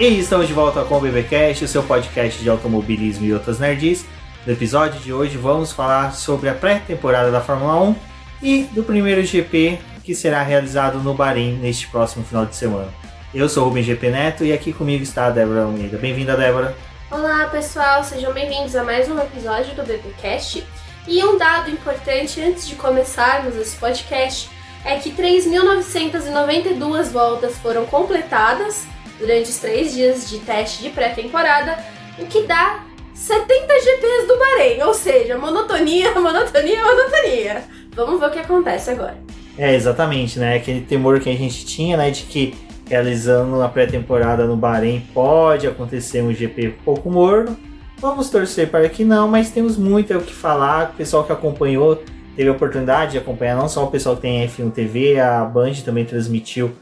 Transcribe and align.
E 0.00 0.18
estamos 0.18 0.48
de 0.48 0.54
volta 0.54 0.82
com 0.82 0.96
o 0.96 1.00
BBcast, 1.02 1.62
o 1.62 1.68
seu 1.68 1.82
podcast 1.82 2.42
de 2.42 2.48
automobilismo 2.48 3.26
e 3.26 3.34
outras 3.34 3.58
nerds. 3.58 4.06
No 4.46 4.52
episódio 4.54 4.98
de 4.98 5.12
hoje 5.12 5.36
vamos 5.36 5.72
falar 5.72 6.14
sobre 6.14 6.48
a 6.48 6.54
pré-temporada 6.54 7.30
da 7.30 7.42
Fórmula 7.42 7.78
1 7.82 7.96
e 8.42 8.62
do 8.72 8.82
primeiro 8.82 9.22
GP 9.22 9.78
que 10.02 10.14
será 10.14 10.42
realizado 10.42 11.00
no 11.00 11.12
Bahrein 11.12 11.58
neste 11.58 11.86
próximo 11.88 12.24
final 12.24 12.46
de 12.46 12.56
semana. 12.56 12.88
Eu 13.34 13.46
sou 13.46 13.64
o 13.64 13.68
Rubem 13.68 13.82
GP 13.82 14.08
Neto 14.08 14.42
e 14.42 14.54
aqui 14.54 14.72
comigo 14.72 15.02
está 15.02 15.26
a 15.26 15.30
Débora 15.30 15.64
Almeida. 15.64 15.98
Bem-vinda, 15.98 16.34
Débora. 16.34 16.74
Olá, 17.10 17.48
pessoal, 17.48 18.02
sejam 18.02 18.32
bem-vindos 18.32 18.74
a 18.74 18.82
mais 18.82 19.06
um 19.10 19.18
episódio 19.18 19.74
do 19.74 19.82
BBcast. 19.82 20.66
E 21.06 21.22
um 21.22 21.36
dado 21.36 21.70
importante 21.70 22.40
antes 22.40 22.66
de 22.66 22.74
começarmos 22.74 23.54
esse 23.54 23.76
podcast 23.76 24.48
é 24.82 24.96
que 24.96 25.10
3.992 25.10 27.10
voltas 27.10 27.58
foram 27.58 27.84
completadas 27.84 28.86
durante 29.20 29.50
os 29.50 29.58
três 29.58 29.94
dias 29.94 30.28
de 30.28 30.38
teste 30.38 30.82
de 30.82 30.90
pré-temporada, 30.90 31.78
o 32.18 32.26
que 32.26 32.42
dá 32.42 32.84
70 33.14 33.48
GPs 33.50 34.26
do 34.26 34.38
Bahrein, 34.38 34.82
ou 34.82 34.94
seja, 34.94 35.36
monotonia, 35.36 36.10
monotonia, 36.18 36.82
monotonia. 36.82 37.64
Vamos 37.94 38.18
ver 38.18 38.26
o 38.26 38.30
que 38.30 38.38
acontece 38.38 38.90
agora. 38.90 39.18
É, 39.58 39.74
exatamente, 39.74 40.38
né? 40.38 40.56
Aquele 40.56 40.80
temor 40.80 41.20
que 41.20 41.28
a 41.28 41.36
gente 41.36 41.66
tinha, 41.66 41.96
né, 41.96 42.10
de 42.10 42.22
que 42.22 42.54
realizando 42.88 43.62
a 43.62 43.68
pré-temporada 43.68 44.46
no 44.46 44.56
Bahrein 44.56 45.06
pode 45.12 45.66
acontecer 45.66 46.22
um 46.22 46.32
GP 46.32 46.76
pouco 46.84 47.10
morno. 47.10 47.56
Vamos 47.98 48.30
torcer 48.30 48.70
para 48.70 48.88
que 48.88 49.04
não, 49.04 49.28
mas 49.28 49.50
temos 49.50 49.76
muito 49.76 50.16
o 50.16 50.22
que 50.22 50.32
falar. 50.32 50.92
O 50.94 50.96
pessoal 50.96 51.22
que 51.22 51.32
acompanhou 51.32 52.02
teve 52.34 52.48
a 52.48 52.52
oportunidade 52.52 53.12
de 53.12 53.18
acompanhar 53.18 53.56
não 53.56 53.68
só 53.68 53.84
o 53.84 53.90
pessoal 53.90 54.16
que 54.16 54.22
tem 54.22 54.48
F1 54.48 54.72
TV, 54.72 55.20
a 55.20 55.44
Band 55.44 55.74
também 55.84 56.06
transmitiu 56.06 56.72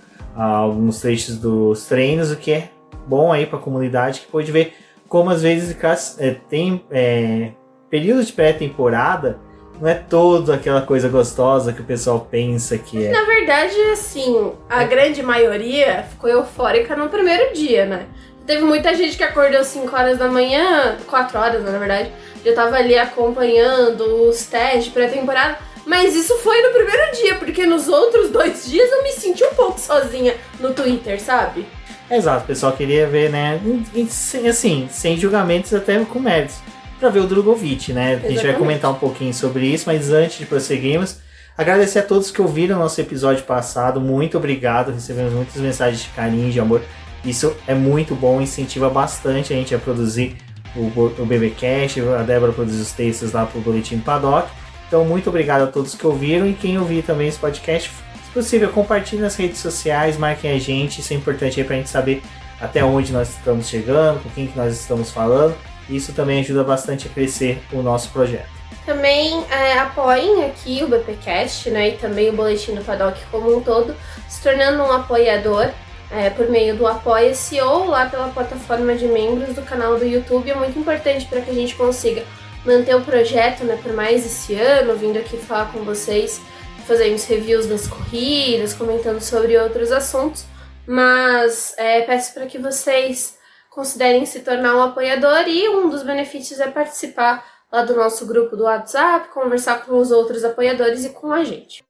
alguns 0.44 1.00
trechos 1.00 1.36
dos 1.36 1.86
treinos, 1.86 2.31
o 2.31 2.36
que 2.36 2.53
é 2.53 2.70
bom 3.06 3.33
aí 3.33 3.47
para 3.47 3.58
a 3.58 3.62
comunidade 3.62 4.20
que 4.20 4.27
pode 4.27 4.53
ver 4.53 4.75
como 5.08 5.31
às 5.31 5.42
vezes 5.42 5.75
é, 6.19 6.36
tem 6.48 6.84
é, 6.91 7.53
período 7.89 8.22
de 8.22 8.33
pré-temporada 8.33 9.39
não 9.81 9.89
é 9.89 9.94
toda 9.94 10.55
aquela 10.55 10.83
coisa 10.83 11.09
gostosa 11.09 11.72
que 11.72 11.81
o 11.81 11.84
pessoal 11.84 12.27
pensa 12.28 12.77
que 12.77 13.06
é. 13.06 13.11
Na 13.11 13.25
verdade, 13.25 13.81
assim, 13.92 14.53
a 14.69 14.83
grande 14.84 15.22
maioria 15.22 16.05
ficou 16.11 16.28
eufórica 16.28 16.97
no 16.97 17.09
primeiro 17.09 17.55
dia, 17.55 17.86
né? 17.86 18.06
Teve 18.44 18.62
muita 18.62 18.94
gente 18.94 19.16
que 19.16 19.22
acordou 19.22 19.62
5 19.62 19.94
horas 19.94 20.19
da 20.19 20.27
manhã, 20.27 20.97
4 21.06 21.39
horas 21.39 21.64
na 21.64 21.78
verdade, 21.78 22.11
já 22.44 22.55
tava 22.55 22.77
ali 22.77 22.98
acompanhando 22.98 24.28
os 24.28 24.47
testes 24.47 24.92
pré-temporada. 24.92 25.59
Mas 25.89 26.14
isso 26.14 26.36
foi 26.41 26.61
no 26.61 26.69
primeiro 26.69 27.12
dia, 27.17 27.34
porque 27.36 27.64
nos 27.64 27.89
outros 27.89 28.28
dois 28.28 28.67
dias 28.67 28.92
eu 28.92 29.03
me 29.03 29.11
senti 29.11 29.42
um 29.42 29.55
pouco 29.55 29.81
sozinha 29.81 30.36
no 30.61 30.75
Twitter, 30.75 31.19
sabe? 31.19 31.67
Exato, 32.11 32.44
o 32.44 32.47
pessoal 32.47 32.72
queria 32.72 33.06
ver, 33.06 33.31
né? 33.31 33.58
Assim, 34.47 34.86
sem 34.92 35.16
julgamentos 35.16 35.72
até 35.72 35.98
com 36.05 36.20
méritos. 36.20 36.56
Pra 37.00 37.09
ver 37.09 37.20
o 37.20 37.27
Drogovic, 37.27 37.94
né? 37.94 38.12
Exatamente. 38.12 38.27
A 38.27 38.31
gente 38.31 38.47
vai 38.50 38.59
comentar 38.59 38.91
um 38.91 38.97
pouquinho 38.97 39.33
sobre 39.33 39.64
isso, 39.64 39.84
mas 39.86 40.12
antes 40.12 40.39
de 40.39 40.44
prosseguirmos, 40.44 41.21
agradecer 41.56 42.00
a 42.00 42.03
todos 42.03 42.31
que 42.31 42.43
ouviram 42.43 42.78
nosso 42.78 43.00
episódio 43.00 43.44
passado. 43.44 43.99
Muito 43.99 44.37
obrigado, 44.37 44.93
recebemos 44.93 45.32
muitas 45.32 45.56
mensagens 45.56 46.03
de 46.03 46.09
carinho, 46.10 46.53
de 46.53 46.60
amor. 46.60 46.82
Isso 47.25 47.56
é 47.66 47.75
muito 47.75 48.15
bom, 48.15 48.43
incentiva 48.43 48.91
bastante 48.91 49.55
a 49.55 49.56
gente 49.56 49.75
a 49.75 49.78
produzir 49.78 50.37
o, 50.76 50.82
o 51.19 51.25
BBcast, 51.25 51.99
a 52.00 52.22
Débora 52.22 52.53
produz 52.53 52.78
os 52.78 52.93
textos 52.93 53.32
lá 53.32 53.47
pro 53.47 53.60
Boletim 53.60 53.99
Paddock. 54.00 54.50
Então, 54.88 55.04
muito 55.04 55.28
obrigado 55.28 55.62
a 55.62 55.66
todos 55.66 55.94
que 55.94 56.06
ouviram 56.06 56.49
e 56.49 56.54
quem 56.54 56.78
ouvir 56.78 57.03
também 57.03 57.28
esse 57.28 57.38
podcast. 57.38 57.91
Se 58.25 58.31
possível, 58.32 58.71
compartilhe 58.71 59.21
nas 59.21 59.37
redes 59.37 59.59
sociais, 59.59 60.16
marquem 60.16 60.50
a 60.50 60.59
gente, 60.59 61.00
isso 61.00 61.12
é 61.12 61.16
importante 61.16 61.60
aí 61.60 61.66
pra 61.66 61.76
gente 61.76 61.91
saber 61.91 62.22
até 62.59 62.82
onde 62.82 63.12
nós 63.12 63.28
estamos 63.28 63.69
chegando, 63.69 64.22
com 64.22 64.31
quem 64.31 64.47
que 64.47 64.56
nós 64.56 64.72
estamos 64.72 65.10
falando. 65.10 65.54
Isso 65.88 66.12
também 66.12 66.41
ajuda 66.41 66.65
bastante 66.65 67.06
a 67.06 67.10
crescer 67.10 67.62
o 67.72 67.82
nosso 67.82 68.10
projeto. 68.10 68.49
Também 68.84 69.44
é, 69.50 69.78
apoiem 69.78 70.44
aqui 70.47 70.82
o 70.82 70.88
BPcast, 70.88 71.70
né, 71.70 71.91
e 71.91 71.93
também 71.93 72.31
o 72.31 72.32
Boletim 72.32 72.75
do 72.75 72.82
Paddock 72.82 73.20
como 73.31 73.55
um 73.55 73.60
todo, 73.60 73.94
se 74.26 74.43
tornando 74.43 74.82
um 74.82 74.91
apoiador 74.91 75.70
é, 76.10 76.31
por 76.31 76.49
meio 76.49 76.75
do 76.75 76.87
Apoia-se 76.87 77.60
ou 77.60 77.87
lá 77.87 78.06
pela 78.06 78.28
plataforma 78.28 78.94
de 78.94 79.06
membros 79.06 79.55
do 79.55 79.62
canal 79.62 79.99
do 79.99 80.05
YouTube. 80.05 80.50
É 80.50 80.55
muito 80.55 80.78
importante 80.78 81.26
para 81.26 81.43
que 81.43 81.50
a 81.50 81.55
gente 81.55 81.75
consiga 81.75 82.25
manter 82.69 82.95
o 82.95 83.01
projeto 83.01 83.65
né, 83.65 83.79
por 83.83 83.95
mais 83.95 84.27
esse 84.27 84.55
ano, 84.55 84.95
vindo 84.95 85.19
aqui 85.19 85.39
falar 85.39 85.73
com 85.73 85.81
vocês, 85.81 86.41
fazemos 86.87 87.25
reviews 87.25 87.67
das 87.67 87.87
corridas, 87.87 88.75
comentando 88.75 89.21
sobre 89.21 89.59
outros 89.59 89.91
assuntos. 89.91 90.45
Mas 90.87 91.75
é, 91.79 92.03
peço 92.03 92.34
para 92.34 92.47
que 92.47 92.59
vocês 92.59 93.39
considerem 93.71 94.25
se 94.27 94.41
tornar 94.41 94.77
um 94.77 94.83
apoiador 94.83 95.49
e 95.49 95.69
um 95.69 95.89
dos 95.89 96.03
benefícios 96.03 96.61
é 96.61 96.71
participar 96.71 97.45
lá 97.73 97.83
do 97.83 97.95
nosso 97.97 98.27
grupo 98.27 98.56
do 98.56 98.65
WhatsApp, 98.65 99.29
conversar 99.29 99.85
com 99.85 99.99
os 99.99 100.11
outros 100.11 100.45
apoiadores 100.45 101.05
e 101.05 101.11
com 101.11 101.33
a 101.33 101.45
gente. 101.45 101.88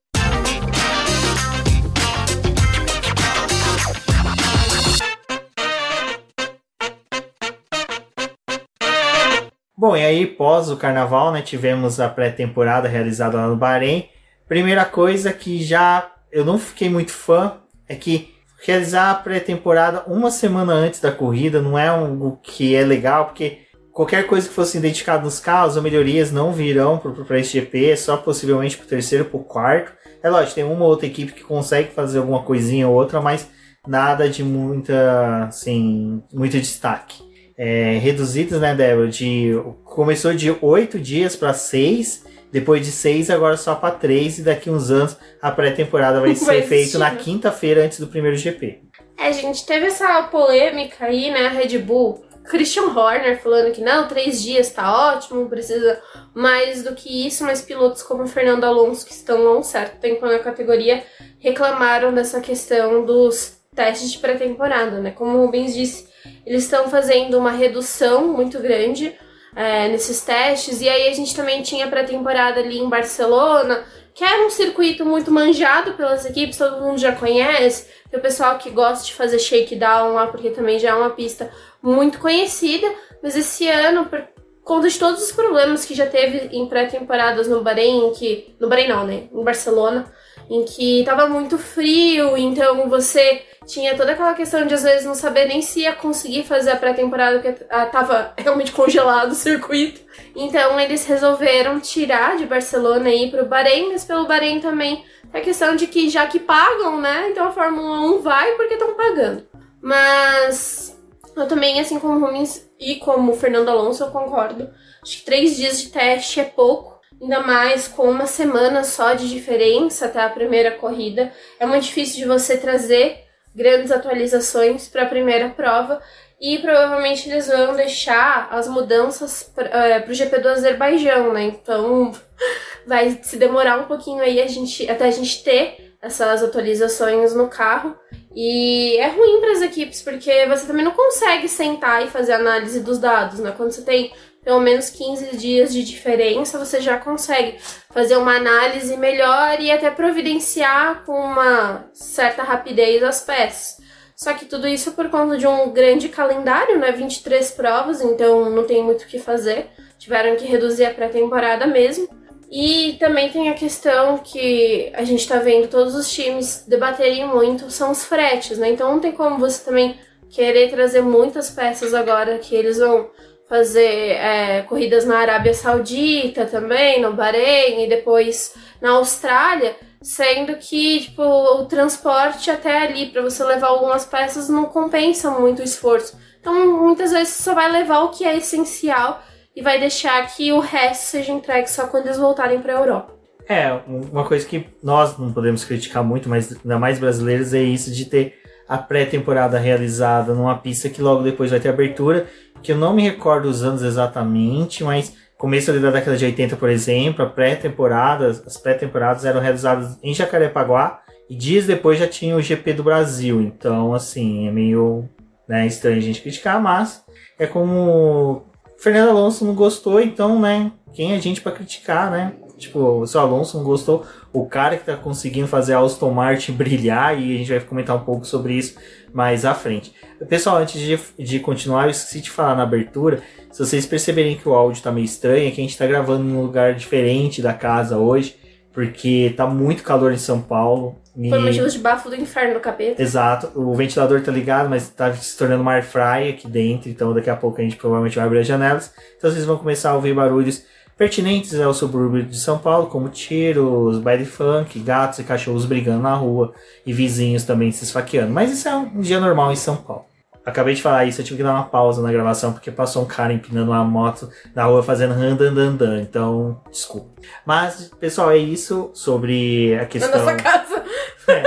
Bom, 9.80 9.96
e 9.96 10.04
aí, 10.04 10.26
pós 10.26 10.68
o 10.70 10.76
carnaval, 10.76 11.30
né, 11.30 11.40
tivemos 11.40 12.00
a 12.00 12.08
pré-temporada 12.08 12.88
realizada 12.88 13.36
lá 13.36 13.46
no 13.46 13.54
Bahrein. 13.54 14.08
Primeira 14.48 14.84
coisa 14.84 15.32
que 15.32 15.62
já 15.62 16.10
eu 16.32 16.44
não 16.44 16.58
fiquei 16.58 16.88
muito 16.88 17.12
fã 17.12 17.58
é 17.88 17.94
que 17.94 18.34
realizar 18.66 19.12
a 19.12 19.14
pré-temporada 19.14 20.02
uma 20.08 20.32
semana 20.32 20.72
antes 20.72 20.98
da 20.98 21.12
corrida 21.12 21.62
não 21.62 21.78
é 21.78 21.86
algo 21.86 22.40
que 22.42 22.74
é 22.74 22.82
legal, 22.84 23.26
porque 23.26 23.58
qualquer 23.92 24.26
coisa 24.26 24.48
que 24.48 24.54
fosse 24.54 24.78
identificado 24.78 25.22
nos 25.22 25.38
carros 25.38 25.76
ou 25.76 25.82
melhorias 25.82 26.32
não 26.32 26.52
virão 26.52 26.98
para 26.98 27.38
esse 27.38 27.60
GP, 27.60 27.96
só 27.96 28.16
possivelmente 28.16 28.76
para 28.76 28.84
o 28.84 28.88
terceiro 28.88 29.26
ou 29.26 29.30
para 29.30 29.40
o 29.40 29.44
quarto. 29.44 29.92
É 30.20 30.28
lógico, 30.28 30.56
tem 30.56 30.64
uma 30.64 30.84
ou 30.84 30.90
outra 30.90 31.06
equipe 31.06 31.30
que 31.30 31.44
consegue 31.44 31.94
fazer 31.94 32.18
alguma 32.18 32.42
coisinha 32.42 32.88
ou 32.88 32.96
outra, 32.96 33.20
mas 33.20 33.48
nada 33.86 34.28
de 34.28 34.42
muita, 34.42 35.44
assim, 35.44 36.20
muito 36.32 36.58
destaque 36.58 37.27
é, 37.58 37.98
reduzidas, 38.00 38.60
né, 38.60 38.72
Débora? 38.74 39.08
De, 39.08 39.52
começou 39.84 40.32
de 40.32 40.56
oito 40.62 40.98
dias 41.00 41.34
para 41.34 41.52
seis, 41.52 42.24
depois 42.52 42.86
de 42.86 42.92
seis, 42.92 43.28
agora 43.28 43.56
só 43.56 43.74
para 43.74 43.94
três, 43.94 44.38
e 44.38 44.42
daqui 44.42 44.70
uns 44.70 44.90
anos 44.90 45.16
a 45.42 45.50
pré-temporada 45.50 46.20
vai, 46.20 46.32
vai 46.34 46.62
ser 46.62 46.62
feita 46.62 46.98
na 46.98 47.10
quinta-feira 47.16 47.84
antes 47.84 47.98
do 47.98 48.06
primeiro 48.06 48.36
GP. 48.36 48.82
É, 49.18 49.32
gente, 49.32 49.66
teve 49.66 49.86
essa 49.86 50.22
polêmica 50.24 51.06
aí, 51.06 51.30
né? 51.32 51.46
A 51.46 51.50
Red 51.50 51.76
Bull, 51.78 52.24
Christian 52.44 52.84
Horner 52.84 53.42
falando 53.42 53.72
que 53.72 53.80
não, 53.80 54.06
três 54.06 54.40
dias 54.40 54.70
tá 54.70 55.12
ótimo, 55.12 55.48
precisa 55.48 56.00
mais 56.32 56.84
do 56.84 56.94
que 56.94 57.26
isso, 57.26 57.44
mas 57.44 57.60
pilotos 57.60 58.02
como 58.02 58.26
Fernando 58.28 58.62
Alonso, 58.62 59.04
que 59.04 59.12
estão 59.12 59.46
há 59.48 59.58
um 59.58 59.62
certo 59.64 59.98
tempo 59.98 60.24
na 60.24 60.38
categoria, 60.38 61.02
reclamaram 61.40 62.14
dessa 62.14 62.40
questão 62.40 63.04
dos 63.04 63.58
testes 63.74 64.12
de 64.12 64.18
pré-temporada, 64.18 65.00
né? 65.00 65.10
Como 65.10 65.36
o 65.36 65.44
Rubens 65.44 65.74
disse, 65.74 66.07
eles 66.44 66.64
estão 66.64 66.88
fazendo 66.88 67.36
uma 67.38 67.50
redução 67.50 68.28
muito 68.28 68.58
grande 68.58 69.14
é, 69.54 69.88
nesses 69.88 70.20
testes. 70.20 70.80
E 70.80 70.88
aí 70.88 71.08
a 71.08 71.12
gente 71.12 71.34
também 71.34 71.62
tinha 71.62 71.88
pré-temporada 71.88 72.60
ali 72.60 72.78
em 72.78 72.88
Barcelona, 72.88 73.84
que 74.14 74.24
é 74.24 74.46
um 74.46 74.50
circuito 74.50 75.04
muito 75.04 75.30
manjado 75.30 75.92
pelas 75.92 76.24
equipes, 76.26 76.58
todo 76.58 76.82
mundo 76.82 76.98
já 76.98 77.12
conhece. 77.12 77.86
Tem 78.10 78.18
o 78.18 78.22
pessoal 78.22 78.58
que 78.58 78.70
gosta 78.70 79.04
de 79.04 79.14
fazer 79.14 79.38
shakedown 79.38 80.14
lá, 80.14 80.26
porque 80.26 80.50
também 80.50 80.78
já 80.78 80.90
é 80.90 80.94
uma 80.94 81.10
pista 81.10 81.50
muito 81.82 82.18
conhecida. 82.18 82.86
Mas 83.22 83.36
esse 83.36 83.68
ano, 83.68 84.06
por 84.06 84.26
conta 84.64 84.88
de 84.88 84.98
todos 84.98 85.22
os 85.22 85.32
problemas 85.32 85.84
que 85.84 85.94
já 85.94 86.06
teve 86.06 86.56
em 86.56 86.66
pré-temporadas 86.66 87.48
no 87.48 87.62
Bahrein, 87.62 88.12
que. 88.12 88.54
No 88.60 88.68
Bahrein 88.68 88.88
não, 88.88 89.04
né? 89.04 89.28
Em 89.32 89.44
Barcelona, 89.44 90.12
em 90.50 90.64
que 90.64 91.02
tava 91.04 91.28
muito 91.28 91.58
frio, 91.58 92.36
então 92.36 92.88
você 92.88 93.42
tinha 93.68 93.94
toda 93.94 94.12
aquela 94.12 94.32
questão 94.32 94.66
de 94.66 94.72
às 94.72 94.82
vezes 94.82 95.04
não 95.04 95.14
saber 95.14 95.44
nem 95.44 95.60
se 95.60 95.80
ia 95.80 95.92
conseguir 95.92 96.44
fazer 96.44 96.70
a 96.70 96.76
pré-temporada, 96.76 97.38
porque 97.38 97.66
ah, 97.68 97.86
tava 97.86 98.32
realmente 98.38 98.72
congelado 98.72 99.32
o 99.32 99.34
circuito. 99.34 100.00
Então 100.34 100.80
eles 100.80 101.06
resolveram 101.06 101.78
tirar 101.78 102.36
de 102.36 102.46
Barcelona 102.46 103.10
e 103.10 103.26
ir 103.26 103.30
pro 103.30 103.46
Bahrein, 103.46 103.92
mas 103.92 104.04
pelo 104.04 104.26
Bahrein 104.26 104.60
também 104.60 105.04
a 105.32 105.40
questão 105.40 105.76
de 105.76 105.86
que 105.86 106.08
já 106.08 106.26
que 106.26 106.38
pagam, 106.38 106.98
né? 106.98 107.28
Então 107.30 107.46
a 107.46 107.52
Fórmula 107.52 108.00
1 108.00 108.22
vai 108.22 108.52
porque 108.52 108.74
estão 108.74 108.94
pagando. 108.94 109.46
Mas 109.80 110.98
eu 111.36 111.46
também, 111.46 111.78
assim 111.78 112.00
como 112.00 112.16
o 112.16 112.20
Rubens 112.20 112.68
e 112.80 112.96
como 112.96 113.32
o 113.32 113.36
Fernando 113.36 113.68
Alonso, 113.68 114.02
eu 114.02 114.10
concordo. 114.10 114.70
Acho 115.02 115.18
que 115.18 115.24
três 115.24 115.56
dias 115.56 115.80
de 115.80 115.90
teste 115.90 116.40
é 116.40 116.44
pouco 116.44 116.98
ainda 117.20 117.40
mais 117.40 117.88
com 117.88 118.08
uma 118.08 118.26
semana 118.26 118.84
só 118.84 119.12
de 119.12 119.28
diferença 119.28 120.06
até 120.06 120.20
a 120.20 120.28
primeira 120.28 120.70
corrida. 120.70 121.32
É 121.58 121.66
muito 121.66 121.84
difícil 121.84 122.18
de 122.18 122.24
você 122.26 122.56
trazer 122.56 123.27
grandes 123.54 123.90
atualizações 123.90 124.88
para 124.88 125.02
a 125.02 125.08
primeira 125.08 125.48
prova 125.50 126.00
e 126.40 126.58
provavelmente 126.58 127.28
eles 127.28 127.48
vão 127.48 127.74
deixar 127.74 128.48
as 128.52 128.68
mudanças 128.68 129.42
para 129.42 130.04
uh, 130.06 130.10
o 130.10 130.14
GP 130.14 130.38
do 130.38 130.48
Azerbaijão, 130.48 131.32
né? 131.32 131.44
Então 131.44 132.12
vai 132.86 133.18
se 133.22 133.36
demorar 133.36 133.78
um 133.78 133.84
pouquinho 133.84 134.22
aí 134.22 134.40
a 134.40 134.46
gente, 134.46 134.88
até 134.88 135.06
a 135.06 135.10
gente 135.10 135.42
ter 135.42 135.96
essas 136.00 136.42
atualizações 136.42 137.34
no 137.34 137.48
carro. 137.48 137.96
E 138.34 138.96
é 138.98 139.08
ruim 139.08 139.40
para 139.40 139.52
as 139.52 139.62
equipes, 139.62 140.00
porque 140.00 140.46
você 140.46 140.64
também 140.64 140.84
não 140.84 140.92
consegue 140.92 141.48
sentar 141.48 142.04
e 142.04 142.08
fazer 142.08 142.34
análise 142.34 142.80
dos 142.80 142.98
dados, 142.98 143.40
né? 143.40 143.52
Quando 143.56 143.72
você 143.72 143.82
tem 143.82 144.12
pelo 144.44 144.60
menos 144.60 144.90
15 144.90 145.36
dias 145.36 145.72
de 145.72 145.82
diferença, 145.84 146.58
você 146.58 146.80
já 146.80 146.96
consegue 146.96 147.58
fazer 147.90 148.16
uma 148.16 148.36
análise 148.36 148.96
melhor 148.96 149.60
e 149.60 149.70
até 149.70 149.90
providenciar 149.90 151.04
com 151.04 151.12
uma 151.12 151.88
certa 151.92 152.42
rapidez 152.42 153.02
as 153.02 153.20
peças. 153.20 153.78
Só 154.16 154.32
que 154.32 154.46
tudo 154.46 154.66
isso 154.66 154.92
por 154.92 155.08
conta 155.10 155.38
de 155.38 155.46
um 155.46 155.70
grande 155.70 156.08
calendário, 156.08 156.78
né? 156.78 156.90
23 156.90 157.52
provas, 157.52 158.00
então 158.00 158.50
não 158.50 158.64
tem 158.64 158.82
muito 158.82 159.02
o 159.02 159.06
que 159.06 159.18
fazer. 159.18 159.70
Tiveram 159.96 160.34
que 160.34 160.44
reduzir 160.44 160.86
a 160.86 160.94
pré-temporada 160.94 161.66
mesmo. 161.66 162.08
E 162.50 162.96
também 162.98 163.30
tem 163.30 163.50
a 163.50 163.54
questão 163.54 164.18
que 164.18 164.90
a 164.94 165.04
gente 165.04 165.28
tá 165.28 165.38
vendo 165.38 165.68
todos 165.68 165.94
os 165.94 166.10
times 166.10 166.64
debaterem 166.66 167.26
muito, 167.26 167.70
são 167.70 167.90
os 167.90 168.04
fretes, 168.04 168.56
né? 168.56 168.70
Então 168.70 168.90
não 168.90 169.00
tem 169.00 169.12
como 169.12 169.38
você 169.38 169.62
também 169.62 169.98
querer 170.30 170.70
trazer 170.70 171.02
muitas 171.02 171.50
peças 171.50 171.92
agora 171.92 172.38
que 172.38 172.54
eles 172.54 172.78
vão 172.78 173.10
fazer 173.48 174.12
é, 174.12 174.62
corridas 174.62 175.04
na 175.04 175.18
Arábia 175.18 175.54
Saudita 175.54 176.44
também, 176.44 177.00
no 177.00 177.14
Bahrein 177.14 177.84
e 177.84 177.88
depois 177.88 178.54
na 178.80 178.90
Austrália, 178.90 179.74
sendo 180.02 180.54
que 180.56 181.00
tipo, 181.00 181.22
o 181.22 181.64
transporte 181.64 182.50
até 182.50 182.82
ali 182.82 183.06
para 183.06 183.22
você 183.22 183.42
levar 183.42 183.68
algumas 183.68 184.04
peças 184.04 184.48
não 184.48 184.66
compensa 184.66 185.30
muito 185.30 185.60
o 185.60 185.64
esforço. 185.64 186.18
Então 186.40 186.82
muitas 186.82 187.10
vezes 187.10 187.34
só 187.34 187.54
vai 187.54 187.70
levar 187.70 188.00
o 188.00 188.10
que 188.10 188.24
é 188.24 188.36
essencial 188.36 189.22
e 189.56 189.62
vai 189.62 189.80
deixar 189.80 190.24
que 190.34 190.52
o 190.52 190.60
resto 190.60 191.06
seja 191.06 191.32
entregue 191.32 191.68
só 191.68 191.86
quando 191.86 192.06
eles 192.06 192.18
voltarem 192.18 192.60
para 192.60 192.76
a 192.76 192.80
Europa. 192.80 193.18
É, 193.48 193.72
uma 193.86 194.26
coisa 194.26 194.46
que 194.46 194.66
nós 194.82 195.18
não 195.18 195.32
podemos 195.32 195.64
criticar 195.64 196.04
muito, 196.04 196.28
mas 196.28 196.52
ainda 196.52 196.78
mais 196.78 196.98
brasileiros, 196.98 197.54
é 197.54 197.62
isso 197.62 197.90
de 197.90 198.04
ter 198.04 198.38
a 198.68 198.76
pré-temporada 198.76 199.58
realizada 199.58 200.34
numa 200.34 200.56
pista 200.56 200.88
que 200.88 201.00
logo 201.00 201.22
depois 201.22 201.50
vai 201.50 201.58
ter 201.58 201.70
abertura 201.70 202.26
que 202.62 202.72
eu 202.72 202.76
não 202.76 202.92
me 202.92 203.02
recordo 203.02 203.48
os 203.48 203.62
anos 203.62 203.82
exatamente, 203.82 204.82
mas 204.84 205.14
começo 205.36 205.72
da 205.72 205.90
década 205.90 206.16
de 206.16 206.24
80, 206.24 206.56
por 206.56 206.68
exemplo, 206.68 207.24
a 207.24 207.28
pré-temporada, 207.28 208.28
as 208.28 208.56
pré-temporadas 208.56 209.24
eram 209.24 209.40
realizadas 209.40 209.98
em 210.02 210.12
Jacarepaguá 210.12 211.00
e 211.30 211.36
dias 211.36 211.66
depois 211.66 211.98
já 211.98 212.08
tinha 212.08 212.36
o 212.36 212.42
GP 212.42 212.72
do 212.72 212.82
Brasil. 212.82 213.40
Então, 213.40 213.94
assim, 213.94 214.48
é 214.48 214.50
meio 214.50 215.08
né, 215.46 215.66
estranho 215.66 215.98
a 215.98 216.02
gente 216.02 216.20
criticar, 216.20 216.60
mas 216.60 217.04
é 217.38 217.46
como 217.46 218.46
Fernando 218.78 219.10
Alonso 219.10 219.44
não 219.44 219.54
gostou, 219.54 220.00
então, 220.00 220.40
né, 220.40 220.72
quem 220.92 221.12
é 221.12 221.16
a 221.16 221.20
gente 221.20 221.40
para 221.40 221.52
criticar, 221.52 222.10
né? 222.10 222.34
Tipo, 222.56 223.06
se 223.06 223.16
o 223.16 223.20
Alonso 223.20 223.56
não 223.56 223.64
gostou, 223.64 224.04
o 224.32 224.46
cara 224.46 224.76
que 224.76 224.84
tá 224.84 224.96
conseguindo 224.96 225.46
fazer 225.46 225.74
a 225.74 225.80
Aston 225.80 226.10
Martin 226.10 226.52
brilhar, 226.52 227.18
e 227.18 227.34
a 227.34 227.38
gente 227.38 227.50
vai 227.50 227.60
comentar 227.60 227.96
um 227.96 228.04
pouco 228.04 228.26
sobre 228.26 228.54
isso 228.54 228.76
mais 229.12 229.44
à 229.44 229.54
frente. 229.54 229.92
Pessoal, 230.28 230.56
antes 230.56 230.80
de, 230.80 230.98
de 231.18 231.40
continuar, 231.40 231.84
eu 231.84 231.90
esqueci 231.90 232.20
de 232.20 232.30
falar 232.30 232.54
na 232.54 232.62
abertura. 232.62 233.22
Se 233.50 233.64
vocês 233.64 233.86
perceberem 233.86 234.36
que 234.36 234.48
o 234.48 234.54
áudio 234.54 234.82
tá 234.82 234.92
meio 234.92 235.04
estranho, 235.04 235.48
é 235.48 235.50
que 235.50 235.60
a 235.60 235.64
gente 235.64 235.78
tá 235.78 235.86
gravando 235.86 236.28
em 236.28 236.32
um 236.32 236.42
lugar 236.42 236.74
diferente 236.74 237.40
da 237.40 237.54
casa 237.54 237.96
hoje, 237.96 238.36
porque 238.72 239.32
tá 239.36 239.46
muito 239.46 239.82
calor 239.82 240.12
em 240.12 240.18
São 240.18 240.40
Paulo. 240.40 240.96
E... 241.16 241.30
Por 241.30 241.40
motivos 241.40 241.72
de 241.72 241.78
bafo 241.78 242.08
do 242.10 242.14
inferno 242.14 242.54
do 242.54 242.60
capeta. 242.60 243.02
Exato. 243.02 243.50
O 243.58 243.74
ventilador 243.74 244.20
tá 244.22 244.30
ligado, 244.30 244.68
mas 244.68 244.88
tá 244.90 245.12
se 245.14 245.36
tornando 245.36 245.62
uma 245.62 245.72
air 245.72 245.84
fry 245.84 246.28
aqui 246.28 246.46
dentro, 246.46 246.88
então 246.90 247.14
daqui 247.14 247.30
a 247.30 247.34
pouco 247.34 247.60
a 247.60 247.64
gente 247.64 247.76
provavelmente 247.76 248.16
vai 248.16 248.26
abrir 248.26 248.40
as 248.40 248.46
janelas. 248.46 248.92
Então 249.16 249.30
vocês 249.30 249.44
vão 249.44 249.56
começar 249.56 249.90
a 249.90 249.94
ouvir 249.94 250.14
barulhos 250.14 250.64
pertinentes 250.98 251.58
ao 251.60 251.72
subúrbio 251.72 252.24
de 252.24 252.38
São 252.38 252.58
Paulo, 252.58 252.88
como 252.88 253.08
tiros, 253.08 253.98
baile 253.98 254.26
funk, 254.26 254.80
gatos 254.80 255.20
e 255.20 255.24
cachorros 255.24 255.64
brigando 255.64 256.02
na 256.02 256.14
rua 256.14 256.52
e 256.84 256.92
vizinhos 256.92 257.44
também 257.44 257.70
se 257.70 257.84
esfaqueando. 257.84 258.32
Mas 258.32 258.52
isso 258.52 258.68
é 258.68 258.74
um 258.74 259.00
dia 259.00 259.20
normal 259.20 259.52
em 259.52 259.56
São 259.56 259.76
Paulo. 259.76 260.04
Acabei 260.44 260.74
de 260.74 260.82
falar 260.82 261.04
isso, 261.04 261.20
eu 261.20 261.24
tive 261.24 261.36
que 261.36 261.42
dar 261.42 261.52
uma 261.52 261.66
pausa 261.66 262.02
na 262.02 262.10
gravação 262.10 262.52
porque 262.52 262.70
passou 262.70 263.02
um 263.02 263.06
cara 263.06 263.32
empinando 263.32 263.70
uma 263.70 263.84
moto 263.84 264.30
na 264.54 264.64
rua 264.64 264.82
fazendo 264.82 265.12
randandandan, 265.14 266.00
então 266.00 266.60
desculpa. 266.70 267.20
Mas, 267.44 267.90
pessoal, 268.00 268.30
é 268.30 268.38
isso 268.38 268.90
sobre 268.94 269.78
a 269.78 269.84
questão. 269.84 270.10
Na 270.10 270.32
nossa 270.32 270.36
casa. 270.36 270.84
É. 271.30 271.42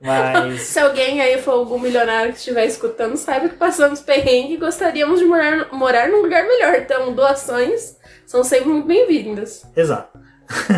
Mas. 0.00 0.62
Se 0.62 0.78
alguém 0.78 1.20
aí 1.20 1.42
for 1.42 1.50
algum 1.50 1.76
milionário 1.76 2.32
que 2.32 2.38
estiver 2.38 2.64
escutando, 2.66 3.16
saiba 3.16 3.48
que 3.48 3.56
passamos 3.56 4.00
perrengue 4.00 4.54
e 4.54 4.56
gostaríamos 4.56 5.18
de 5.18 5.26
morar, 5.26 5.72
morar 5.72 6.08
num 6.08 6.22
lugar 6.22 6.44
melhor. 6.46 6.76
Então, 6.76 7.12
doações 7.12 7.97
são 8.28 8.44
sempre 8.44 8.68
muito 8.68 8.86
bem-vindas. 8.86 9.66
Exato. 9.74 10.18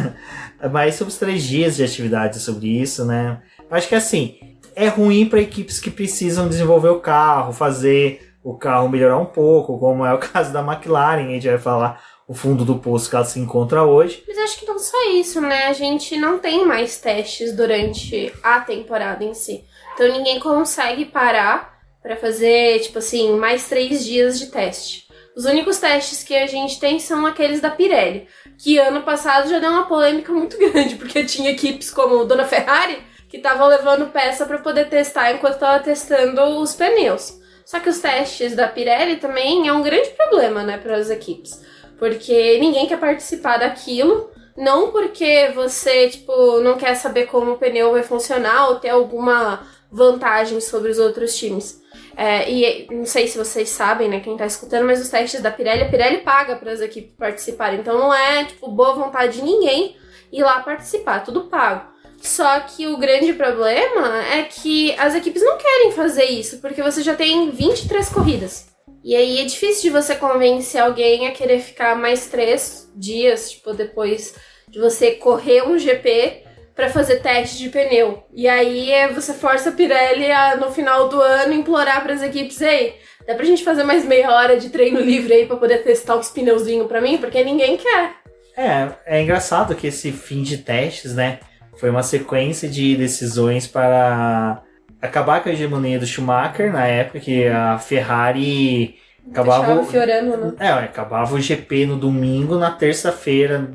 Mas 0.71 0.95
sobre 0.95 1.13
os 1.13 1.19
três 1.19 1.43
dias 1.43 1.75
de 1.75 1.83
atividade 1.83 2.39
sobre 2.39 2.69
isso, 2.69 3.05
né? 3.05 3.43
Acho 3.69 3.89
que 3.89 3.95
assim, 3.97 4.39
é 4.77 4.87
ruim 4.87 5.27
para 5.27 5.41
equipes 5.41 5.81
que 5.81 5.91
precisam 5.91 6.49
desenvolver 6.49 6.91
o 6.91 7.01
carro, 7.01 7.53
fazer 7.53 8.33
o 8.45 8.57
carro 8.57 8.89
melhorar 8.89 9.19
um 9.19 9.27
pouco, 9.27 9.81
como 9.81 10.07
é 10.07 10.15
o 10.15 10.19
caso 10.23 10.53
da 10.53 10.61
McLaren, 10.61 11.27
a 11.27 11.33
gente 11.33 11.49
vai 11.49 11.59
falar 11.59 12.01
o 12.29 12.35
fundo 12.35 12.65
do 12.65 12.79
poço 12.79 13.11
que 13.11 13.17
ela 13.17 13.25
se 13.25 13.41
encontra 13.41 13.83
hoje. 13.83 14.23
Mas 14.29 14.39
acho 14.39 14.61
que 14.61 14.67
não 14.67 14.79
só 14.79 15.11
isso, 15.11 15.41
né? 15.41 15.67
A 15.67 15.73
gente 15.73 16.17
não 16.17 16.39
tem 16.39 16.65
mais 16.65 17.01
testes 17.01 17.53
durante 17.57 18.33
a 18.45 18.61
temporada 18.61 19.25
em 19.25 19.35
si. 19.35 19.65
Então 19.95 20.07
ninguém 20.07 20.39
consegue 20.39 21.05
parar 21.05 21.81
para 22.01 22.17
fazer, 22.17 22.79
tipo 22.79 22.99
assim, 22.99 23.37
mais 23.37 23.69
três 23.69 24.05
dias 24.05 24.39
de 24.39 24.47
teste. 24.47 25.10
Os 25.41 25.47
únicos 25.47 25.79
testes 25.79 26.23
que 26.23 26.37
a 26.37 26.47
gente 26.47 26.79
tem 26.79 26.99
são 26.99 27.25
aqueles 27.25 27.63
da 27.63 27.71
Pirelli, 27.71 28.29
que 28.59 28.77
ano 28.77 29.01
passado 29.01 29.49
já 29.49 29.59
deu 29.59 29.71
uma 29.71 29.87
polêmica 29.87 30.31
muito 30.31 30.59
grande, 30.61 30.97
porque 30.97 31.25
tinha 31.25 31.53
equipes 31.53 31.91
como 31.91 32.27
Dona 32.27 32.45
Ferrari 32.45 32.99
que 33.27 33.39
estavam 33.39 33.67
levando 33.67 34.13
peça 34.13 34.45
para 34.45 34.59
poder 34.59 34.91
testar 34.91 35.33
enquanto 35.33 35.55
estava 35.55 35.83
testando 35.83 36.43
os 36.61 36.75
pneus. 36.75 37.41
Só 37.65 37.81
que 37.81 37.89
os 37.89 38.01
testes 38.01 38.55
da 38.55 38.69
Pirelli 38.69 39.17
também 39.17 39.67
é 39.67 39.73
um 39.73 39.81
grande 39.81 40.11
problema, 40.11 40.63
né, 40.63 40.77
para 40.77 40.97
as 40.97 41.09
equipes, 41.09 41.59
porque 41.99 42.59
ninguém 42.59 42.87
quer 42.87 43.01
participar 43.01 43.57
daquilo, 43.61 44.31
não 44.55 44.91
porque 44.91 45.53
você, 45.55 46.11
tipo, 46.11 46.61
não 46.61 46.77
quer 46.77 46.97
saber 46.97 47.25
como 47.29 47.53
o 47.53 47.57
pneu 47.57 47.93
vai 47.93 48.03
funcionar 48.03 48.69
ou 48.69 48.75
ter 48.75 48.91
alguma 48.91 49.67
vantagem 49.91 50.61
sobre 50.61 50.91
os 50.91 50.99
outros 50.99 51.35
times, 51.35 51.81
é, 52.23 52.51
e 52.51 52.87
não 52.91 53.07
sei 53.07 53.27
se 53.27 53.39
vocês 53.39 53.71
sabem, 53.71 54.07
né, 54.07 54.21
quem 54.21 54.37
tá 54.37 54.45
escutando, 54.45 54.85
mas 54.85 55.01
os 55.01 55.09
testes 55.09 55.41
da 55.41 55.51
Pirelli, 55.51 55.85
a 55.85 55.89
Pirelli 55.89 56.19
paga 56.19 56.55
para 56.55 56.71
as 56.71 56.83
equipes 56.83 57.15
participarem. 57.17 57.81
Então 57.81 57.99
não 57.99 58.13
é, 58.13 58.45
tipo, 58.45 58.69
boa 58.69 58.95
vontade 58.95 59.39
de 59.39 59.43
ninguém 59.43 59.97
ir 60.31 60.43
lá 60.43 60.61
participar, 60.61 61.21
tudo 61.21 61.47
pago. 61.47 61.89
Só 62.21 62.61
que 62.61 62.87
o 62.87 62.99
grande 62.99 63.33
problema 63.33 64.23
é 64.35 64.43
que 64.43 64.95
as 64.99 65.15
equipes 65.15 65.43
não 65.43 65.57
querem 65.57 65.93
fazer 65.93 66.27
isso, 66.27 66.59
porque 66.59 66.83
você 66.83 67.03
já 67.03 67.15
tem 67.15 67.51
23 67.53 68.11
corridas. 68.11 68.69
E 69.03 69.17
aí 69.17 69.41
é 69.41 69.45
difícil 69.47 69.85
de 69.85 69.89
você 69.91 70.15
convencer 70.15 70.83
alguém 70.83 71.27
a 71.27 71.33
querer 71.33 71.61
ficar 71.61 71.97
mais 71.97 72.27
três 72.27 72.93
dias, 72.95 73.53
tipo, 73.53 73.73
depois 73.73 74.35
de 74.69 74.79
você 74.79 75.13
correr 75.13 75.67
um 75.67 75.79
GP 75.79 76.43
para 76.81 76.89
fazer 76.89 77.17
teste 77.17 77.59
de 77.59 77.69
pneu. 77.69 78.25
E 78.33 78.49
aí 78.49 78.91
é, 78.91 79.13
você 79.13 79.35
força 79.35 79.69
a 79.69 79.73
Pirelli 79.73 80.33
a, 80.33 80.57
no 80.57 80.71
final 80.71 81.11
do 81.11 81.21
ano, 81.21 81.53
implorar 81.53 82.03
para 82.03 82.15
as 82.15 82.23
equipes: 82.23 82.59
ei, 82.63 82.95
dá 83.27 83.35
pra 83.35 83.45
gente 83.45 83.63
fazer 83.63 83.85
mais 83.85 84.03
meia 84.07 84.31
hora 84.31 84.59
de 84.59 84.71
treino 84.71 84.99
livre 84.99 85.35
aí 85.35 85.47
para 85.47 85.59
poder 85.59 85.83
testar 85.83 86.17
os 86.17 86.31
pneuzinhos 86.31 86.87
para 86.87 87.03
mim? 87.03 87.19
Porque 87.19 87.45
ninguém 87.45 87.77
quer. 87.77 88.15
É, 88.57 88.89
é 89.05 89.23
engraçado 89.23 89.75
que 89.75 89.89
esse 89.89 90.11
fim 90.11 90.43
de 90.43 90.59
testes, 90.59 91.15
né, 91.15 91.41
foi 91.77 91.91
uma 91.91 92.03
sequência 92.03 92.69
de 92.69 92.97
decisões 92.97 93.67
para 93.67 94.63
acabar 95.03 95.43
com 95.43 95.51
a 95.51 95.53
hegemonia 95.53 95.99
do 95.99 96.07
Schumacher 96.07 96.73
na 96.73 96.87
época 96.87 97.21
que 97.21 97.47
a 97.47 97.79
Ferrari 97.79 98.99
acabava 99.31 99.85
fiorando, 99.85 100.37
né? 100.37 100.53
É, 100.59 100.71
acabava 100.71 101.35
o 101.35 101.41
GP 101.41 101.87
no 101.87 101.97
domingo, 101.97 102.57
na 102.57 102.71
terça-feira, 102.71 103.71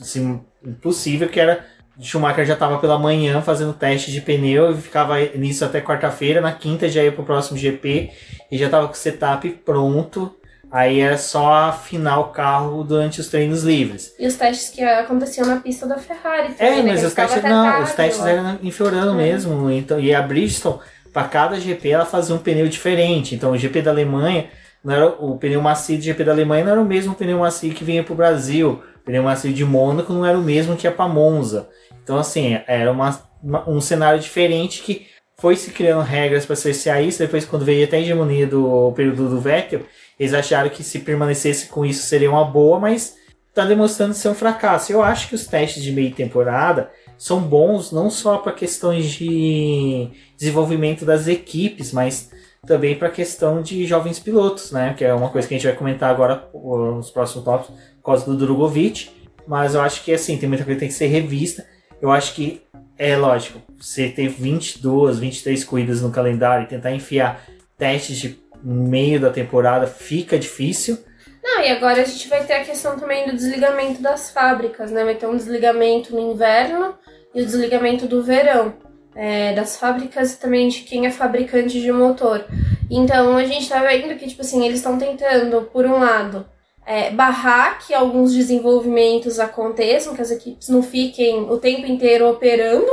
assim, 0.00 0.40
impossível 0.64 1.28
que 1.28 1.38
era 1.38 1.64
Schumacher 2.00 2.44
já 2.44 2.54
estava 2.54 2.78
pela 2.78 2.98
manhã 2.98 3.40
fazendo 3.40 3.72
teste 3.72 4.10
de 4.10 4.20
pneu 4.20 4.72
e 4.72 4.76
ficava 4.76 5.18
nisso 5.36 5.64
até 5.64 5.80
quarta-feira. 5.80 6.40
Na 6.40 6.52
quinta 6.52 6.88
já 6.88 7.02
ia 7.02 7.12
para 7.12 7.22
o 7.22 7.24
próximo 7.24 7.56
GP 7.56 8.10
e 8.50 8.58
já 8.58 8.66
estava 8.66 8.86
com 8.86 8.92
o 8.92 8.96
setup 8.96 9.48
pronto. 9.64 10.34
Aí 10.70 11.00
era 11.00 11.16
só 11.16 11.52
afinar 11.54 12.18
o 12.18 12.24
carro 12.30 12.82
durante 12.82 13.20
os 13.20 13.28
treinos 13.28 13.62
livres. 13.62 14.12
E 14.18 14.26
os 14.26 14.34
testes 14.34 14.70
que 14.70 14.82
aconteciam 14.82 15.46
na 15.46 15.60
pista 15.60 15.86
da 15.86 15.98
Ferrari 15.98 16.52
é, 16.58 16.66
também, 16.66 16.80
É, 16.80 16.82
mas 16.82 17.04
os 17.04 17.14
testes 17.14 17.42
não, 17.44 17.64
tarde, 17.64 17.82
os 17.84 17.92
testes 17.94 18.26
eram 18.26 18.58
em 18.60 18.70
Fiorano 18.72 19.12
é. 19.12 19.22
mesmo. 19.22 19.70
Então, 19.70 20.00
e 20.00 20.12
a 20.12 20.20
Bridgestone, 20.20 20.80
para 21.12 21.28
cada 21.28 21.60
GP, 21.60 21.90
ela 21.90 22.04
fazia 22.04 22.34
um 22.34 22.38
pneu 22.38 22.66
diferente. 22.66 23.36
Então 23.36 23.52
o 23.52 23.56
GP 23.56 23.82
da 23.82 23.92
Alemanha, 23.92 24.46
não 24.84 24.94
era, 24.94 25.08
o 25.08 25.38
pneu 25.38 25.62
macio 25.62 25.96
do 25.96 26.02
GP 26.02 26.24
da 26.24 26.32
Alemanha 26.32 26.64
não 26.64 26.72
era 26.72 26.80
o 26.80 26.84
mesmo 26.84 27.14
pneu 27.14 27.38
macio 27.38 27.72
que 27.72 27.82
vinha 27.82 28.04
para 28.04 28.12
o 28.12 28.16
Brasil. 28.16 28.82
O 28.96 29.04
pneu 29.04 29.22
macio 29.22 29.52
de 29.52 29.64
Mônaco 29.64 30.12
não 30.12 30.26
era 30.26 30.38
o 30.38 30.42
mesmo 30.42 30.76
que 30.76 30.86
ia 30.86 30.92
para 30.92 31.08
Monza. 31.08 31.68
Então, 32.02 32.18
assim, 32.18 32.60
era 32.66 32.92
uma, 32.92 33.18
uma, 33.42 33.68
um 33.68 33.80
cenário 33.80 34.20
diferente 34.20 34.82
que 34.82 35.06
foi 35.38 35.56
se 35.56 35.70
criando 35.70 36.02
regras 36.02 36.44
para 36.44 36.54
cercear 36.54 37.02
isso. 37.02 37.18
Depois, 37.18 37.46
quando 37.46 37.64
veio 37.64 37.84
até 37.84 37.96
a 37.96 38.00
hegemonia 38.00 38.46
do 38.46 38.92
período 38.92 39.30
do 39.30 39.40
Vettel, 39.40 39.80
eles 40.20 40.34
acharam 40.34 40.68
que 40.68 40.84
se 40.84 40.98
permanecesse 40.98 41.68
com 41.68 41.84
isso 41.84 42.06
seria 42.06 42.30
uma 42.30 42.44
boa, 42.44 42.78
mas 42.78 43.16
está 43.48 43.64
demonstrando 43.64 44.12
ser 44.12 44.28
um 44.28 44.34
fracasso. 44.34 44.92
Eu 44.92 45.02
acho 45.02 45.28
que 45.28 45.34
os 45.34 45.46
testes 45.46 45.82
de 45.82 45.92
meia 45.92 46.12
temporada 46.12 46.90
são 47.16 47.40
bons 47.40 47.90
não 47.90 48.10
só 48.10 48.36
para 48.36 48.52
questões 48.52 49.10
de 49.10 50.10
desenvolvimento 50.36 51.06
das 51.06 51.26
equipes, 51.26 51.90
mas 51.90 52.30
também 52.66 52.96
para 52.96 53.08
a 53.08 53.10
questão 53.10 53.62
de 53.62 53.86
jovens 53.86 54.18
pilotos, 54.18 54.72
né? 54.72 54.94
Que 54.96 55.04
é 55.04 55.14
uma 55.14 55.30
coisa 55.30 55.46
que 55.46 55.54
a 55.54 55.58
gente 55.58 55.66
vai 55.66 55.76
comentar 55.76 56.10
agora 56.10 56.48
nos 56.52 57.10
próximos 57.10 57.44
tópicos, 57.44 57.74
por 57.96 58.04
causa 58.04 58.24
do 58.26 58.36
Drogovic. 58.36 59.10
Mas 59.46 59.74
eu 59.74 59.80
acho 59.80 60.02
que 60.02 60.12
assim, 60.12 60.38
tem 60.38 60.48
muita 60.48 60.64
coisa 60.64 60.76
que 60.76 60.80
tem 60.80 60.88
que 60.88 60.94
ser 60.94 61.06
revista. 61.06 61.66
Eu 62.00 62.10
acho 62.10 62.34
que 62.34 62.62
é 62.98 63.16
lógico, 63.16 63.60
você 63.78 64.08
ter 64.08 64.28
22, 64.28 65.18
23 65.18 65.64
corridas 65.64 66.00
no 66.00 66.10
calendário 66.10 66.64
e 66.64 66.68
tentar 66.68 66.92
enfiar 66.92 67.44
testes 67.76 68.16
de 68.16 68.38
meio 68.62 69.20
da 69.20 69.30
temporada 69.30 69.86
fica 69.86 70.38
difícil. 70.38 70.98
Não, 71.42 71.60
e 71.60 71.68
agora 71.68 72.00
a 72.00 72.04
gente 72.04 72.26
vai 72.28 72.44
ter 72.44 72.54
a 72.54 72.64
questão 72.64 72.98
também 72.98 73.26
do 73.26 73.36
desligamento 73.36 74.00
das 74.00 74.30
fábricas, 74.30 74.90
né? 74.90 75.04
Vai 75.04 75.14
ter 75.14 75.26
um 75.26 75.36
desligamento 75.36 76.14
no 76.14 76.32
inverno 76.32 76.94
e 77.34 77.42
o 77.42 77.44
desligamento 77.44 78.06
do 78.06 78.22
verão. 78.22 78.74
É, 79.16 79.52
das 79.52 79.76
fábricas 79.76 80.32
e 80.32 80.40
também 80.40 80.66
de 80.68 80.80
quem 80.80 81.06
é 81.06 81.10
fabricante 81.10 81.80
de 81.80 81.92
motor. 81.92 82.44
Então 82.90 83.36
a 83.36 83.44
gente 83.44 83.68
tá 83.68 83.80
vendo 83.80 84.18
que, 84.18 84.26
tipo 84.26 84.42
assim, 84.42 84.64
eles 84.64 84.78
estão 84.78 84.98
tentando, 84.98 85.62
por 85.72 85.86
um 85.86 86.00
lado, 86.00 86.44
é, 86.86 87.10
barrar 87.10 87.78
que 87.84 87.94
alguns 87.94 88.32
desenvolvimentos 88.34 89.38
aconteçam, 89.38 90.14
que 90.14 90.20
as 90.20 90.30
equipes 90.30 90.68
não 90.68 90.82
fiquem 90.82 91.42
o 91.50 91.58
tempo 91.58 91.86
inteiro 91.86 92.28
operando, 92.28 92.90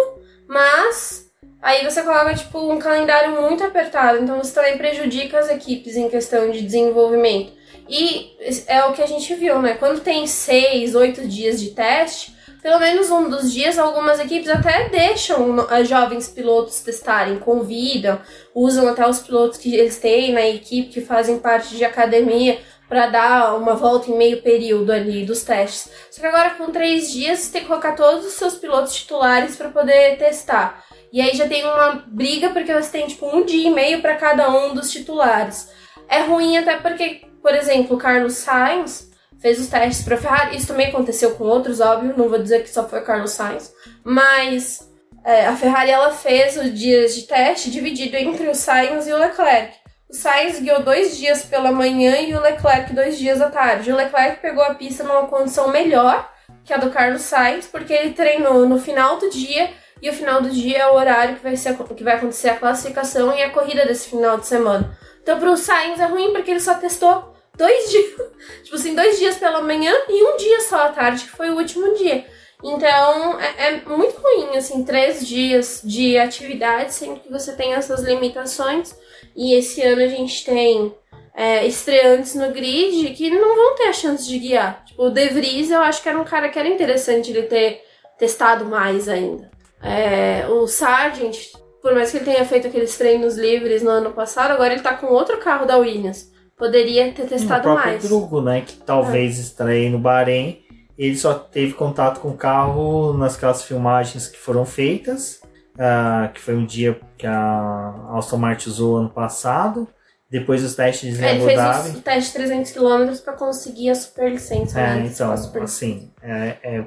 mas 0.48 1.30
aí 1.62 1.84
você 1.84 2.01
coloca 2.01 2.34
tipo 2.34 2.72
um 2.72 2.80
calendário 2.80 3.42
muito 3.42 3.63
apertado, 3.63 4.20
então 4.20 4.38
você 4.38 4.54
também 4.54 4.78
prejudica 4.78 5.40
as 5.40 5.50
equipes 5.50 5.96
em 5.96 6.10
questão 6.10 6.51
de 6.51 6.62
desenvolvimento. 6.62 7.51
E 7.90 8.32
é 8.68 8.86
o 8.86 8.94
que 8.94 9.01
a 9.01 9.08
gente 9.08 9.34
viu, 9.36 9.62
né? 9.62 9.74
Quando 9.74 10.00
tem 10.00 10.25
seis, 10.25 10.96
oito 10.96 11.28
dias 11.28 11.60
de 11.60 11.72
teste, 11.72 12.34
pelo 12.62 12.80
menos 12.80 13.10
um 13.10 13.30
dos 13.30 13.51
dias, 13.51 13.77
algumas 13.77 14.20
equipes 14.20 14.50
até 14.50 14.89
deixam 14.89 15.56
jovens 15.84 16.27
pilotos 16.27 16.82
testarem, 16.82 17.39
convidam, 17.39 18.22
usam 18.53 18.88
até 18.88 19.08
os 19.08 19.20
pilotos 19.20 19.58
que 19.58 19.75
eles 19.75 19.98
têm 19.98 20.32
na 20.32 20.48
equipe, 20.48 20.89
que 20.89 21.01
fazem 21.01 21.39
parte 21.39 21.75
de 21.75 21.84
academia, 21.84 22.60
para 22.91 23.08
dar 23.08 23.56
uma 23.56 23.74
volta 23.74 24.12
em 24.12 24.18
meio 24.18 24.41
período 24.41 24.91
ali 24.91 25.25
dos 25.25 25.44
testes. 25.44 25.89
Só 26.12 26.20
que 26.20 26.27
agora 26.27 26.50
com 26.50 26.72
três 26.72 27.10
dias 27.10 27.39
você 27.39 27.53
tem 27.53 27.62
que 27.62 27.68
colocar 27.68 27.94
todos 27.94 28.25
os 28.25 28.34
seus 28.34 28.56
pilotos 28.56 28.94
titulares 28.94 29.56
para 29.56 29.70
poder 29.70 30.18
testar. 30.18 30.84
E 31.10 31.22
aí 31.22 31.34
já 31.34 31.48
tem 31.48 31.63
uma 31.63 32.03
briga 32.06 32.50
porque 32.50 32.74
você 32.74 32.91
tem 32.91 33.08
tipo 33.08 33.25
um 33.34 33.46
dia 33.46 33.70
e 33.70 33.72
meio 33.72 34.01
para 34.01 34.18
cada 34.18 34.50
um 34.50 34.74
dos 34.74 34.91
titulares. 34.91 35.70
É 36.10 36.20
ruim 36.20 36.58
até 36.58 36.75
porque, 36.80 37.22
por 37.41 37.56
exemplo, 37.56 37.96
o 37.96 38.00
Carlos 38.00 38.34
Sainz 38.34 39.10
fez 39.41 39.60
os 39.60 39.67
testes 39.67 40.03
para 40.03 40.17
Ferrari. 40.17 40.55
Isso 40.55 40.67
também 40.67 40.88
aconteceu 40.88 41.36
com 41.36 41.43
outros, 41.45 41.79
óbvio. 41.79 42.13
Não 42.15 42.29
vou 42.29 42.39
dizer 42.39 42.63
que 42.63 42.69
só 42.69 42.88
foi 42.88 43.00
o 43.00 43.03
Carlos 43.03 43.31
Sainz, 43.31 43.74
mas 44.03 44.88
é, 45.25 45.48
a 45.48 45.55
Ferrari 45.55 45.91
ela 45.91 46.12
fez 46.12 46.55
os 46.57 46.74
dias 46.74 47.15
de 47.15 47.24
teste 47.24 47.69
dividido 47.71 48.15
entre 48.15 48.48
o 48.48 48.55
Sainz 48.55 49.07
e 49.07 49.13
o 49.13 49.17
Leclerc. 49.17 49.74
O 50.10 50.13
Sainz 50.13 50.60
guiou 50.60 50.83
dois 50.83 51.17
dias 51.17 51.43
pela 51.43 51.71
manhã 51.71 52.17
e 52.17 52.33
o 52.33 52.41
Leclerc 52.41 52.93
dois 52.93 53.17
dias 53.17 53.41
à 53.41 53.50
tarde. 53.50 53.91
O 53.91 53.95
Leclerc 53.95 54.41
pegou 54.41 54.63
a 54.63 54.75
pista 54.75 55.03
numa 55.03 55.27
condição 55.27 55.69
melhor 55.69 56.29
que 56.65 56.74
a 56.74 56.77
do 56.77 56.91
Carlos 56.91 57.21
Sainz, 57.21 57.65
porque 57.65 57.93
ele 57.93 58.13
treinou 58.13 58.67
no 58.67 58.77
final 58.77 59.17
do 59.17 59.29
dia 59.29 59.71
e 60.01 60.10
o 60.10 60.13
final 60.13 60.41
do 60.41 60.50
dia 60.50 60.79
é 60.79 60.88
o 60.88 60.95
horário 60.95 61.36
que 61.36 61.43
vai, 61.43 61.55
ser, 61.55 61.77
que 61.77 62.03
vai 62.03 62.15
acontecer 62.15 62.50
a 62.50 62.57
classificação 62.57 63.33
e 63.33 63.41
a 63.41 63.51
corrida 63.51 63.86
desse 63.86 64.10
final 64.10 64.38
de 64.38 64.48
semana. 64.48 64.98
Então 65.21 65.39
pro 65.39 65.55
Sainz 65.55 66.00
é 66.00 66.05
ruim 66.05 66.33
porque 66.33 66.51
ele 66.51 66.60
só 66.60 66.74
testou 66.74 67.31
dois 67.58 67.89
dias, 67.89 68.15
tipo 68.63 68.75
assim, 68.75 68.96
dois 68.96 69.20
dias 69.20 69.38
pela 69.38 69.62
manhã 69.62 69.93
e 70.08 70.24
um 70.24 70.38
dia 70.38 70.62
só 70.62 70.88
à 70.88 70.89
tarde, 70.89 71.24
que 71.24 71.31
foi 71.31 71.50
o 71.50 71.58
último 71.58 71.93
dia. 71.96 72.25
Então 72.63 73.39
é, 73.39 73.67
é 73.67 73.81
muito 73.86 74.20
ruim, 74.22 74.55
assim, 74.55 74.84
três 74.84 75.25
dias 75.25 75.81
de 75.84 76.17
atividade, 76.17 76.93
sendo 76.93 77.20
que 77.20 77.31
você 77.31 77.53
tem 77.53 77.74
essas 77.74 78.01
limitações. 78.01 78.96
E 79.36 79.53
esse 79.55 79.81
ano 79.81 80.01
a 80.01 80.08
gente 80.08 80.43
tem 80.43 80.93
é, 81.34 81.65
estreantes 81.65 82.36
no 82.36 82.51
grid 82.51 83.13
que 83.13 83.29
não 83.29 83.55
vão 83.55 83.75
ter 83.75 83.86
a 83.86 83.93
chance 83.93 84.27
de 84.27 84.38
guiar. 84.38 84.84
Tipo, 84.86 85.05
o 85.05 85.10
De 85.10 85.27
Vries 85.29 85.72
eu 85.72 85.81
acho 85.81 86.01
que 86.01 86.10
era 86.10 86.20
um 86.20 86.25
cara 86.25 86.50
que 86.50 86.60
era 86.60 86.67
interessante 86.67 87.31
ele 87.31 87.43
ter 87.43 87.84
testado 88.17 88.65
mais 88.65 89.08
ainda. 89.10 89.50
É, 89.81 90.46
o 90.48 90.67
Sargent, 90.67 91.36
por 91.81 91.93
mais 91.96 92.12
que 92.12 92.17
ele 92.17 92.25
tenha 92.25 92.46
feito 92.46 92.67
aqueles 92.67 92.96
treinos 92.98 93.36
livres 93.36 93.81
no 93.81 93.89
ano 93.89 94.12
passado, 94.12 94.51
agora 94.51 94.74
ele 94.74 94.84
tá 94.84 94.93
com 94.93 95.08
outro 95.08 95.39
carro 95.39 95.65
da 95.65 95.77
Williams. 95.77 96.31
Poderia 96.62 97.12
ter 97.12 97.27
testado 97.27 97.70
o 97.70 97.74
mais. 97.74 98.03
O 98.03 98.08
Drugo, 98.08 98.41
né, 98.41 98.62
que 98.62 98.74
talvez 98.75 99.38
é. 99.38 99.41
estreie 99.41 99.89
no 99.89 99.98
Bahrein, 99.98 100.62
ele 100.98 101.18
só 101.18 101.34
teve 101.34 101.74
contato 101.74 102.20
com 102.20 102.30
o 102.30 102.38
carro 102.38 103.13
nasquelas 103.13 103.63
filmagens 103.63 104.27
que 104.27 104.38
foram 104.38 104.65
feitas 104.65 105.41
uh, 105.75 106.32
que 106.34 106.39
foi 106.39 106.56
um 106.56 106.65
dia 106.65 107.00
que 107.18 107.27
a 107.27 108.13
Aston 108.13 108.38
Martin 108.38 108.70
usou 108.70 108.98
ano 108.98 109.10
passado. 109.10 109.88
Depois 110.30 110.63
os 110.63 110.75
testes 110.75 111.20
em 111.20 111.24
é, 111.24 111.32
Abu 111.32 111.46
Dhabi. 111.46 111.51
Ele 111.51 111.84
fez 111.84 111.96
o 111.98 112.01
teste 112.01 112.30
de 112.32 112.46
300 112.48 112.72
km 112.72 113.24
para 113.24 113.34
conseguir 113.34 113.89
a 113.89 113.96
super 113.96 114.32
licença. 114.32 114.80
É, 114.80 114.96
né? 114.96 115.10
então, 115.12 115.36
super... 115.36 115.63
assim, 115.63 116.10
é, 116.22 116.58
é, 116.63 116.86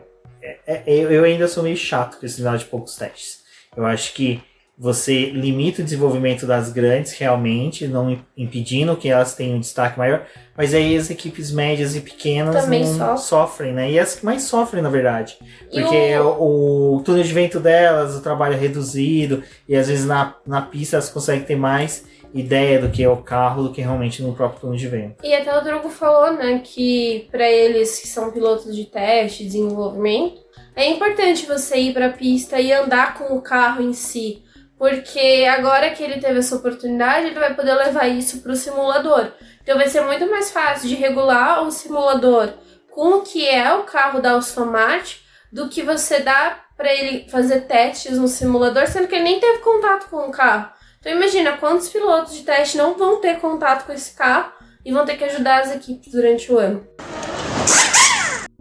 é, 0.66 0.82
eu 0.86 1.24
ainda 1.24 1.46
sou 1.46 1.62
meio 1.62 1.76
chato 1.76 2.18
com 2.18 2.24
esse 2.24 2.40
negócio 2.40 2.60
de 2.60 2.70
poucos 2.70 2.96
testes. 2.96 3.42
Eu 3.76 3.84
acho 3.84 4.14
que 4.14 4.42
você 4.76 5.26
limita 5.26 5.80
o 5.80 5.84
desenvolvimento 5.84 6.46
das 6.46 6.72
grandes 6.72 7.12
realmente, 7.12 7.86
não 7.86 8.18
impedindo 8.36 8.96
que 8.96 9.08
elas 9.08 9.34
tenham 9.34 9.56
um 9.56 9.60
destaque 9.60 9.96
maior, 9.96 10.26
mas 10.56 10.74
aí 10.74 10.96
as 10.96 11.10
equipes 11.10 11.52
médias 11.52 11.94
e 11.94 12.00
pequenas 12.00 12.64
Também 12.64 12.84
não 12.84 13.16
sofrem, 13.16 13.72
né? 13.72 13.90
E 13.90 13.98
as 13.98 14.16
que 14.16 14.24
mais 14.24 14.42
sofrem, 14.42 14.82
na 14.82 14.90
verdade. 14.90 15.36
Porque 15.70 16.18
o... 16.18 16.26
O, 16.26 16.96
o 16.96 17.02
túnel 17.02 17.22
de 17.22 17.32
vento 17.32 17.60
delas, 17.60 18.16
o 18.16 18.20
trabalho 18.20 18.54
é 18.54 18.58
reduzido, 18.58 19.44
e 19.68 19.76
às 19.76 19.86
vezes 19.86 20.06
na, 20.06 20.34
na 20.44 20.60
pista 20.60 20.96
elas 20.96 21.08
conseguem 21.08 21.44
ter 21.44 21.56
mais 21.56 22.04
ideia 22.34 22.80
do 22.80 22.90
que 22.90 23.02
é 23.04 23.08
o 23.08 23.18
carro 23.18 23.62
do 23.62 23.72
que 23.72 23.80
realmente 23.80 24.20
no 24.22 24.34
próprio 24.34 24.62
túnel 24.62 24.76
de 24.76 24.88
vento. 24.88 25.24
E 25.24 25.32
até 25.32 25.56
o 25.56 25.62
Drogo 25.62 25.88
falou, 25.88 26.36
né, 26.36 26.60
que 26.64 27.28
para 27.30 27.48
eles 27.48 28.00
que 28.00 28.08
são 28.08 28.32
pilotos 28.32 28.74
de 28.74 28.84
teste, 28.86 29.44
desenvolvimento, 29.44 30.42
é 30.74 30.88
importante 30.88 31.46
você 31.46 31.76
ir 31.76 31.92
para 31.94 32.06
a 32.06 32.12
pista 32.12 32.60
e 32.60 32.72
andar 32.72 33.16
com 33.16 33.36
o 33.36 33.40
carro 33.40 33.80
em 33.80 33.92
si 33.92 34.42
porque 34.78 35.46
agora 35.48 35.90
que 35.90 36.02
ele 36.02 36.20
teve 36.20 36.38
essa 36.38 36.56
oportunidade, 36.56 37.26
ele 37.26 37.38
vai 37.38 37.54
poder 37.54 37.74
levar 37.74 38.08
isso 38.08 38.40
para 38.40 38.52
o 38.52 38.56
simulador. 38.56 39.32
Então 39.62 39.76
vai 39.76 39.88
ser 39.88 40.02
muito 40.02 40.28
mais 40.30 40.50
fácil 40.50 40.88
de 40.88 40.94
regular 40.94 41.62
o 41.62 41.70
simulador 41.70 42.52
com 42.90 43.18
o 43.18 43.22
que 43.22 43.48
é 43.48 43.72
o 43.74 43.82
carro 43.82 44.20
da 44.20 44.36
Aston 44.36 44.66
Martin 44.66 45.16
do 45.52 45.68
que 45.68 45.82
você 45.82 46.20
dar 46.20 46.64
para 46.76 46.92
ele 46.92 47.28
fazer 47.28 47.62
testes 47.62 48.18
no 48.18 48.28
simulador, 48.28 48.86
sendo 48.86 49.06
que 49.06 49.14
ele 49.14 49.24
nem 49.24 49.40
teve 49.40 49.58
contato 49.58 50.08
com 50.08 50.28
o 50.28 50.30
carro. 50.30 50.70
Então 51.00 51.12
imagina 51.12 51.56
quantos 51.56 51.88
pilotos 51.88 52.34
de 52.34 52.42
teste 52.42 52.76
não 52.76 52.94
vão 52.94 53.20
ter 53.20 53.38
contato 53.38 53.86
com 53.86 53.92
esse 53.92 54.14
carro 54.14 54.52
e 54.84 54.92
vão 54.92 55.04
ter 55.04 55.16
que 55.16 55.24
ajudar 55.24 55.60
as 55.60 55.74
equipes 55.74 56.12
durante 56.12 56.52
o 56.52 56.58
ano. 56.58 56.86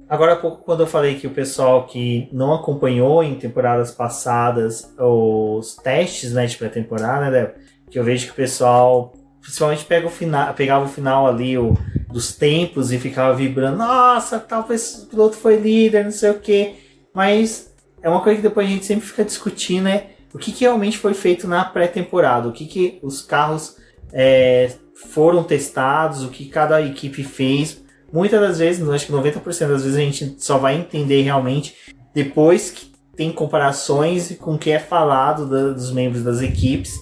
Agora 0.09 0.35
pouco, 0.35 0.63
quando 0.63 0.81
eu 0.81 0.87
falei 0.87 1.15
que 1.15 1.27
o 1.27 1.31
pessoal 1.31 1.85
que 1.85 2.29
não 2.31 2.53
acompanhou 2.53 3.23
em 3.23 3.35
temporadas 3.35 3.91
passadas 3.91 4.93
os 4.97 5.75
testes 5.75 6.33
né, 6.33 6.45
de 6.45 6.57
pré-temporada, 6.57 7.29
né, 7.29 7.53
que 7.89 7.97
eu 7.97 8.03
vejo 8.03 8.25
que 8.27 8.31
o 8.31 8.35
pessoal 8.35 9.13
principalmente 9.43 9.85
pega 9.85 10.07
o 10.07 10.09
final, 10.09 10.53
pegava 10.53 10.85
o 10.85 10.89
final 10.89 11.27
ali 11.27 11.57
o, 11.57 11.73
dos 12.09 12.33
tempos 12.33 12.91
e 12.91 12.97
ficava 12.97 13.35
vibrando, 13.35 13.77
nossa, 13.77 14.39
tal 14.39 14.65
piloto 15.09 15.35
foi 15.35 15.57
líder, 15.57 16.05
não 16.05 16.11
sei 16.11 16.31
o 16.31 16.39
que. 16.39 16.75
Mas 17.13 17.73
é 18.01 18.09
uma 18.09 18.21
coisa 18.21 18.37
que 18.37 18.47
depois 18.47 18.65
a 18.65 18.69
gente 18.69 18.85
sempre 18.85 19.05
fica 19.05 19.23
discutindo, 19.25 19.83
né? 19.83 20.07
O 20.33 20.37
que, 20.37 20.51
que 20.51 20.63
realmente 20.63 20.97
foi 20.97 21.13
feito 21.13 21.47
na 21.47 21.63
pré-temporada, 21.63 22.47
o 22.47 22.53
que, 22.53 22.65
que 22.65 22.99
os 23.03 23.21
carros 23.21 23.77
é, 24.11 24.71
foram 24.95 25.43
testados, 25.43 26.23
o 26.23 26.29
que 26.29 26.45
cada 26.45 26.81
equipe 26.81 27.23
fez 27.23 27.82
muitas 28.13 28.39
das 28.39 28.59
vezes, 28.59 28.87
acho 28.87 29.07
que 29.07 29.11
90% 29.11 29.67
das 29.67 29.83
vezes 29.83 29.95
a 29.95 30.01
gente 30.01 30.35
só 30.37 30.59
vai 30.59 30.75
entender 30.75 31.23
realmente 31.23 31.75
depois 32.13 32.69
que 32.69 32.93
tem 33.15 33.31
comparações 33.31 34.37
com 34.37 34.53
o 34.53 34.57
que 34.57 34.71
é 34.71 34.77
falado 34.77 35.49
da, 35.49 35.73
dos 35.73 35.91
membros 35.91 36.23
das 36.23 36.41
equipes. 36.41 36.93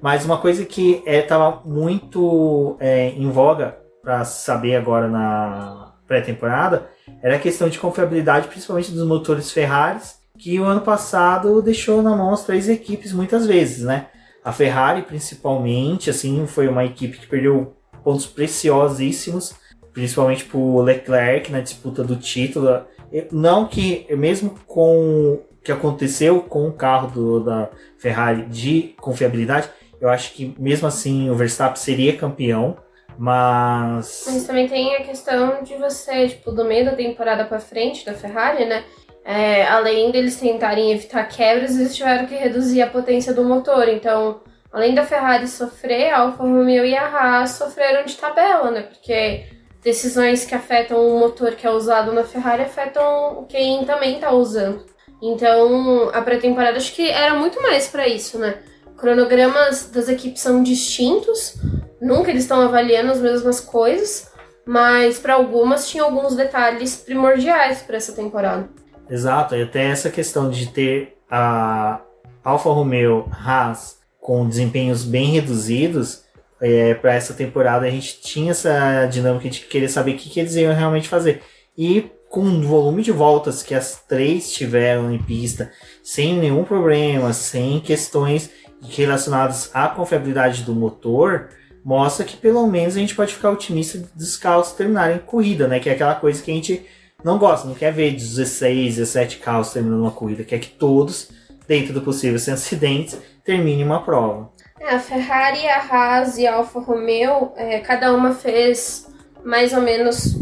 Mas 0.00 0.24
uma 0.24 0.38
coisa 0.38 0.64
que 0.64 1.02
estava 1.04 1.60
é, 1.64 1.68
muito 1.68 2.76
é, 2.78 3.08
em 3.10 3.28
voga 3.30 3.76
para 4.00 4.24
saber 4.24 4.76
agora 4.76 5.08
na 5.08 5.92
pré-temporada 6.06 6.88
era 7.22 7.36
a 7.36 7.40
questão 7.40 7.68
de 7.68 7.78
confiabilidade, 7.78 8.48
principalmente 8.48 8.92
dos 8.92 9.06
motores 9.06 9.52
Ferrari, 9.52 10.00
que 10.38 10.58
o 10.58 10.64
ano 10.64 10.80
passado 10.80 11.60
deixou 11.60 12.00
na 12.00 12.16
mão 12.16 12.32
as 12.32 12.44
três 12.44 12.68
equipes 12.68 13.12
muitas 13.12 13.46
vezes, 13.46 13.84
né? 13.84 14.06
A 14.42 14.52
Ferrari, 14.52 15.02
principalmente, 15.02 16.08
assim, 16.08 16.46
foi 16.46 16.66
uma 16.66 16.84
equipe 16.84 17.18
que 17.18 17.26
perdeu 17.26 17.76
pontos 18.02 18.24
preciosíssimos 18.24 19.54
principalmente 20.00 20.44
pro 20.44 20.80
Leclerc 20.80 21.52
na 21.52 21.60
disputa 21.60 22.02
do 22.02 22.16
título. 22.16 22.82
Não 23.30 23.66
que, 23.66 24.06
mesmo 24.10 24.58
com 24.66 25.34
o 25.34 25.42
que 25.62 25.70
aconteceu 25.70 26.40
com 26.40 26.68
o 26.68 26.72
carro 26.72 27.10
do, 27.10 27.40
da 27.40 27.68
Ferrari 27.98 28.46
de 28.46 28.94
confiabilidade, 29.00 29.68
eu 30.00 30.08
acho 30.08 30.32
que 30.32 30.54
mesmo 30.58 30.88
assim 30.88 31.28
o 31.28 31.34
Verstappen 31.34 31.76
seria 31.76 32.16
campeão, 32.16 32.76
mas. 33.18 34.24
Mas 34.26 34.46
também 34.46 34.66
tem 34.66 34.96
a 34.96 35.02
questão 35.02 35.62
de 35.62 35.76
você, 35.76 36.28
tipo, 36.28 36.50
do 36.50 36.64
meio 36.64 36.86
da 36.86 36.92
temporada 36.92 37.44
para 37.44 37.60
frente 37.60 38.06
da 38.06 38.14
Ferrari, 38.14 38.64
né? 38.64 38.84
é, 39.24 39.66
além 39.66 40.10
deles 40.10 40.40
tentarem 40.40 40.92
evitar 40.92 41.24
quebras, 41.28 41.78
eles 41.78 41.94
tiveram 41.94 42.26
que 42.26 42.34
reduzir 42.34 42.82
a 42.82 42.86
potência 42.88 43.32
do 43.32 43.44
motor. 43.44 43.88
Então, 43.88 44.40
além 44.72 44.94
da 44.94 45.04
Ferrari 45.04 45.46
sofrer, 45.46 46.10
a 46.10 46.20
Alfa 46.20 46.42
Romeo 46.42 46.84
e 46.84 46.96
a 46.96 47.06
Haas 47.06 47.50
sofreram 47.50 48.04
de 48.04 48.16
tabela, 48.16 48.70
né? 48.70 48.82
Porque 48.82 49.44
decisões 49.82 50.44
que 50.44 50.54
afetam 50.54 51.06
o 51.06 51.18
motor 51.18 51.52
que 51.52 51.66
é 51.66 51.70
usado 51.70 52.12
na 52.12 52.24
Ferrari 52.24 52.62
afetam 52.62 53.46
quem 53.48 53.84
também 53.84 54.14
está 54.14 54.30
usando. 54.32 54.84
Então, 55.22 56.10
a 56.12 56.22
pré-temporada 56.22 56.78
acho 56.78 56.94
que 56.94 57.08
era 57.08 57.34
muito 57.34 57.60
mais 57.62 57.88
para 57.88 58.08
isso, 58.08 58.38
né? 58.38 58.58
Cronogramas 58.96 59.90
das 59.90 60.08
equipes 60.08 60.42
são 60.42 60.62
distintos, 60.62 61.56
nunca 62.00 62.30
eles 62.30 62.42
estão 62.42 62.60
avaliando 62.60 63.12
as 63.12 63.20
mesmas 63.20 63.60
coisas, 63.60 64.30
mas 64.66 65.18
para 65.18 65.34
algumas 65.34 65.88
tinha 65.88 66.02
alguns 66.02 66.36
detalhes 66.36 66.96
primordiais 66.96 67.82
para 67.82 67.96
essa 67.96 68.12
temporada. 68.12 68.68
Exato, 69.08 69.56
e 69.56 69.62
até 69.62 69.86
essa 69.86 70.10
questão 70.10 70.50
de 70.50 70.66
ter 70.68 71.18
a 71.30 72.00
Alfa 72.44 72.70
Romeo 72.70 73.28
Haas 73.32 73.98
com 74.20 74.48
desempenhos 74.48 75.02
bem 75.02 75.30
reduzidos, 75.30 76.24
é, 76.60 76.94
para 76.94 77.14
essa 77.14 77.32
temporada 77.34 77.86
a 77.86 77.90
gente 77.90 78.20
tinha 78.20 78.50
essa 78.50 79.06
dinâmica 79.06 79.48
de 79.48 79.60
querer 79.60 79.88
saber 79.88 80.12
o 80.12 80.16
que, 80.16 80.28
que 80.28 80.40
eles 80.40 80.54
iam 80.54 80.74
realmente 80.74 81.08
fazer. 81.08 81.42
E 81.76 82.10
com 82.28 82.42
o 82.42 82.62
volume 82.62 83.02
de 83.02 83.10
voltas 83.10 83.62
que 83.62 83.74
as 83.74 84.04
três 84.06 84.52
tiveram 84.52 85.12
em 85.12 85.18
pista, 85.18 85.72
sem 86.02 86.38
nenhum 86.38 86.62
problema, 86.62 87.32
sem 87.32 87.80
questões 87.80 88.50
relacionadas 88.88 89.70
à 89.74 89.88
confiabilidade 89.88 90.62
do 90.62 90.74
motor, 90.74 91.48
mostra 91.84 92.24
que 92.24 92.36
pelo 92.36 92.66
menos 92.66 92.96
a 92.96 93.00
gente 93.00 93.14
pode 93.14 93.34
ficar 93.34 93.50
otimista 93.50 93.98
dos 94.14 94.36
carros 94.36 94.72
terminarem 94.72 95.18
corrida, 95.18 95.66
né? 95.66 95.80
Que 95.80 95.88
é 95.88 95.92
aquela 95.92 96.14
coisa 96.14 96.42
que 96.42 96.50
a 96.50 96.54
gente 96.54 96.86
não 97.24 97.38
gosta, 97.38 97.66
não 97.66 97.74
quer 97.74 97.92
ver 97.92 98.12
16, 98.12 98.96
17 98.96 99.38
carros 99.38 99.72
terminando 99.72 100.00
uma 100.00 100.10
corrida, 100.10 100.44
quer 100.44 100.58
que 100.58 100.70
todos, 100.70 101.30
dentro 101.66 101.92
do 101.92 102.00
possível 102.00 102.38
sem 102.38 102.54
acidentes, 102.54 103.18
terminem 103.44 103.84
uma 103.84 104.02
prova. 104.02 104.50
É, 104.80 104.94
a 104.94 104.98
Ferrari, 104.98 105.68
a 105.68 105.76
Haas 105.76 106.38
e 106.38 106.46
a 106.46 106.54
Alfa 106.54 106.80
Romeo, 106.80 107.52
é, 107.54 107.80
cada 107.80 108.14
uma 108.14 108.32
fez 108.32 109.06
mais 109.44 109.74
ou 109.74 109.82
menos 109.82 110.38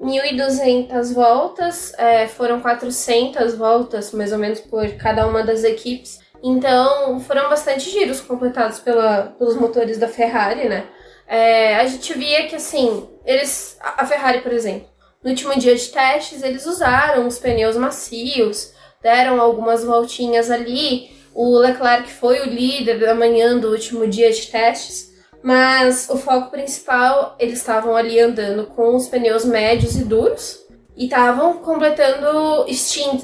1.200 0.00 1.12
voltas, 1.12 1.92
é, 1.98 2.28
foram 2.28 2.60
400 2.60 3.56
voltas 3.56 4.12
mais 4.12 4.32
ou 4.32 4.38
menos 4.38 4.60
por 4.60 4.88
cada 4.92 5.26
uma 5.26 5.42
das 5.42 5.64
equipes. 5.64 6.20
Então 6.40 7.18
foram 7.18 7.48
bastante 7.48 7.90
giros 7.90 8.20
completados 8.20 8.78
pela, 8.78 9.34
pelos 9.36 9.56
motores 9.56 9.98
da 9.98 10.06
Ferrari, 10.06 10.68
né? 10.68 10.84
É, 11.26 11.76
a 11.76 11.86
gente 11.86 12.16
via 12.16 12.46
que 12.46 12.54
assim, 12.54 13.08
eles. 13.24 13.76
A 13.80 14.06
Ferrari, 14.06 14.40
por 14.40 14.52
exemplo, 14.52 14.86
no 15.22 15.30
último 15.30 15.58
dia 15.58 15.74
de 15.74 15.88
testes, 15.88 16.42
eles 16.42 16.64
usaram 16.66 17.26
os 17.26 17.38
pneus 17.38 17.76
macios, 17.76 18.72
deram 19.02 19.40
algumas 19.40 19.82
voltinhas 19.82 20.48
ali. 20.48 21.13
O 21.34 21.58
Leclerc 21.58 22.08
foi 22.12 22.40
o 22.40 22.48
líder 22.48 23.00
da 23.00 23.12
manhã 23.12 23.58
do 23.58 23.70
último 23.70 24.06
dia 24.06 24.32
de 24.32 24.46
testes, 24.46 25.12
mas 25.42 26.08
o 26.08 26.16
foco 26.16 26.50
principal, 26.50 27.34
eles 27.40 27.58
estavam 27.58 27.96
ali 27.96 28.20
andando 28.20 28.66
com 28.66 28.94
os 28.94 29.08
pneus 29.08 29.44
médios 29.44 29.96
e 29.96 30.04
duros 30.04 30.60
e 30.96 31.06
estavam 31.06 31.54
completando 31.54 32.64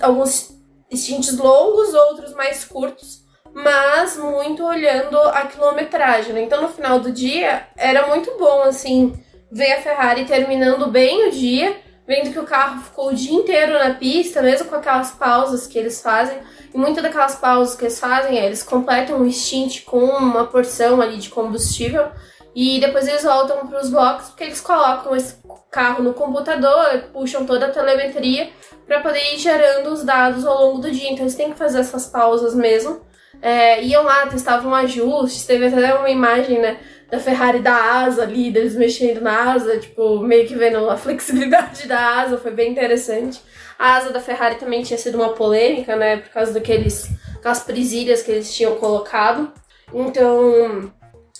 alguns 0.03 0.53
stints 0.92 1.38
longos, 1.38 1.94
outros 1.94 2.35
mais 2.35 2.64
curtos, 2.64 3.20
mas 3.55 4.16
muito 4.16 4.64
olhando 4.64 5.16
a 5.16 5.42
quilometragem. 5.42 6.33
Né? 6.33 6.42
Então, 6.42 6.61
no 6.61 6.68
final 6.68 6.99
do 6.99 7.12
dia, 7.12 7.68
era 7.77 8.09
muito 8.09 8.37
bom 8.37 8.62
assim 8.62 9.14
ver 9.53 9.73
a 9.75 9.83
Ferrari 9.83 10.25
terminando 10.25 10.88
bem 10.88 11.29
o 11.29 11.31
dia 11.31 11.77
vendo 12.11 12.33
que 12.33 12.40
o 12.40 12.44
carro 12.44 12.83
ficou 12.83 13.11
o 13.11 13.14
dia 13.14 13.33
inteiro 13.33 13.75
na 13.75 13.94
pista, 13.94 14.42
mesmo 14.42 14.68
com 14.68 14.75
aquelas 14.75 15.12
pausas 15.12 15.68
que 15.68 15.79
eles 15.79 16.03
fazem. 16.03 16.38
E 16.75 16.77
muitas 16.77 17.05
daquelas 17.05 17.37
pausas 17.37 17.77
que 17.77 17.85
eles 17.85 18.01
fazem 18.01 18.37
é 18.37 18.46
eles 18.46 18.64
completam 18.64 19.23
um 19.23 19.31
stint 19.31 19.85
com 19.85 20.07
uma 20.07 20.44
porção 20.44 21.01
ali 21.01 21.18
de 21.18 21.29
combustível 21.29 22.09
e 22.53 22.81
depois 22.81 23.07
eles 23.07 23.23
voltam 23.23 23.64
para 23.64 23.81
os 23.81 23.90
boxes 23.90 24.31
porque 24.31 24.42
eles 24.42 24.61
colocam 24.61 25.14
esse 25.14 25.37
carro 25.70 26.03
no 26.03 26.12
computador, 26.12 27.05
puxam 27.12 27.46
toda 27.46 27.66
a 27.66 27.70
telemetria 27.70 28.51
para 28.88 28.99
poder 28.99 29.33
ir 29.33 29.38
gerando 29.38 29.90
os 29.90 30.03
dados 30.03 30.44
ao 30.44 30.66
longo 30.66 30.81
do 30.81 30.90
dia. 30.90 31.12
Então 31.12 31.23
eles 31.23 31.37
têm 31.37 31.53
que 31.53 31.59
fazer 31.59 31.79
essas 31.79 32.07
pausas 32.07 32.57
mesmo. 32.57 33.03
É, 33.40 33.85
iam 33.85 34.03
lá, 34.03 34.27
testavam 34.27 34.75
ajustes, 34.75 35.46
teve 35.46 35.66
até 35.66 35.94
uma 35.94 36.11
imagem, 36.11 36.59
né? 36.59 36.77
Da 37.11 37.18
Ferrari 37.18 37.59
da 37.59 37.75
asa 37.75 38.23
ali, 38.23 38.51
deles 38.51 38.77
mexendo 38.77 39.20
na 39.20 39.53
asa, 39.53 39.79
tipo, 39.79 40.20
meio 40.20 40.46
que 40.46 40.55
vendo 40.55 40.88
a 40.88 40.96
flexibilidade 40.99 41.88
da 41.88 42.20
asa, 42.20 42.38
foi 42.38 42.53
bem 42.53 42.70
interessante. 42.70 43.40
A 43.79 43.96
asa 43.96 44.11
da 44.11 44.20
Ferrari 44.20 44.57
também 44.57 44.83
tinha 44.83 44.99
sido 44.99 45.16
uma 45.16 45.31
polêmica, 45.31 45.96
né, 45.96 46.18
por 46.18 46.31
causa 46.31 46.53
daqueles, 46.53 47.11
aquelas 47.37 47.62
presilhas 47.62 48.23
que 48.23 48.31
eles 48.31 48.55
tinham 48.55 48.77
colocado. 48.77 49.53
Então, 49.92 50.92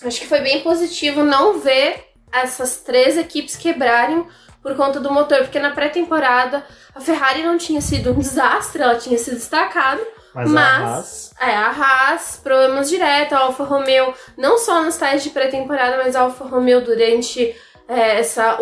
acho 0.03 0.19
que 0.19 0.27
foi 0.27 0.41
bem 0.41 0.61
positivo 0.61 1.23
não 1.23 1.59
ver 1.59 2.11
essas 2.33 2.77
três 2.77 3.17
equipes 3.17 3.55
quebrarem 3.55 4.25
por 4.61 4.75
conta 4.75 4.99
do 4.99 5.11
motor, 5.11 5.39
porque 5.39 5.59
na 5.59 5.71
pré-temporada 5.71 6.65
a 6.93 6.99
Ferrari 6.99 7.43
não 7.43 7.57
tinha 7.57 7.81
sido 7.81 8.11
um 8.11 8.19
desastre, 8.19 8.81
ela 8.81 8.95
tinha 8.95 9.17
se 9.17 9.31
destacado, 9.31 10.01
mas, 10.33 10.49
mas 10.49 10.55
a 10.57 10.87
Haas... 10.87 11.33
é, 11.39 11.55
a 11.55 11.69
Haas, 11.69 12.39
problemas 12.41 12.89
diretos, 12.89 13.33
a 13.33 13.41
Alfa 13.41 13.63
Romeo, 13.63 14.13
não 14.37 14.57
só 14.57 14.83
nos 14.83 14.97
testes 14.97 15.23
de 15.23 15.29
pré-temporada, 15.31 15.97
mas 15.97 16.15
a 16.15 16.21
Alfa 16.21 16.45
Romeo 16.45 16.81
durante 16.81 17.55
é, 17.87 18.19
essa 18.19 18.59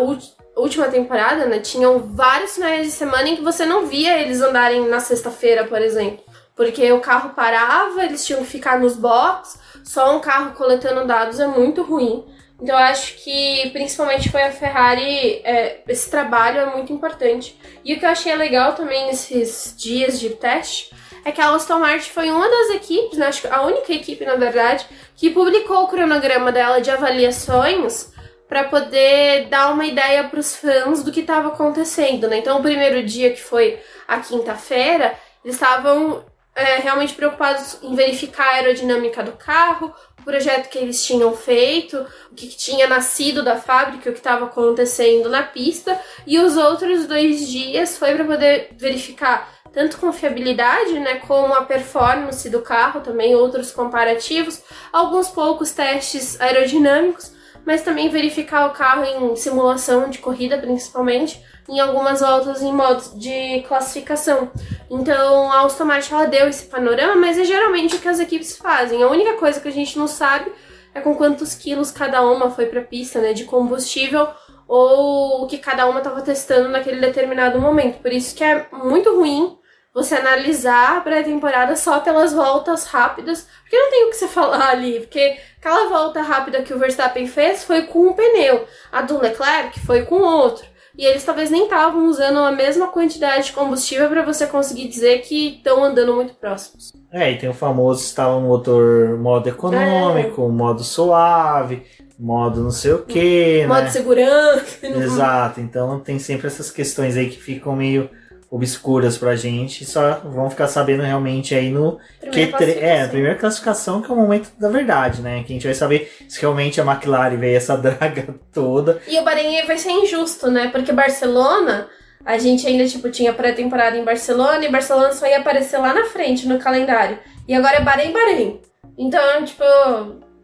última 0.55 0.88
temporada, 0.88 1.45
né, 1.45 1.60
tinham 1.60 1.99
vários 1.99 2.55
finais 2.55 2.88
de 2.88 2.91
semana 2.91 3.29
em 3.29 3.36
que 3.36 3.43
você 3.43 3.65
não 3.65 3.86
via 3.86 4.19
eles 4.19 4.41
andarem 4.41 4.88
na 4.88 4.99
sexta-feira, 4.99 5.65
por 5.65 5.82
exemplo. 5.82 6.23
Porque 6.55 6.91
o 6.91 6.99
carro 6.99 7.29
parava, 7.29 8.03
eles 8.03 8.25
tinham 8.25 8.41
que 8.41 8.49
ficar 8.49 8.79
nos 8.79 8.95
boxes, 8.95 9.60
só 9.84 10.15
um 10.15 10.19
carro 10.19 10.51
coletando 10.51 11.08
dados 11.08 11.39
é 11.39 11.47
muito 11.47 11.84
ruim. 11.84 12.25
Então 12.62 12.77
eu 12.77 12.84
acho 12.84 13.15
que 13.23 13.69
principalmente 13.71 14.29
foi 14.29 14.43
a 14.43 14.51
Ferrari, 14.51 15.41
é, 15.45 15.82
esse 15.88 16.10
trabalho 16.10 16.60
é 16.60 16.65
muito 16.75 16.91
importante. 16.91 17.58
E 17.86 17.93
o 17.93 17.99
que 17.99 18.05
eu 18.05 18.10
achei 18.10 18.36
legal 18.36 18.73
também 18.73 19.08
nesses 19.08 19.73
dias 19.77 20.19
de 20.19 20.32
teste 20.32 20.93
é 21.23 21.32
que 21.32 21.41
a 21.41 21.53
Aston 21.53 21.79
Martin 21.79 22.10
foi 22.10 22.32
uma 22.32 22.49
das 22.49 22.75
equipes, 22.75 23.17
né, 23.17 23.27
acho 23.27 23.41
que 23.41 23.47
a 23.47 23.62
única 23.62 23.93
equipe, 23.93 24.25
na 24.25 24.36
verdade, 24.36 24.86
que 25.15 25.29
publicou 25.29 25.84
o 25.84 25.88
cronograma 25.88 26.51
dela 26.51 26.79
de 26.79 26.89
avaliações 26.89 28.12
para 28.47 28.63
poder 28.63 29.47
dar 29.47 29.71
uma 29.71 29.86
ideia 29.86 30.23
para 30.23 30.39
os 30.39 30.55
fãs 30.55 31.03
do 31.03 31.12
que 31.12 31.19
estava 31.19 31.49
acontecendo, 31.49 32.27
né? 32.27 32.38
Então, 32.38 32.58
o 32.58 32.63
primeiro 32.63 33.05
dia, 33.05 33.32
que 33.32 33.39
foi 33.39 33.79
a 34.08 34.19
quinta-feira, 34.19 35.13
eles 35.45 35.55
estavam 35.55 36.25
é, 36.55 36.77
realmente 36.77 37.13
preocupados 37.13 37.77
em 37.84 37.95
verificar 37.95 38.43
a 38.43 38.55
aerodinâmica 38.55 39.21
do 39.21 39.34
carro, 39.34 39.93
o 40.19 40.23
projeto 40.23 40.67
que 40.67 40.79
eles 40.79 41.05
tinham 41.05 41.34
feito, 41.36 42.05
o 42.32 42.36
que, 42.36 42.47
tinha 42.47 42.88
nascido 42.88 43.43
da 43.43 43.55
fábrica, 43.55 44.10
o 44.10 44.13
que 44.13 44.19
estava 44.19 44.45
acontecendo 44.45 45.29
na 45.29 45.43
pista, 45.43 45.99
e 46.25 46.39
os 46.39 46.58
outros 46.58 47.05
dois 47.05 47.47
dias 47.47 47.97
foi 47.97 48.15
para 48.15 48.25
poder 48.25 48.69
verificar 48.77 49.59
tanto 49.71 49.97
confiabilidade, 49.97 50.99
né, 50.99 51.15
como 51.15 51.53
a 51.53 51.63
performance 51.63 52.49
do 52.49 52.62
carro, 52.62 53.01
também 53.01 53.36
outros 53.36 53.71
comparativos, 53.71 54.62
alguns 54.91 55.29
poucos 55.29 55.71
testes 55.71 56.39
aerodinâmicos, 56.41 57.34
mas 57.65 57.82
também 57.82 58.10
verificar 58.10 58.67
o 58.67 58.71
carro 58.71 59.03
em 59.03 59.36
simulação 59.36 60.10
de 60.10 60.17
corrida, 60.17 60.58
principalmente, 60.58 61.43
em 61.67 61.79
algumas 61.79 62.19
voltas 62.19 62.63
em 62.63 62.73
modos 62.73 63.13
de 63.17 63.63
classificação. 63.67 64.51
Então, 64.89 65.51
a 65.51 65.62
Aston 65.62 65.86
Martin 65.86 66.13
ela 66.13 66.25
deu 66.25 66.47
esse 66.47 66.65
panorama, 66.65 67.15
mas 67.15 67.38
é 67.38 67.43
geralmente 67.43 67.95
o 67.95 67.99
que 67.99 68.08
as 68.08 68.19
equipes 68.19 68.58
fazem. 68.58 69.03
A 69.03 69.08
única 69.08 69.34
coisa 69.34 69.62
que 69.62 69.67
a 69.67 69.71
gente 69.71 69.99
não 69.99 70.08
sabe 70.08 70.51
é 70.95 70.99
com 70.99 71.13
quantos 71.13 71.53
quilos 71.53 71.91
cada 71.91 72.23
uma 72.23 72.49
foi 72.49 72.65
para 72.65 72.79
a 72.79 72.84
pista, 72.84 73.19
né, 73.19 73.34
de 73.34 73.45
combustível 73.45 74.27
ou 74.67 75.43
o 75.43 75.47
que 75.47 75.60
cada 75.60 75.88
uma 75.88 75.99
estava 75.99 76.21
testando 76.21 76.69
naquele 76.69 76.99
determinado 76.99 77.60
momento. 77.60 78.01
Por 78.01 78.12
isso 78.12 78.36
que 78.36 78.43
é 78.43 78.67
muito 78.71 79.15
ruim 79.15 79.59
você 80.03 80.15
analisar 80.15 80.97
a 80.97 81.01
pré-temporada 81.01 81.75
só 81.75 81.99
pelas 81.99 82.33
voltas 82.33 82.85
rápidas, 82.85 83.47
porque 83.62 83.77
não 83.77 83.89
tem 83.89 84.05
o 84.05 84.09
que 84.09 84.15
você 84.15 84.27
falar 84.27 84.69
ali, 84.69 84.99
porque 85.01 85.38
aquela 85.59 85.89
volta 85.89 86.21
rápida 86.21 86.62
que 86.62 86.73
o 86.73 86.79
Verstappen 86.79 87.27
fez 87.27 87.63
foi 87.63 87.83
com 87.83 88.07
um 88.07 88.13
pneu, 88.13 88.65
a 88.91 89.01
do 89.01 89.19
Leclerc 89.19 89.79
foi 89.81 90.03
com 90.03 90.15
outro. 90.15 90.65
E 90.97 91.05
eles 91.05 91.23
talvez 91.23 91.49
nem 91.49 91.63
estavam 91.63 92.07
usando 92.07 92.39
a 92.39 92.51
mesma 92.51 92.88
quantidade 92.88 93.47
de 93.47 93.53
combustível 93.53 94.09
para 94.09 94.21
você 94.21 94.45
conseguir 94.45 94.89
dizer 94.89 95.21
que 95.21 95.55
estão 95.55 95.81
andando 95.81 96.13
muito 96.13 96.33
próximos. 96.33 96.91
É, 97.09 97.31
e 97.31 97.38
tem 97.38 97.47
o 97.47 97.53
famoso 97.53 98.03
estava 98.03 98.38
no 98.38 98.47
motor 98.47 99.17
modo 99.17 99.47
econômico, 99.47 100.43
é. 100.43 100.49
modo 100.49 100.83
suave, 100.83 101.83
modo 102.19 102.62
não 102.62 102.71
sei 102.71 102.91
o 102.91 103.03
que, 103.03 103.65
modo 103.65 103.83
né? 103.83 103.89
segurança. 103.89 104.65
Exato, 104.85 105.62
então 105.62 105.99
tem 106.01 106.19
sempre 106.19 106.47
essas 106.47 106.69
questões 106.69 107.15
aí 107.15 107.29
que 107.29 107.41
ficam 107.41 107.77
meio 107.77 108.09
obscuras 108.51 109.17
pra 109.17 109.35
gente, 109.35 109.85
só 109.85 110.21
vão 110.23 110.49
ficar 110.49 110.67
sabendo 110.67 111.03
realmente 111.03 111.53
aí 111.53 111.69
no 111.69 111.99
Q3, 112.23 112.77
é, 112.77 113.03
a 113.03 113.07
primeira 113.07 113.35
classificação 113.35 114.01
que 114.01 114.09
é 114.09 114.13
o 114.13 114.17
momento 114.17 114.49
da 114.59 114.69
verdade, 114.69 115.21
né? 115.21 115.43
Que 115.43 115.53
a 115.53 115.55
gente 115.55 115.67
vai 115.67 115.75
saber 115.75 116.12
se 116.27 116.41
realmente 116.41 116.81
a 116.81 116.83
McLaren 116.83 117.38
veio 117.38 117.57
essa 117.57 117.77
draga 117.77 118.35
toda. 118.51 119.01
E 119.07 119.19
o 119.19 119.23
Bahrein 119.23 119.65
vai 119.65 119.77
ser 119.77 119.91
injusto, 119.91 120.49
né? 120.49 120.69
Porque 120.69 120.91
Barcelona 120.91 121.88
a 122.25 122.38
gente 122.38 122.67
ainda, 122.67 122.85
tipo, 122.85 123.09
tinha 123.09 123.33
pré-temporada 123.33 123.97
em 123.97 124.03
Barcelona 124.03 124.65
e 124.65 124.71
Barcelona 124.71 125.13
só 125.13 125.25
ia 125.25 125.39
aparecer 125.39 125.77
lá 125.77 125.93
na 125.93 126.05
frente 126.05 126.47
no 126.47 126.59
calendário. 126.59 127.19
E 127.47 127.53
agora 127.53 127.77
é 127.77 127.81
Bahrein, 127.81 128.12
Bahrein. 128.12 128.62
Então, 128.97 129.45
tipo, 129.45 129.63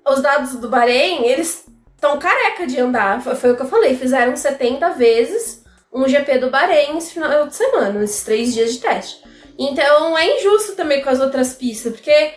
os 0.07 0.21
dados 0.21 0.55
do 0.55 0.69
Bahrein, 0.69 1.25
eles 1.25 1.65
estão 1.93 2.17
careca 2.17 2.65
de 2.65 2.79
andar. 2.79 3.21
Foi, 3.21 3.35
foi, 3.35 3.51
o 3.51 3.55
que 3.55 3.63
eu 3.63 3.67
falei, 3.67 3.95
fizeram 3.95 4.35
70 4.35 4.91
vezes 4.91 5.64
um 5.95 6.08
GP 6.08 6.39
do 6.39 6.49
Bahrein 6.49 6.97
esse 6.97 7.13
final 7.13 7.47
de 7.47 7.55
semana, 7.55 7.99
nesses 7.99 8.23
três 8.23 8.53
dias 8.53 8.73
de 8.73 8.79
teste. 8.79 9.23
Então 9.58 10.17
é 10.17 10.38
injusto 10.38 10.75
também 10.75 11.01
com 11.01 11.10
as 11.10 11.21
outras 11.21 11.53
pistas, 11.53 11.93
porque 11.93 12.34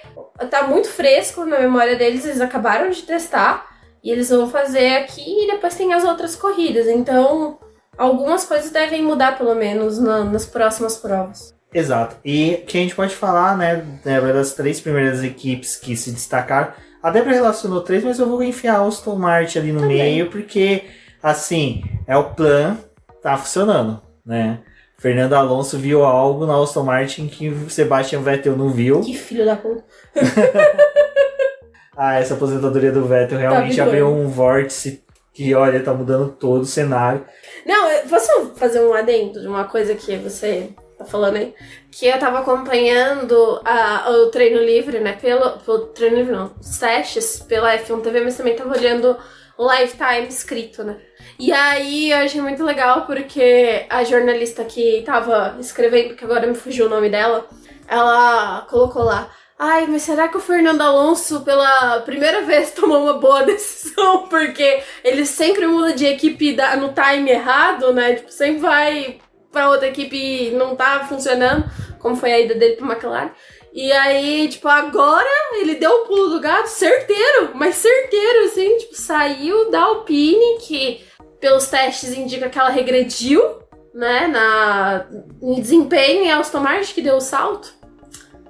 tá 0.49 0.63
muito 0.63 0.89
fresco 0.89 1.45
na 1.45 1.59
memória 1.59 1.97
deles, 1.97 2.25
eles 2.25 2.41
acabaram 2.41 2.89
de 2.91 3.03
testar 3.03 3.67
e 4.05 4.11
eles 4.11 4.31
vão 4.31 4.49
fazer 4.49 4.99
aqui 4.99 5.25
e 5.27 5.51
depois 5.51 5.75
tem 5.75 5.93
as 5.93 6.05
outras 6.05 6.37
corridas. 6.37 6.87
Então 6.87 7.59
algumas 7.99 8.45
coisas 8.45 8.71
devem 8.71 9.03
mudar, 9.03 9.37
pelo 9.37 9.57
menos, 9.57 9.99
na, 9.99 10.23
nas 10.23 10.47
próximas 10.47 10.97
provas. 10.97 11.53
Exato. 11.75 12.17
E 12.25 12.63
que 12.67 12.79
a 12.79 12.81
gente 12.81 12.95
pode 12.95 13.15
falar, 13.15 13.57
né, 13.57 13.85
das 14.05 14.55
três 14.55 14.81
primeiras 14.81 15.23
equipes 15.25 15.77
que 15.77 15.97
se 15.97 16.13
destacaram. 16.13 16.73
A 17.03 17.11
Débora 17.11 17.35
relacionou 17.35 17.83
três, 17.83 18.03
mas 18.03 18.19
eu 18.19 18.29
vou 18.29 18.43
enfiar 18.43 18.83
o 18.83 18.89
Aston 18.89 19.17
Martin 19.17 19.59
ali 19.59 19.73
no 19.73 19.81
Também. 19.81 19.99
meio, 19.99 20.31
porque, 20.31 20.85
assim, 21.23 21.83
é 22.07 22.17
o 22.17 22.31
plano, 22.35 22.79
tá 23.23 23.37
funcionando, 23.37 24.01
né? 24.25 24.61
Fernando 24.99 25.35
Alonso 25.35 25.79
viu 25.79 26.05
algo 26.05 26.45
na 26.45 26.61
Aston 26.61 26.83
Martin 26.83 27.29
que 27.29 27.49
o 27.49 27.71
Sebastian 27.71 28.21
Vettel 28.21 28.57
não 28.57 28.71
viu. 28.71 29.01
Que 29.01 29.15
filho 29.15 29.45
da 29.45 29.55
puta. 29.55 29.85
ah, 31.97 32.19
essa 32.19 32.35
aposentadoria 32.35 32.91
do 32.91 33.07
Vettel 33.07 33.39
realmente 33.39 33.77
tá 33.77 33.85
abriu 33.85 34.09
um 34.09 34.29
vórtice 34.29 35.05
que, 35.33 35.55
olha, 35.55 35.81
tá 35.81 35.95
mudando 35.95 36.33
todo 36.33 36.63
o 36.63 36.67
cenário. 36.67 37.25
Não, 37.65 38.09
posso 38.09 38.55
fazer 38.57 38.81
um 38.81 38.93
adendo 38.93 39.41
de 39.41 39.47
uma 39.47 39.65
coisa 39.65 39.95
que 39.95 40.17
você 40.17 40.71
tá 40.99 41.05
falando 41.05 41.37
aí? 41.37 41.55
Que 41.93 42.07
eu 42.07 42.19
tava 42.19 42.41
acompanhando 42.41 43.61
a, 43.65 44.11
o 44.11 44.31
treino 44.33 44.61
livre, 44.61 44.99
né? 44.99 45.13
Pelo, 45.13 45.61
pelo 45.61 45.87
treino 45.87 46.17
livre, 46.17 46.33
não, 46.33 46.51
os 46.61 46.77
testes 46.77 47.39
pela 47.39 47.79
F1 47.79 48.03
TV, 48.03 48.21
mas 48.21 48.37
também 48.37 48.57
tava 48.57 48.77
olhando 48.77 49.17
lifetime 49.59 50.29
escrito, 50.29 50.85
né? 50.85 50.97
E 51.39 51.53
aí 51.53 52.11
eu 52.11 52.19
achei 52.19 52.41
muito 52.41 52.65
legal 52.65 53.07
porque 53.07 53.87
a 53.91 54.05
jornalista 54.05 54.65
que 54.65 55.03
tava 55.05 55.57
escrevendo, 55.61 56.15
que 56.15 56.25
agora 56.25 56.47
me 56.47 56.55
fugiu 56.55 56.87
o 56.87 56.89
nome 56.89 57.09
dela, 57.09 57.47
ela 57.87 58.67
colocou 58.71 59.03
lá. 59.03 59.31
Ai, 59.59 59.87
mas 59.89 60.03
será 60.03 60.29
que 60.29 60.37
o 60.37 60.41
Fernando 60.41 60.81
Alonso, 60.81 61.41
pela 61.41 62.01
primeira 62.01 62.43
vez, 62.43 62.71
tomou 62.75 63.03
uma 63.03 63.15
boa 63.15 63.43
decisão? 63.43 64.29
Porque 64.29 64.83
ele 65.03 65.27
sempre 65.27 65.67
muda 65.67 65.93
de 65.93 66.07
equipe 66.07 66.57
no 66.79 66.93
time 66.93 67.31
errado, 67.31 67.93
né? 67.93 68.15
Tipo, 68.15 68.31
sempre 68.31 68.61
vai 68.61 69.19
pra 69.51 69.71
outra 69.71 69.89
equipe 69.89 70.17
e 70.17 70.51
não 70.53 70.77
tá 70.77 71.07
funcionando, 71.09 71.69
como 71.99 72.15
foi 72.15 72.33
a 72.33 72.41
ida 72.41 72.55
dele 72.55 72.77
pro 72.77 72.87
McLaren. 72.87 73.31
E 73.73 73.93
aí, 73.93 74.49
tipo, 74.49 74.67
agora 74.67 75.29
ele 75.61 75.75
deu 75.75 75.91
o 75.91 76.07
pulo 76.07 76.31
do 76.31 76.41
gato 76.41 76.67
certeiro, 76.69 77.53
mas 77.55 77.77
certeiro, 77.77 78.47
assim, 78.47 78.79
tipo, 78.79 78.95
saiu 78.95 79.71
da 79.71 79.83
Alpine, 79.83 80.59
que 80.61 81.01
pelos 81.41 81.69
testes 81.69 82.13
indica 82.17 82.49
que 82.49 82.59
ela 82.59 82.71
regrediu, 82.71 83.43
né, 83.95 84.27
na, 84.27 85.07
em 85.43 85.61
desempenho 85.61 86.25
em 86.25 86.31
Aston 86.31 86.61
Martin, 86.61 86.95
que 86.95 87.03
deu 87.03 87.17
o 87.17 87.21
salto. 87.21 87.75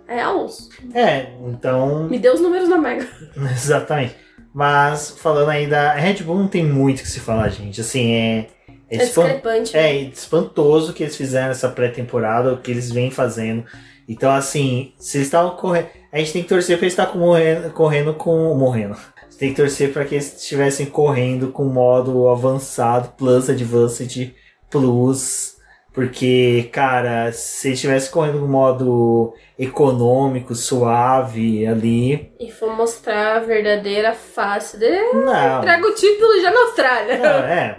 É 0.06 0.22
Alonso. 0.22 0.70
É, 0.94 1.32
então... 1.46 2.04
Me 2.08 2.18
deu 2.18 2.32
os 2.32 2.40
números 2.40 2.68
na 2.68 2.78
Mega. 2.78 3.06
Exatamente. 3.52 4.16
Mas, 4.54 5.10
falando 5.10 5.50
aí 5.50 5.66
da 5.66 5.92
Red 5.92 6.22
Bull, 6.22 6.38
não 6.38 6.48
tem 6.48 6.64
muito 6.64 7.02
que 7.02 7.08
se 7.08 7.20
falar, 7.20 7.48
gente. 7.50 7.80
Assim, 7.80 8.14
é... 8.14 8.46
É, 8.90 8.96
é 8.96 8.98
discrepante. 9.04 9.76
É, 9.76 9.90
é 9.90 10.00
espantoso 10.00 10.94
que 10.94 11.02
eles 11.02 11.14
fizeram 11.14 11.50
essa 11.50 11.68
pré-temporada, 11.68 12.54
o 12.54 12.56
que 12.56 12.70
eles 12.70 12.90
vêm 12.90 13.10
fazendo. 13.10 13.64
Então, 14.08 14.32
assim, 14.32 14.94
se 14.98 15.18
eles 15.18 15.28
estavam 15.28 15.50
correndo. 15.56 15.88
A 16.10 16.18
gente 16.18 16.32
tem 16.32 16.42
que 16.42 16.48
torcer 16.48 16.78
para 16.78 16.86
eles 16.86 16.94
estar 16.94 17.06
correndo, 17.06 17.70
correndo 17.72 18.14
com. 18.14 18.54
Morrendo 18.54 18.96
tem 19.38 19.50
que 19.50 19.56
torcer 19.56 19.92
para 19.92 20.04
que 20.04 20.16
eles 20.16 20.36
estivessem 20.36 20.86
correndo 20.86 21.52
com 21.52 21.64
modo 21.64 22.28
avançado, 22.28 23.12
Plus 23.16 23.48
Advanced 23.48 24.34
Plus. 24.68 25.56
Porque, 25.94 26.68
cara, 26.72 27.32
se 27.32 27.72
estivesse 27.72 28.10
correndo 28.10 28.40
com 28.40 28.46
modo 28.46 29.32
econômico, 29.58 30.54
suave 30.54 31.66
ali. 31.66 32.32
E 32.38 32.50
for 32.50 32.76
mostrar 32.76 33.36
a 33.36 33.40
verdadeira 33.40 34.12
face 34.12 34.76
dele, 34.76 35.12
não. 35.14 35.60
traga 35.60 35.86
o 35.86 35.94
título 35.94 36.40
já 36.40 36.50
na 36.50 36.60
Austrália. 36.60 37.18
Não, 37.18 37.48
é. 37.48 37.78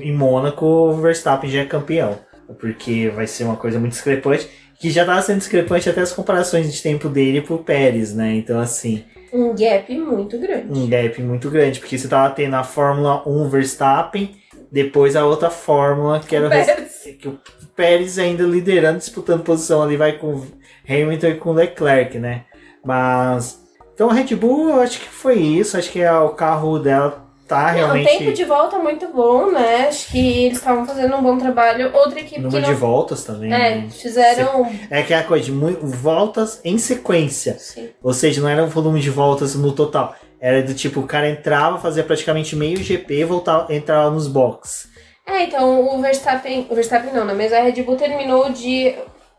Em 0.00 0.12
Mônaco, 0.12 0.64
o 0.64 0.94
Verstappen 0.94 1.50
já 1.50 1.60
é 1.60 1.64
campeão. 1.64 2.18
Porque 2.60 3.10
vai 3.10 3.26
ser 3.26 3.44
uma 3.44 3.56
coisa 3.56 3.78
muito 3.78 3.92
discrepante. 3.92 4.48
Que 4.78 4.90
já 4.90 5.02
estava 5.02 5.20
sendo 5.22 5.38
discrepante 5.38 5.88
até 5.90 6.00
as 6.00 6.12
comparações 6.12 6.72
de 6.72 6.82
tempo 6.82 7.08
dele 7.08 7.40
pro 7.40 7.58
Pérez, 7.58 8.14
né? 8.14 8.34
Então, 8.34 8.60
assim. 8.60 9.04
Um 9.32 9.54
gap 9.54 9.92
muito 9.98 10.38
grande. 10.38 10.78
Um 10.78 10.88
gap 10.88 11.22
muito 11.22 11.50
grande, 11.50 11.80
porque 11.80 11.98
você 11.98 12.08
tava 12.08 12.32
tendo 12.32 12.54
a 12.54 12.64
Fórmula 12.64 13.22
1 13.28 13.48
Verstappen, 13.48 14.36
depois 14.70 15.16
a 15.16 15.26
outra 15.26 15.50
Fórmula 15.50 16.20
que 16.20 16.36
era 16.36 16.46
o, 16.46 16.50
Pérez. 16.50 17.08
Que 17.18 17.28
o 17.28 17.38
Pérez 17.74 18.18
ainda 18.18 18.44
liderando, 18.44 18.98
disputando 18.98 19.42
posição 19.42 19.82
ali, 19.82 19.96
vai 19.96 20.12
com 20.16 20.46
Hamilton 20.88 21.26
e 21.26 21.34
com 21.34 21.52
Leclerc, 21.52 22.18
né? 22.18 22.44
Mas. 22.84 23.66
Então 23.92 24.08
a 24.08 24.14
Red 24.14 24.36
Bull, 24.36 24.68
eu 24.70 24.80
acho 24.80 25.00
que 25.00 25.08
foi 25.08 25.38
isso. 25.38 25.76
Acho 25.76 25.90
que 25.90 26.00
é 26.00 26.12
o 26.12 26.30
carro 26.30 26.78
dela 26.78 27.27
tá 27.48 27.70
realmente. 27.70 28.14
O 28.14 28.18
tempo 28.18 28.32
de 28.32 28.44
volta 28.44 28.76
é 28.76 28.78
muito 28.78 29.08
bom, 29.08 29.50
né? 29.50 29.86
Acho 29.88 30.08
que 30.10 30.44
eles 30.44 30.58
estavam 30.58 30.86
fazendo 30.86 31.16
um 31.16 31.22
bom 31.22 31.38
trabalho. 31.38 31.90
Outra 31.94 32.20
equipe 32.20 32.40
Número. 32.40 32.60
Não... 32.60 32.68
de 32.68 32.74
voltas 32.78 33.24
também. 33.24 33.52
É, 33.52 33.76
né? 33.76 33.88
fizeram. 33.90 34.70
É 34.90 35.02
que 35.02 35.14
é 35.14 35.18
a 35.18 35.24
coisa 35.24 35.46
de 35.46 35.50
voltas 35.50 36.60
em 36.62 36.76
sequência. 36.76 37.58
Sim. 37.58 37.88
Ou 38.02 38.12
seja, 38.12 38.40
não 38.40 38.48
era 38.48 38.62
um 38.62 38.68
volume 38.68 39.00
de 39.00 39.10
voltas 39.10 39.54
no 39.54 39.72
total. 39.72 40.14
Era 40.40 40.62
do 40.62 40.74
tipo, 40.74 41.00
o 41.00 41.06
cara 41.06 41.28
entrava, 41.28 41.78
fazia 41.78 42.04
praticamente 42.04 42.54
meio 42.54 42.76
GP 42.76 43.24
voltava, 43.24 43.74
entrava 43.74 44.10
nos 44.10 44.28
boxes. 44.28 44.88
É, 45.26 45.44
então 45.44 45.96
o 45.96 46.00
Verstappen. 46.00 46.66
O 46.70 46.74
Verstappen 46.74 47.12
não, 47.12 47.24
né? 47.24 47.34
Mas 47.34 47.52
a 47.52 47.60
Red 47.60 47.82
Bull 47.82 47.96
terminou 47.96 48.50
de. 48.50 48.94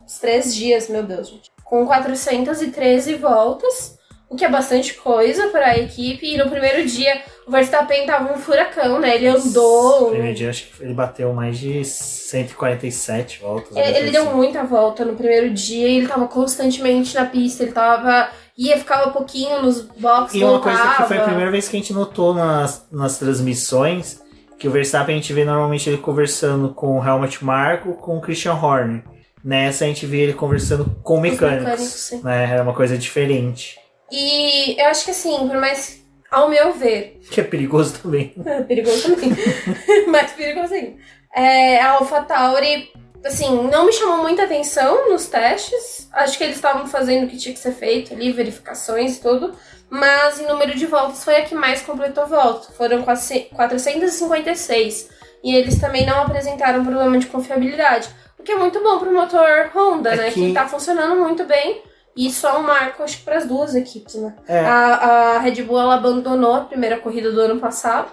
Os 0.06 0.18
três 0.18 0.54
dias, 0.54 0.88
meu 0.88 1.04
Deus, 1.04 1.28
gente. 1.28 1.50
Com 1.64 1.86
413 1.86 3.14
voltas 3.14 3.99
o 4.30 4.36
que 4.36 4.44
é 4.44 4.48
bastante 4.48 4.94
coisa 4.94 5.48
para 5.48 5.66
a 5.66 5.78
equipe. 5.78 6.34
E 6.34 6.38
no 6.38 6.48
primeiro 6.48 6.86
dia, 6.86 7.20
o 7.44 7.50
Verstappen 7.50 8.06
tava 8.06 8.32
um 8.32 8.36
furacão, 8.36 9.00
né? 9.00 9.16
Ele 9.16 9.26
andou. 9.26 10.02
No 10.02 10.10
primeiro 10.10 10.36
dia, 10.36 10.50
acho 10.50 10.68
que 10.68 10.84
ele 10.84 10.94
bateu 10.94 11.32
mais 11.32 11.58
de 11.58 11.84
147 11.84 13.40
voltas. 13.40 13.76
Ele, 13.76 13.98
ele 13.98 14.10
deu 14.12 14.26
muita 14.26 14.62
volta 14.62 15.04
no 15.04 15.16
primeiro 15.16 15.50
dia 15.50 15.88
e 15.88 15.96
ele 15.98 16.06
tava 16.06 16.28
constantemente 16.28 17.12
na 17.16 17.26
pista. 17.26 17.64
Ele 17.64 17.72
tava. 17.72 18.30
ia, 18.56 18.78
ficava 18.78 19.10
pouquinho 19.10 19.62
nos 19.62 19.80
boxes. 19.80 20.40
E 20.40 20.44
uma 20.44 20.60
coisa 20.60 20.80
que 20.96 21.02
foi 21.02 21.18
a 21.18 21.24
primeira 21.24 21.50
vez 21.50 21.68
que 21.68 21.76
a 21.76 21.80
gente 21.80 21.92
notou 21.92 22.32
nas, 22.32 22.86
nas 22.92 23.18
transmissões. 23.18 24.22
Que 24.56 24.68
o 24.68 24.70
Verstappen 24.70 25.16
a 25.16 25.18
gente 25.18 25.32
vê 25.32 25.44
normalmente 25.44 25.88
ele 25.88 25.98
conversando 25.98 26.68
com 26.72 27.00
o 27.00 27.04
Helmut 27.04 27.44
Marko 27.44 27.94
com 27.94 28.18
o 28.18 28.20
Christian 28.20 28.54
Horner. 28.54 29.02
Nessa 29.42 29.86
a 29.86 29.88
gente 29.88 30.04
vê 30.06 30.20
ele 30.20 30.34
conversando 30.34 30.84
com 31.02 31.18
mecânicos. 31.18 32.10
mecânicos 32.10 32.22
né? 32.22 32.52
Era 32.52 32.62
uma 32.62 32.74
coisa 32.74 32.96
diferente. 32.96 33.79
E 34.10 34.80
eu 34.80 34.86
acho 34.86 35.04
que 35.04 35.10
assim, 35.10 35.46
por 35.48 35.58
mais. 35.58 36.00
Ao 36.30 36.48
meu 36.48 36.72
ver. 36.72 37.20
Que 37.28 37.40
é 37.40 37.44
perigoso 37.44 37.98
também. 38.00 38.32
É 38.46 38.62
perigoso 38.62 39.10
também. 39.10 39.36
mais 40.06 40.30
perigoso 40.32 40.72
ainda. 40.72 40.94
É, 41.34 41.80
a 41.80 41.90
AlphaTauri, 41.92 42.90
assim, 43.24 43.68
não 43.68 43.84
me 43.84 43.92
chamou 43.92 44.18
muita 44.18 44.44
atenção 44.44 45.10
nos 45.10 45.26
testes. 45.26 46.08
Acho 46.12 46.38
que 46.38 46.44
eles 46.44 46.54
estavam 46.56 46.86
fazendo 46.86 47.24
o 47.24 47.28
que 47.28 47.36
tinha 47.36 47.52
que 47.52 47.58
ser 47.58 47.72
feito 47.72 48.14
ali, 48.14 48.30
verificações 48.30 49.16
e 49.16 49.20
tudo. 49.20 49.52
Mas 49.88 50.38
em 50.38 50.46
número 50.46 50.76
de 50.76 50.86
voltas 50.86 51.24
foi 51.24 51.34
a 51.36 51.44
que 51.44 51.54
mais 51.54 51.82
completou 51.82 52.28
voltas. 52.28 52.76
Foram 52.76 53.02
456. 53.02 55.10
E 55.42 55.56
eles 55.56 55.80
também 55.80 56.04
não 56.06 56.22
apresentaram 56.22 56.84
problema 56.84 57.18
de 57.18 57.26
confiabilidade. 57.26 58.08
O 58.38 58.42
que 58.42 58.52
é 58.52 58.56
muito 58.56 58.82
bom 58.82 58.98
pro 58.98 59.12
motor 59.12 59.70
Honda, 59.74 60.14
é 60.14 60.16
né? 60.16 60.30
Que... 60.30 60.46
que 60.46 60.54
tá 60.54 60.66
funcionando 60.68 61.20
muito 61.20 61.44
bem. 61.44 61.82
E 62.16 62.30
só 62.30 62.60
um 62.60 62.64
marco, 62.64 63.02
acho 63.02 63.18
que 63.18 63.24
para 63.24 63.38
as 63.38 63.46
duas 63.46 63.74
equipes, 63.74 64.16
né? 64.16 64.34
É. 64.48 64.60
A, 64.60 64.94
a 65.36 65.38
Red 65.38 65.62
Bull 65.62 65.80
ela 65.80 65.94
abandonou 65.94 66.54
a 66.54 66.64
primeira 66.64 66.98
corrida 66.98 67.30
do 67.30 67.40
ano 67.40 67.60
passado, 67.60 68.10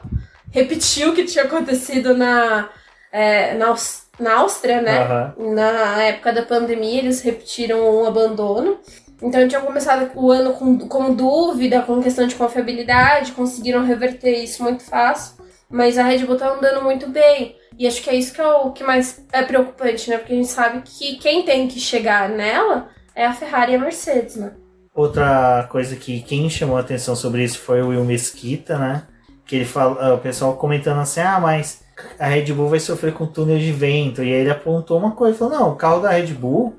repetiu 0.51 1.09
o 1.09 1.13
que 1.13 1.25
tinha 1.25 1.45
acontecido 1.45 2.15
na, 2.15 2.69
é, 3.11 3.55
na, 3.55 3.75
na 4.19 4.33
Áustria, 4.35 4.81
né? 4.81 5.33
Uhum. 5.37 5.53
Na 5.53 6.03
época 6.03 6.31
da 6.31 6.43
pandemia, 6.43 6.99
eles 6.99 7.21
repetiram 7.21 7.79
um 7.79 8.05
abandono. 8.05 8.79
Então 9.21 9.47
tinham 9.47 9.63
começado 9.63 10.11
o 10.15 10.31
ano 10.31 10.53
com, 10.53 10.77
com 10.77 11.13
dúvida, 11.13 11.81
com 11.81 12.01
questão 12.01 12.27
de 12.27 12.35
confiabilidade, 12.35 13.31
conseguiram 13.31 13.83
reverter 13.83 14.43
isso 14.43 14.61
muito 14.61 14.83
fácil. 14.83 15.37
Mas 15.69 15.97
a 15.97 16.03
Red 16.03 16.19
Bull 16.19 16.37
tá 16.37 16.53
andando 16.53 16.83
muito 16.83 17.09
bem. 17.09 17.57
E 17.77 17.87
acho 17.87 18.01
que 18.01 18.09
é 18.09 18.15
isso 18.15 18.33
que 18.33 18.41
é 18.41 18.47
o 18.47 18.71
que 18.71 18.83
mais 18.83 19.23
é 19.31 19.43
preocupante, 19.43 20.09
né? 20.09 20.17
Porque 20.17 20.33
a 20.33 20.35
gente 20.35 20.47
sabe 20.47 20.81
que 20.85 21.17
quem 21.17 21.43
tem 21.43 21.67
que 21.67 21.79
chegar 21.79 22.29
nela 22.29 22.89
é 23.17 23.25
a 23.25 23.33
Ferrari 23.33 23.73
e 23.73 23.75
a 23.75 23.79
Mercedes, 23.79 24.35
né? 24.35 24.53
Outra 24.93 25.67
coisa 25.69 25.95
que 25.95 26.21
quem 26.21 26.49
chamou 26.49 26.77
a 26.77 26.81
atenção 26.81 27.15
sobre 27.15 27.43
isso 27.43 27.59
foi 27.59 27.81
o 27.81 27.89
Will 27.89 28.05
Mesquita, 28.05 28.77
né? 28.77 29.03
que 29.45 29.55
ele 29.55 29.65
fala, 29.65 30.13
o 30.13 30.17
pessoal 30.17 30.57
comentando 30.57 30.99
assim, 30.99 31.21
ah, 31.21 31.39
mas 31.39 31.81
a 32.19 32.27
Red 32.27 32.51
Bull 32.51 32.67
vai 32.67 32.81
sofrer 32.81 33.13
com 33.13 33.25
túnel 33.25 33.57
de 33.57 33.71
vento. 33.71 34.21
E 34.21 34.33
aí 34.33 34.41
ele 34.41 34.49
apontou 34.49 34.99
uma 34.99 35.11
coisa, 35.11 35.37
falou, 35.37 35.57
não, 35.57 35.71
o 35.71 35.75
carro 35.75 36.01
da 36.01 36.09
Red 36.09 36.33
Bull 36.33 36.77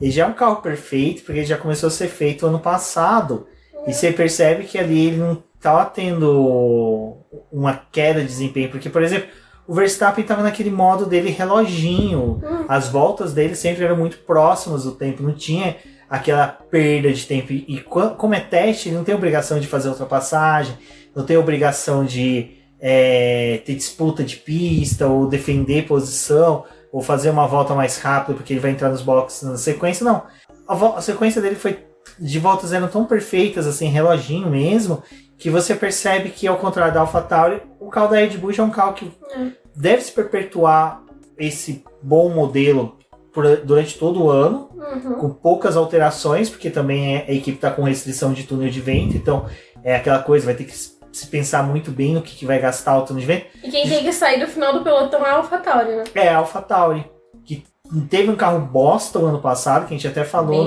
ele 0.00 0.10
já 0.10 0.24
é 0.24 0.26
um 0.26 0.32
carro 0.32 0.56
perfeito, 0.56 1.22
porque 1.22 1.40
ele 1.40 1.46
já 1.46 1.58
começou 1.58 1.88
a 1.88 1.90
ser 1.90 2.08
feito 2.08 2.46
ano 2.46 2.58
passado. 2.58 3.46
E 3.86 3.92
você 3.92 4.10
percebe 4.10 4.64
que 4.64 4.78
ali 4.78 5.08
ele 5.08 5.16
não 5.18 5.42
estava 5.54 5.84
tendo 5.84 7.18
uma 7.52 7.76
queda 7.92 8.20
de 8.20 8.26
desempenho. 8.26 8.70
Porque, 8.70 8.88
por 8.88 9.02
exemplo, 9.02 9.28
o 9.70 9.74
Verstappen 9.74 10.22
estava 10.22 10.42
naquele 10.42 10.68
modo 10.70 11.06
dele 11.06 11.30
reloginho. 11.30 12.40
Hum. 12.42 12.64
As 12.68 12.88
voltas 12.88 13.32
dele 13.32 13.54
sempre 13.54 13.84
eram 13.84 13.96
muito 13.96 14.18
próximas 14.18 14.82
do 14.82 14.90
tempo, 14.90 15.22
não 15.22 15.32
tinha 15.32 15.76
aquela 16.08 16.48
perda 16.48 17.12
de 17.12 17.24
tempo. 17.24 17.52
E 17.52 17.80
co- 17.88 18.10
como 18.10 18.34
é 18.34 18.40
teste, 18.40 18.88
ele 18.88 18.96
não 18.96 19.04
tem 19.04 19.14
obrigação 19.14 19.60
de 19.60 19.68
fazer 19.68 19.88
ultrapassagem, 19.88 20.76
não 21.14 21.24
tem 21.24 21.36
obrigação 21.36 22.04
de 22.04 22.58
é, 22.80 23.62
ter 23.64 23.76
disputa 23.76 24.24
de 24.24 24.36
pista 24.38 25.06
ou 25.06 25.28
defender 25.28 25.86
posição 25.86 26.64
ou 26.92 27.00
fazer 27.00 27.30
uma 27.30 27.46
volta 27.46 27.72
mais 27.72 27.96
rápida 27.98 28.34
porque 28.36 28.52
ele 28.52 28.60
vai 28.60 28.72
entrar 28.72 28.88
nos 28.88 29.02
boxes 29.02 29.42
na 29.48 29.56
sequência. 29.56 30.04
Não. 30.04 30.24
A, 30.66 30.98
a 30.98 31.00
sequência 31.00 31.40
dele 31.40 31.54
foi 31.54 31.78
de 32.18 32.38
voltas 32.40 32.72
eram 32.72 32.88
tão 32.88 33.04
perfeitas, 33.04 33.66
assim, 33.68 33.86
reloginho 33.86 34.48
mesmo, 34.50 35.00
que 35.38 35.48
você 35.48 35.74
percebe 35.74 36.30
que, 36.30 36.46
ao 36.46 36.56
contrário 36.56 36.92
da 36.92 37.00
AlphaTauri, 37.00 37.62
o 37.78 37.88
carro 37.88 38.08
da 38.08 38.16
Red 38.16 38.36
Bull 38.36 38.52
é 38.58 38.62
um 38.62 38.70
carro 38.70 38.94
que 38.94 39.10
É. 39.32 39.59
deve 39.76 40.02
se 40.02 40.12
perpetuar 40.12 41.02
esse 41.38 41.84
bom 42.02 42.28
modelo 42.30 42.96
por- 43.32 43.58
durante 43.58 43.98
todo 43.98 44.24
o 44.24 44.30
ano, 44.30 44.68
Uhum. 44.74 45.14
com 45.14 45.30
poucas 45.30 45.76
alterações, 45.76 46.50
porque 46.50 46.68
também 46.70 47.16
é- 47.16 47.24
a 47.28 47.32
equipe 47.32 47.56
está 47.56 47.70
com 47.70 47.82
restrição 47.82 48.32
de 48.32 48.44
túnel 48.44 48.70
de 48.70 48.80
vento, 48.80 49.16
então 49.16 49.46
é 49.84 49.94
aquela 49.96 50.18
coisa, 50.22 50.46
vai 50.46 50.54
ter 50.54 50.64
que 50.64 50.74
se 50.76 51.26
pensar 51.28 51.62
muito 51.62 51.90
bem 51.90 52.14
no 52.14 52.22
que, 52.22 52.34
que 52.36 52.46
vai 52.46 52.58
gastar 52.58 52.96
o 52.98 53.02
túnel 53.02 53.20
de 53.20 53.26
vento. 53.26 53.46
E 53.62 53.70
quem 53.70 53.88
tem 53.88 54.04
que 54.04 54.12
sair 54.12 54.38
do 54.40 54.46
final 54.46 54.72
do 54.72 54.82
pelotão 54.82 55.24
é 55.26 55.30
a 55.30 55.34
AlphaTauri, 55.36 55.96
né? 55.96 56.04
É 56.14 56.28
a 56.28 56.38
AlphaTauri, 56.38 57.04
que 57.44 57.64
teve 58.08 58.30
um 58.30 58.36
carro 58.36 58.60
bosta 58.60 59.18
o 59.18 59.26
ano 59.26 59.40
passado, 59.40 59.86
que 59.86 59.94
a 59.94 59.96
gente 59.96 60.06
até 60.08 60.24
falou 60.24 60.64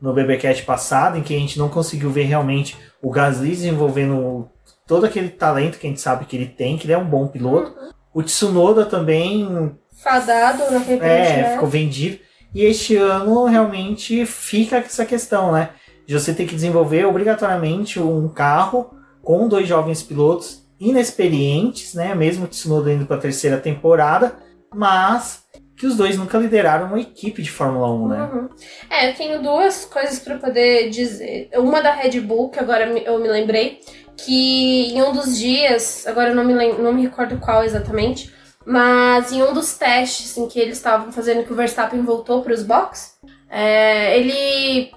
no, 0.00 0.10
no 0.10 0.12
BBcast 0.12 0.64
passado, 0.64 1.18
em 1.18 1.22
que 1.22 1.34
a 1.34 1.38
gente 1.38 1.58
não 1.58 1.68
conseguiu 1.68 2.10
ver 2.10 2.24
realmente 2.24 2.76
o 3.02 3.10
Gasly 3.10 3.50
desenvolvendo 3.50 4.48
todo 4.86 5.06
aquele 5.06 5.28
talento 5.28 5.78
que 5.78 5.86
a 5.86 5.90
gente 5.90 6.00
sabe 6.00 6.24
que 6.24 6.36
ele 6.36 6.46
tem, 6.46 6.76
que 6.76 6.86
ele 6.86 6.92
é 6.92 6.98
um 6.98 7.04
bom 7.08 7.26
piloto. 7.28 7.74
O 8.14 8.22
Tsunoda 8.22 8.86
também 8.86 9.76
Fadado 9.92 10.70
na 10.70 10.78
repente, 10.78 11.04
é, 11.04 11.42
né? 11.42 11.52
ficou 11.54 11.68
vendido. 11.68 12.18
E 12.54 12.64
este 12.64 12.96
ano 12.96 13.44
realmente 13.46 14.24
fica 14.24 14.76
essa 14.76 15.04
questão, 15.04 15.52
né? 15.52 15.70
De 16.06 16.14
você 16.14 16.32
ter 16.32 16.46
que 16.46 16.54
desenvolver 16.54 17.04
obrigatoriamente 17.04 17.98
um 17.98 18.28
carro 18.28 18.90
com 19.22 19.48
dois 19.48 19.66
jovens 19.66 20.02
pilotos 20.02 20.62
inexperientes, 20.78 21.94
né? 21.94 22.14
Mesmo 22.14 22.44
o 22.44 22.48
Tsunoda 22.48 22.92
indo 22.92 23.06
para 23.06 23.16
a 23.16 23.20
terceira 23.20 23.56
temporada, 23.58 24.36
mas 24.72 25.42
que 25.76 25.86
os 25.86 25.96
dois 25.96 26.16
nunca 26.16 26.38
lideraram 26.38 26.86
uma 26.86 27.00
equipe 27.00 27.42
de 27.42 27.50
Fórmula 27.50 27.90
1, 27.92 28.08
né? 28.08 28.30
Uhum. 28.32 28.48
É, 28.88 29.10
eu 29.10 29.14
tenho 29.14 29.42
duas 29.42 29.84
coisas 29.84 30.18
pra 30.20 30.38
poder 30.38 30.88
dizer. 30.90 31.48
Uma 31.54 31.82
da 31.82 31.92
Red 31.92 32.20
Bull, 32.20 32.50
que 32.50 32.60
agora 32.60 32.86
eu 32.86 33.18
me 33.18 33.28
lembrei, 33.28 33.80
que 34.16 34.92
em 34.92 35.02
um 35.02 35.12
dos 35.12 35.36
dias, 35.38 36.06
agora 36.06 36.30
eu 36.30 36.34
não 36.34 36.44
me, 36.44 36.54
lem- 36.54 36.78
não 36.78 36.92
me 36.92 37.02
recordo 37.02 37.38
qual 37.38 37.62
exatamente, 37.64 38.32
mas 38.66 39.32
em 39.32 39.42
um 39.42 39.52
dos 39.52 39.76
testes 39.76 40.36
em 40.36 40.48
que 40.48 40.58
eles 40.58 40.76
estavam 40.78 41.12
fazendo 41.12 41.44
que 41.44 41.52
o 41.52 41.56
Verstappen 41.56 42.02
voltou 42.02 42.42
para 42.42 42.52
os 42.54 42.62
boxes, 42.62 43.14
é, 43.50 44.18
ele 44.18 44.90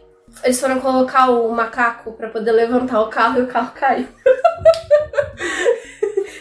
eles 0.44 0.60
foram 0.60 0.80
colocar 0.80 1.30
o 1.32 1.52
macaco 1.52 2.14
pra 2.14 2.30
poder 2.30 2.52
levantar 2.52 3.02
o 3.02 3.08
carro 3.10 3.40
e 3.40 3.44
o 3.44 3.48
carro 3.48 3.72
caiu. 3.74 4.08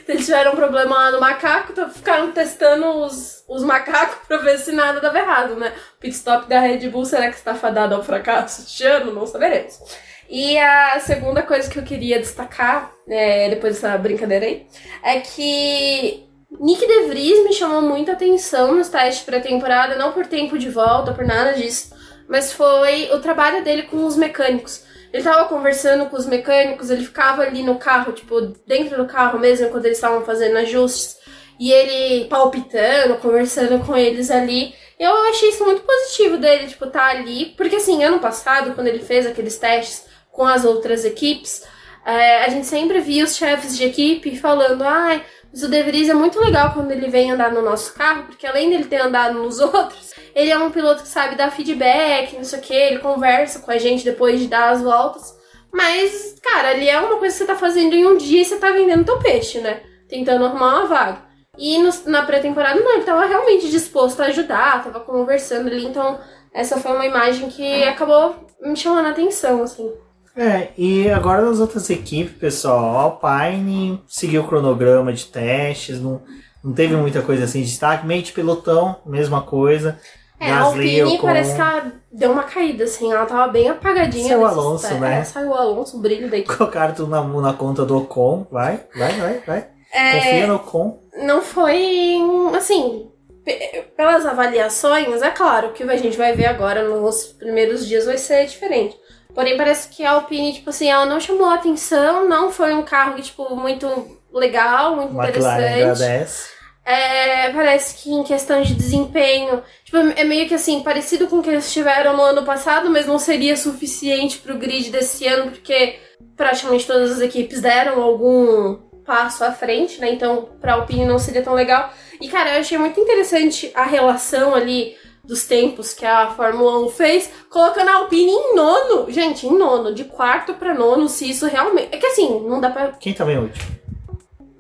Eles 0.08 0.24
tiveram 0.24 0.52
um 0.52 0.56
problema 0.56 0.94
lá 0.96 1.10
no 1.10 1.20
macaco, 1.20 1.72
então 1.72 1.90
ficaram 1.90 2.30
testando 2.30 2.86
os, 2.86 3.42
os 3.48 3.64
macacos 3.64 4.18
pra 4.28 4.36
ver 4.38 4.56
se 4.58 4.70
nada 4.70 5.00
dava 5.00 5.18
errado, 5.18 5.56
né? 5.56 5.72
Pit 5.98 6.14
stop 6.14 6.46
da 6.48 6.60
Red 6.60 6.88
Bull, 6.90 7.04
será 7.04 7.28
que 7.28 7.34
está 7.36 7.54
fadado 7.54 7.94
ao 7.94 8.04
fracasso 8.04 8.62
este 8.62 8.84
ano? 8.84 9.12
Não 9.12 9.26
saberemos. 9.26 9.80
E 10.28 10.58
a 10.58 10.98
segunda 11.00 11.42
coisa 11.42 11.70
que 11.70 11.78
eu 11.78 11.82
queria 11.82 12.18
destacar, 12.18 12.92
né, 13.06 13.48
depois 13.48 13.74
dessa 13.74 13.96
brincadeira 13.96 14.46
aí, 14.46 14.66
é 15.02 15.20
que 15.20 16.26
Nick 16.60 16.86
De 16.86 17.08
Vries 17.08 17.44
me 17.44 17.52
chamou 17.52 17.82
muita 17.82 18.12
atenção 18.12 18.74
nos 18.74 18.88
testes 18.88 19.24
pré-temporada, 19.24 19.96
não 19.96 20.12
por 20.12 20.26
tempo 20.26 20.58
de 20.58 20.68
volta, 20.68 21.12
por 21.12 21.24
nada 21.24 21.52
disso, 21.52 21.94
mas 22.28 22.52
foi 22.52 23.10
o 23.12 23.20
trabalho 23.20 23.62
dele 23.62 23.84
com 23.84 24.04
os 24.04 24.16
mecânicos. 24.16 24.84
Ele 25.12 25.22
tava 25.22 25.48
conversando 25.48 26.06
com 26.06 26.16
os 26.16 26.26
mecânicos, 26.26 26.90
ele 26.90 27.04
ficava 27.04 27.42
ali 27.42 27.62
no 27.62 27.76
carro, 27.76 28.12
tipo, 28.12 28.40
dentro 28.66 28.96
do 28.96 29.06
carro 29.06 29.38
mesmo, 29.38 29.70
quando 29.70 29.86
eles 29.86 29.98
estavam 29.98 30.24
fazendo 30.24 30.56
ajustes, 30.58 31.16
e 31.58 31.72
ele 31.72 32.26
palpitando, 32.26 33.16
conversando 33.16 33.84
com 33.84 33.96
eles 33.96 34.30
ali. 34.30 34.74
Eu 34.98 35.14
achei 35.28 35.50
isso 35.50 35.64
muito 35.64 35.82
positivo 35.82 36.36
dele, 36.36 36.66
tipo, 36.66 36.86
tá 36.86 37.06
ali. 37.06 37.54
Porque 37.56 37.76
assim, 37.76 38.02
ano 38.02 38.18
passado, 38.18 38.74
quando 38.74 38.88
ele 38.88 38.98
fez 38.98 39.26
aqueles 39.26 39.58
testes 39.58 40.05
com 40.36 40.44
as 40.46 40.64
outras 40.64 41.04
equipes, 41.04 41.64
é, 42.04 42.44
a 42.44 42.48
gente 42.50 42.66
sempre 42.66 43.00
via 43.00 43.24
os 43.24 43.34
chefes 43.34 43.76
de 43.76 43.84
equipe 43.84 44.36
falando, 44.36 44.82
ai, 44.84 45.24
o 45.52 45.68
De 45.68 45.82
Vries 45.82 46.08
é 46.10 46.14
muito 46.14 46.38
legal 46.38 46.72
quando 46.74 46.90
ele 46.90 47.08
vem 47.08 47.30
andar 47.32 47.50
no 47.50 47.62
nosso 47.62 47.94
carro, 47.94 48.24
porque 48.24 48.46
além 48.46 48.68
dele 48.68 48.84
ter 48.84 49.00
andado 49.00 49.34
nos 49.42 49.58
outros, 49.58 50.12
ele 50.34 50.50
é 50.50 50.58
um 50.58 50.70
piloto 50.70 51.02
que 51.02 51.08
sabe 51.08 51.34
dar 51.34 51.50
feedback, 51.50 52.36
não 52.36 52.44
sei 52.44 52.58
o 52.58 52.62
que, 52.62 52.74
ele 52.74 52.98
conversa 52.98 53.60
com 53.60 53.70
a 53.70 53.78
gente 53.78 54.04
depois 54.04 54.38
de 54.38 54.46
dar 54.46 54.68
as 54.70 54.82
voltas. 54.82 55.34
Mas, 55.72 56.36
cara, 56.42 56.68
ali 56.70 56.88
é 56.88 56.98
uma 57.00 57.16
coisa 57.16 57.34
que 57.34 57.38
você 57.38 57.46
tá 57.46 57.56
fazendo 57.56 57.94
em 57.94 58.06
um 58.06 58.16
dia 58.16 58.42
e 58.42 58.44
você 58.44 58.56
tá 58.58 58.70
vendendo 58.70 59.04
teu 59.04 59.18
peixe, 59.18 59.58
né? 59.60 59.80
Tentando 60.08 60.44
arrumar 60.44 60.78
uma 60.80 60.86
vaga. 60.86 61.22
E 61.58 61.78
no- 61.78 61.90
na 62.06 62.22
pré-temporada, 62.22 62.78
não, 62.78 62.92
ele 62.94 63.04
tava 63.04 63.24
realmente 63.24 63.68
disposto 63.70 64.20
a 64.20 64.26
ajudar, 64.26 64.84
tava 64.84 65.00
conversando 65.00 65.68
ali, 65.68 65.84
então 65.86 66.20
essa 66.52 66.78
foi 66.78 66.92
uma 66.92 67.06
imagem 67.06 67.48
que 67.48 67.82
acabou 67.84 68.46
me 68.60 68.76
chamando 68.76 69.06
a 69.06 69.10
atenção, 69.10 69.62
assim. 69.62 69.90
É, 70.36 70.68
e 70.76 71.08
agora 71.10 71.42
das 71.42 71.60
outras 71.60 71.88
equipes, 71.88 72.36
pessoal, 72.36 72.96
a 72.96 73.02
Alpine 73.02 74.02
seguiu 74.06 74.42
o 74.42 74.46
cronograma 74.46 75.12
de 75.12 75.24
testes, 75.26 76.00
não, 76.00 76.20
não 76.62 76.72
teve 76.74 76.94
muita 76.94 77.22
coisa 77.22 77.44
assim 77.44 77.60
de 77.62 77.68
destaque, 77.68 78.06
meio 78.06 78.22
de 78.22 78.32
pelotão, 78.32 78.96
mesma 79.06 79.40
coisa. 79.42 79.98
É, 80.38 80.52
a 80.52 80.58
Gasly, 80.64 81.00
Alpine 81.00 81.16
Ocon. 81.18 81.26
parece 81.26 81.54
que 81.54 81.60
ela 81.62 81.92
deu 82.12 82.30
uma 82.32 82.42
caída, 82.42 82.84
assim, 82.84 83.10
ela 83.10 83.24
tava 83.24 83.50
bem 83.50 83.70
apagadinha. 83.70 84.28
Saiu 84.28 84.40
o 84.40 84.44
Alonso, 84.46 84.82
testes. 84.82 85.00
né? 85.00 85.18
É, 85.20 85.24
saiu 85.24 85.48
o 85.48 85.54
Alonso, 85.54 85.96
o 85.96 86.00
brilho 86.00 86.30
da 86.30 86.36
equipe. 86.38 86.54
Colocaram 86.54 86.92
tudo 86.94 87.08
na, 87.10 87.22
na 87.24 87.52
conta 87.54 87.86
do 87.86 87.96
Ocon, 87.96 88.46
vai, 88.50 88.80
vai, 88.94 89.12
vai, 89.12 89.38
vai. 89.46 89.66
É, 89.94 90.12
Confia 90.18 90.46
no 90.48 90.54
Ocon. 90.56 90.98
não 91.22 91.40
foi 91.40 92.18
assim 92.54 93.08
pe- 93.42 93.84
pelas 93.96 94.26
avaliações 94.26 95.22
é 95.22 95.30
claro 95.30 95.72
que 95.72 95.82
a 95.84 95.96
gente 95.96 96.18
vai 96.18 96.34
ver 96.34 96.46
agora 96.46 96.86
nos 96.86 97.24
primeiros 97.24 97.86
dias 97.86 98.04
vai 98.04 98.18
ser 98.18 98.44
diferente 98.46 98.94
porém 99.36 99.56
parece 99.56 99.88
que 99.90 100.04
a 100.04 100.12
Alpine 100.12 100.54
tipo 100.54 100.70
assim 100.70 100.90
ela 100.90 101.06
não 101.06 101.20
chamou 101.20 101.46
a 101.46 101.54
atenção 101.54 102.28
não 102.28 102.50
foi 102.50 102.74
um 102.74 102.82
carro 102.82 103.14
que, 103.14 103.22
tipo 103.22 103.54
muito 103.54 103.86
legal 104.32 104.96
muito 104.96 105.14
McLaren 105.14 105.60
interessante 105.60 105.82
agradece. 105.82 106.48
é, 106.84 107.52
parece 107.52 108.02
que 108.02 108.10
em 108.10 108.24
questão 108.24 108.62
de 108.62 108.74
desempenho 108.74 109.62
tipo, 109.84 109.98
é 109.98 110.24
meio 110.24 110.48
que 110.48 110.54
assim 110.54 110.82
parecido 110.82 111.28
com 111.28 111.38
o 111.38 111.42
que 111.42 111.50
eles 111.50 111.72
tiveram 111.72 112.16
no 112.16 112.22
ano 112.22 112.44
passado 112.44 112.90
mas 112.90 113.06
não 113.06 113.18
seria 113.18 113.56
suficiente 113.56 114.38
pro 114.38 114.56
grid 114.56 114.90
desse 114.90 115.26
ano 115.26 115.50
porque 115.52 116.00
praticamente 116.34 116.86
todas 116.86 117.12
as 117.12 117.20
equipes 117.20 117.60
deram 117.60 118.02
algum 118.02 118.86
passo 119.06 119.44
à 119.44 119.52
frente, 119.52 120.00
né? 120.00 120.10
Então, 120.10 120.48
pra 120.60 120.74
Alpine 120.74 121.06
não 121.06 121.18
seria 121.18 121.42
tão 121.42 121.54
legal. 121.54 121.92
E, 122.20 122.28
cara, 122.28 122.54
eu 122.54 122.60
achei 122.60 122.76
muito 122.76 122.98
interessante 122.98 123.70
a 123.74 123.84
relação 123.84 124.52
ali 124.52 124.96
dos 125.26 125.44
tempos 125.44 125.92
que 125.92 126.06
a 126.06 126.30
Fórmula 126.30 126.78
1 126.86 126.88
fez, 126.90 127.30
colocando 127.50 127.88
a 127.88 127.94
Alpine 127.96 128.30
em 128.30 128.54
nono. 128.54 129.10
Gente, 129.10 129.46
em 129.46 129.56
nono, 129.58 129.92
de 129.92 130.04
quarto 130.04 130.54
pra 130.54 130.72
nono, 130.72 131.08
se 131.08 131.28
isso 131.28 131.46
realmente. 131.46 131.88
É 131.94 131.98
que 131.98 132.06
assim, 132.06 132.40
não 132.48 132.60
dá 132.60 132.70
pra. 132.70 132.88
Quem 132.92 133.12
também 133.12 133.36
é 133.36 133.38
o 133.38 133.42
último? 133.42 133.66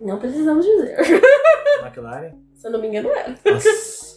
Não 0.00 0.18
precisamos 0.18 0.64
dizer. 0.66 0.96
McLaren? 1.82 2.32
Se 2.54 2.66
eu 2.66 2.72
não 2.72 2.80
me 2.80 2.88
engano, 2.88 3.08
era. 3.10 3.34
Nossa. 3.44 4.16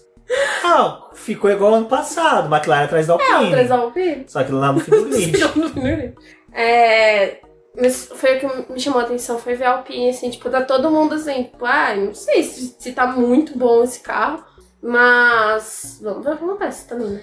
Ah, 0.64 1.10
ficou 1.16 1.50
igual 1.50 1.74
ano 1.74 1.88
passado, 1.88 2.54
McLaren 2.54 2.84
atrás 2.86 3.08
da 3.08 3.16
É, 3.16 3.32
Alpine. 3.32 3.48
o 3.48 3.52
3 3.52 3.72
Alpine. 3.72 4.26
Só 4.28 4.44
que 4.44 4.52
lá 4.52 4.72
no 4.72 4.80
fim 4.80 4.92
do 4.92 5.06
grid. 5.74 6.16
É. 6.54 7.40
Mas 7.80 8.12
foi 8.14 8.38
o 8.38 8.40
que 8.40 8.74
me 8.74 8.80
chamou 8.80 9.00
a 9.00 9.04
atenção, 9.04 9.38
foi 9.40 9.54
ver 9.56 9.66
a 9.66 9.78
Alpine, 9.78 10.10
assim, 10.10 10.30
tipo, 10.30 10.50
tá 10.50 10.64
todo 10.64 10.90
mundo 10.92 11.16
assim, 11.16 11.44
tipo, 11.44 11.64
ah, 11.66 11.96
não 11.96 12.14
sei 12.14 12.44
se, 12.44 12.76
se 12.78 12.92
tá 12.92 13.08
muito 13.08 13.58
bom 13.58 13.84
esse 13.84 14.02
carro, 14.02 14.44
mas 14.82 16.00
vamos 16.02 16.24
ver 16.24 16.34
o 16.34 16.38
que 16.38 16.44
acontece 16.44 16.88
também. 16.88 17.10
né? 17.10 17.22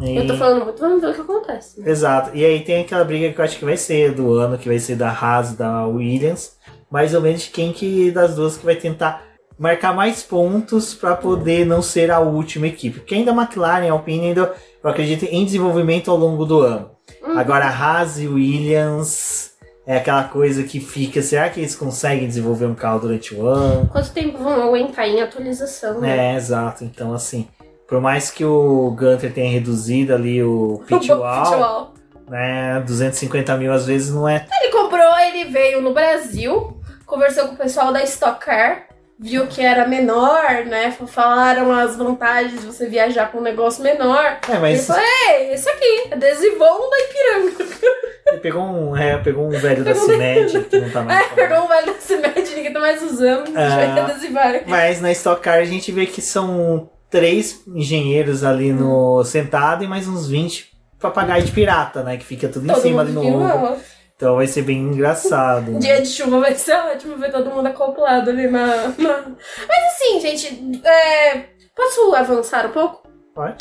É. 0.00 0.04
e- 0.04 0.16
Eu 0.16 0.26
tô 0.26 0.36
falando 0.36 0.64
muito, 0.64 0.80
vamos 0.80 1.00
ver 1.00 1.10
o 1.10 1.14
que 1.14 1.20
acontece. 1.20 1.80
né? 1.80 1.90
Exato. 1.90 2.30
E 2.34 2.44
aí 2.44 2.60
tem 2.64 2.82
aquela 2.82 3.04
briga 3.04 3.32
que 3.32 3.40
eu 3.40 3.44
acho 3.44 3.58
que 3.58 3.64
vai 3.64 3.76
ser 3.76 4.12
do 4.12 4.34
ano, 4.34 4.58
que 4.58 4.68
vai 4.68 4.78
ser 4.78 4.96
da 4.96 5.08
Haas 5.10 5.52
e 5.52 5.56
da 5.56 5.86
Williams. 5.86 6.56
Mais 6.90 7.14
ou 7.14 7.20
menos 7.20 7.46
quem 7.48 7.72
que 7.72 8.10
das 8.10 8.34
duas 8.36 8.56
que 8.56 8.64
vai 8.64 8.76
tentar 8.76 9.22
marcar 9.58 9.94
mais 9.94 10.22
pontos 10.22 10.94
para 10.94 11.16
poder 11.16 11.64
não 11.66 11.80
ser 11.82 12.10
a 12.10 12.20
última 12.20 12.66
equipe. 12.66 13.00
Porque 13.00 13.14
ainda 13.14 13.32
a 13.32 13.34
McLaren 13.34 13.86
e 13.86 13.88
a 13.88 13.92
Alpine 13.92 14.28
ainda, 14.28 14.54
eu 14.84 14.90
acredito 14.90 15.24
em 15.24 15.44
desenvolvimento 15.44 16.10
ao 16.10 16.16
longo 16.16 16.44
do 16.44 16.60
ano. 16.60 16.90
Hum. 17.26 17.38
Agora 17.38 17.64
a 17.66 17.70
Haas 17.70 18.18
e 18.20 18.28
Williams 18.28 19.52
é 19.86 19.96
aquela 19.98 20.24
coisa 20.24 20.64
que 20.64 20.80
fica, 20.80 21.22
será 21.22 21.48
que 21.48 21.60
eles 21.60 21.76
conseguem 21.76 22.26
desenvolver 22.26 22.66
um 22.66 22.74
carro 22.74 23.00
durante 23.00 23.34
o 23.34 23.46
ano? 23.46 23.88
Quanto 23.92 24.10
tempo 24.10 24.38
vão 24.38 24.60
aguentar 24.64 25.06
em 25.06 25.22
atualização? 25.22 26.00
Né? 26.00 26.32
É, 26.32 26.36
exato. 26.36 26.84
Então, 26.84 27.14
assim, 27.14 27.48
por 27.86 28.00
mais 28.00 28.28
que 28.30 28.44
o 28.44 28.90
Gunter 28.90 29.32
tenha 29.32 29.50
reduzido 29.50 30.12
ali 30.12 30.42
o 30.42 30.82
pitwall, 30.88 31.94
né, 32.28 32.80
250 32.80 33.56
mil 33.56 33.72
às 33.72 33.86
vezes 33.86 34.12
não 34.12 34.28
é... 34.28 34.44
Ele 34.60 34.72
comprou, 34.72 35.18
ele 35.20 35.44
veio 35.44 35.80
no 35.80 35.94
Brasil, 35.94 36.76
conversou 37.06 37.46
com 37.46 37.54
o 37.54 37.56
pessoal 37.56 37.92
da 37.92 38.02
Stock 38.02 38.44
Car, 38.44 38.88
viu 39.18 39.46
que 39.46 39.62
era 39.62 39.86
menor, 39.86 40.64
né? 40.66 40.94
Falaram 41.06 41.72
as 41.72 41.96
vantagens 41.96 42.60
de 42.60 42.66
você 42.66 42.88
viajar 42.88 43.30
com 43.32 43.38
um 43.38 43.42
negócio 43.42 43.82
menor. 43.82 44.38
É, 44.48 44.58
mas... 44.58 44.74
Ele 44.74 44.82
falou, 44.82 45.02
é, 45.02 45.54
esse 45.54 45.68
aqui, 45.68 46.08
adesivão 46.12 46.90
da 46.90 46.96
Ipiranga. 46.98 47.76
Ele 48.26 48.38
pegou 48.38 48.62
um, 48.62 48.96
é, 48.96 49.16
pegou 49.18 49.46
um 49.46 49.50
velho 49.50 49.84
da 49.84 49.94
CIMED 49.94 50.64
que 50.64 50.80
não 50.80 50.90
tá 50.90 51.02
mais. 51.02 51.26
É, 51.26 51.34
pegou 51.34 51.64
um 51.64 51.68
velho 51.68 51.86
da 51.86 52.00
CIMED, 52.00 52.54
ninguém 52.56 52.72
tá 52.72 52.80
mais 52.80 53.00
usando. 53.00 53.56
A 53.56 53.68
gente 53.68 53.76
vai 53.76 54.00
adesivar 54.00 54.54
aqui. 54.54 54.68
Mas 54.68 55.00
na 55.00 55.12
Stock 55.12 55.40
Car 55.40 55.58
a 55.60 55.64
gente 55.64 55.92
vê 55.92 56.06
que 56.06 56.20
são 56.20 56.90
três 57.08 57.62
engenheiros 57.68 58.42
ali 58.42 58.72
no 58.72 59.22
sentado 59.22 59.84
e 59.84 59.86
mais 59.86 60.08
uns 60.08 60.26
20 60.28 60.76
papagaio 61.00 61.44
de 61.44 61.52
pirata, 61.52 62.02
né? 62.02 62.16
Que 62.16 62.24
fica 62.24 62.48
tudo 62.48 62.66
Todo 62.66 62.78
em 62.78 62.82
cima 62.82 63.02
ali 63.02 63.12
no 63.12 63.22
ombro. 63.22 63.76
Então 64.16 64.36
vai 64.36 64.46
ser 64.46 64.62
bem 64.62 64.78
engraçado. 64.78 65.74
Dia 65.78 66.00
de 66.00 66.08
chuva 66.08 66.40
vai 66.40 66.54
ser 66.54 66.74
ótimo 66.74 67.16
ver 67.18 67.30
todo 67.30 67.50
mundo 67.50 67.66
acoplado 67.66 68.30
ali 68.30 68.48
na. 68.48 68.66
na- 68.98 69.24
Mas 69.68 69.92
assim, 69.92 70.20
gente, 70.20 70.80
é, 70.86 71.44
posso 71.74 72.14
avançar 72.14 72.66
um 72.66 72.70
pouco? 72.70 73.06
Pode? 73.34 73.56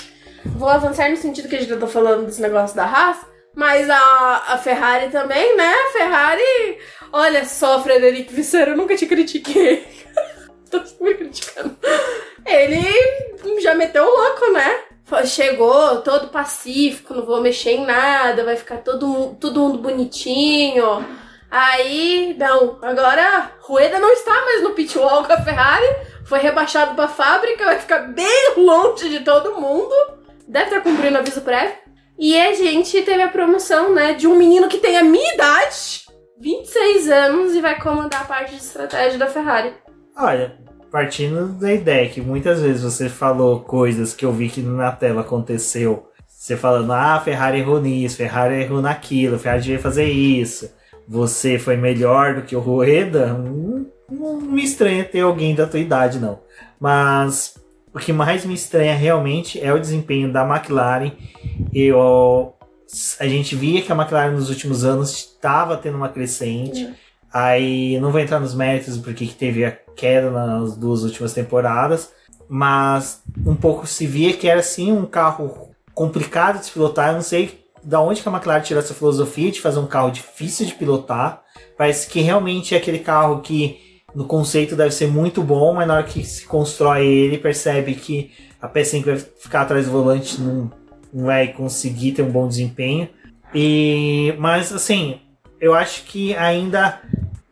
Vou 0.46 0.70
avançar 0.70 1.10
no 1.10 1.18
sentido 1.18 1.50
que 1.50 1.56
a 1.56 1.60
gente 1.60 1.70
já 1.70 1.78
tá 1.78 1.88
falando 1.88 2.26
desse 2.26 2.42
negócio 2.42 2.76
da 2.76 2.86
raça, 2.86 3.28
mas 3.56 3.90
a, 3.90 4.44
a 4.50 4.58
Ferrari 4.58 5.10
também, 5.10 5.58
né? 5.58 5.74
A 5.74 5.92
Ferrari, 5.92 6.78
olha 7.12 7.44
só, 7.46 7.82
Frederico 7.82 8.32
Visser, 8.32 8.70
eu 8.70 8.78
nunca 8.78 8.96
te 8.96 9.06
critiquei. 9.08 9.86
Tô 10.72 10.80
me 11.04 11.14
criticando. 11.16 11.76
Ele 12.46 12.82
já 13.62 13.74
meteu 13.74 14.04
o 14.04 14.10
louco, 14.10 14.52
né? 14.52 14.80
Chegou 15.26 16.02
todo 16.02 16.30
pacífico, 16.30 17.14
não 17.14 17.26
vou 17.26 17.40
mexer 17.40 17.72
em 17.72 17.86
nada, 17.86 18.44
vai 18.44 18.56
ficar 18.56 18.78
todo, 18.78 19.36
todo 19.40 19.60
mundo 19.60 19.78
bonitinho. 19.78 21.06
Aí, 21.50 22.36
não, 22.38 22.80
agora 22.82 23.52
Rueda 23.62 24.00
não 24.00 24.12
está 24.12 24.34
mais 24.34 24.64
no 24.64 24.72
pitwall 24.72 25.24
com 25.24 25.32
a 25.32 25.42
Ferrari, 25.42 25.86
foi 26.26 26.40
rebaixado 26.40 26.96
pra 26.96 27.08
fábrica, 27.08 27.66
vai 27.66 27.80
ficar 27.80 28.00
bem 28.00 28.56
longe 28.58 29.08
de 29.08 29.20
todo 29.20 29.62
mundo. 29.62 29.94
Deve 30.48 30.66
estar 30.66 30.82
cumprindo 30.82 31.18
aviso 31.18 31.42
prévio. 31.42 31.78
E 32.18 32.40
a 32.40 32.54
gente 32.54 33.02
teve 33.02 33.22
a 33.22 33.30
promoção, 33.30 33.94
né, 33.94 34.14
de 34.14 34.28
um 34.28 34.36
menino 34.36 34.68
que 34.68 34.78
tem 34.78 34.98
a 34.98 35.04
minha 35.04 35.34
idade, 35.34 36.06
26 36.40 37.10
anos, 37.10 37.56
e 37.56 37.62
vai 37.62 37.80
comandar 37.80 38.22
a 38.22 38.26
parte 38.26 38.52
de 38.52 38.58
estratégia 38.58 39.20
da 39.20 39.28
Ferrari. 39.28 39.74
Olha, 40.18 40.58
partindo 40.92 41.48
da 41.60 41.74
ideia 41.74 42.10
que 42.10 42.22
muitas 42.22 42.62
vezes 42.62 42.84
você 42.84 43.10
falou 43.10 43.62
coisas 43.62 44.14
que 44.14 44.26
eu 44.26 44.32
vi 44.32 44.50
que 44.50 44.62
na 44.62 44.92
tela 44.92 45.22
aconteceu. 45.22 46.10
Você 46.28 46.56
falando, 46.56 46.92
ah, 46.94 47.20
Ferrari 47.24 47.60
errou 47.60 47.82
nisso, 47.82 48.18
Ferrari 48.18 48.62
errou 48.62 48.82
naquilo, 48.82 49.40
Ferrari 49.40 49.64
devia 49.64 49.80
fazer 49.80 50.06
isso. 50.06 50.70
Você 51.08 51.58
foi 51.58 51.76
melhor 51.76 52.36
do 52.36 52.42
que 52.44 52.56
o 52.56 52.60
Rueda. 52.60 53.28
Não, 53.34 53.86
não 54.10 54.42
me 54.42 54.64
estranha 54.64 55.04
ter 55.04 55.22
alguém 55.22 55.56
da 55.56 55.66
tua 55.66 55.80
idade, 55.80 56.20
não. 56.20 56.40
Mas 56.80 57.56
o 57.94 58.00
que 58.00 58.12
mais 58.12 58.46
me 58.46 58.54
estranha 58.54 58.94
realmente 58.94 59.60
é 59.60 59.74
o 59.74 59.80
desempenho 59.80 60.32
da 60.32 60.48
McLaren. 60.48 61.12
Eu, 61.74 62.54
a 63.20 63.28
gente 63.28 63.56
via 63.56 63.82
que 63.82 63.92
a 63.92 63.96
McLaren 63.96 64.32
nos 64.32 64.50
últimos 64.50 64.84
anos 64.84 65.12
estava 65.12 65.78
tendo 65.78 65.98
uma 65.98 66.10
crescente. 66.10 66.94
Aí 67.34 68.00
não 68.00 68.12
vou 68.12 68.20
entrar 68.20 68.40
nos 68.40 68.54
méritos 68.54 68.98
porque 68.98 69.26
que 69.26 69.34
teve 69.34 69.66
a 69.66 69.72
queda 69.96 70.30
nas 70.30 70.76
duas 70.76 71.04
últimas 71.04 71.34
temporadas, 71.34 72.12
mas 72.48 73.24
um 73.46 73.56
pouco 73.56 73.88
se 73.88 74.06
via 74.06 74.34
que 74.34 74.48
era 74.48 74.60
assim 74.60 74.92
um 74.92 75.06
carro 75.06 75.72
complicado 75.94 76.60
de 76.60 76.66
se 76.66 76.72
pilotar. 76.72 77.10
Eu 77.10 77.16
não 77.16 77.22
sei 77.22 77.66
da 77.84 78.02
onde 78.02 78.22
que 78.22 78.28
a 78.28 78.32
McLaren 78.32 78.62
tirou 78.62 78.82
essa 78.82 78.94
filosofia 78.94 79.52
de 79.52 79.62
fazer 79.62 79.80
um 79.80 79.88
carro 79.88 80.10
difícil 80.10 80.66
de 80.66 80.74
pilotar. 80.74 81.44
Parece 81.78 82.08
que 82.08 82.20
realmente 82.20 82.74
é 82.74 82.78
aquele 82.78 83.00
carro 83.00 83.42
que 83.42 83.80
no 84.14 84.26
conceito 84.26 84.76
deve 84.76 84.92
ser 84.92 85.08
muito 85.08 85.44
bom, 85.44 85.74
mas 85.74 85.88
na 85.88 85.96
hora 85.96 86.04
que 86.04 86.24
se 86.24 86.46
constrói 86.46 87.06
ele, 87.06 87.38
percebe 87.38 87.94
que 87.96 88.32
a 88.62 88.68
pecinha 88.68 89.04
que 89.04 89.10
vai 89.10 89.20
ficar 89.20 89.62
atrás 89.62 89.86
do 89.86 89.92
volante 89.92 90.42
não, 90.42 90.72
não 91.14 91.26
vai 91.26 91.50
conseguir 91.50 92.14
ter 92.14 92.24
um 92.24 92.32
bom 92.32 92.48
desempenho. 92.48 93.10
E 93.54 94.34
mas 94.40 94.74
assim, 94.74 95.20
eu 95.60 95.74
acho 95.74 96.04
que 96.04 96.36
ainda 96.36 97.02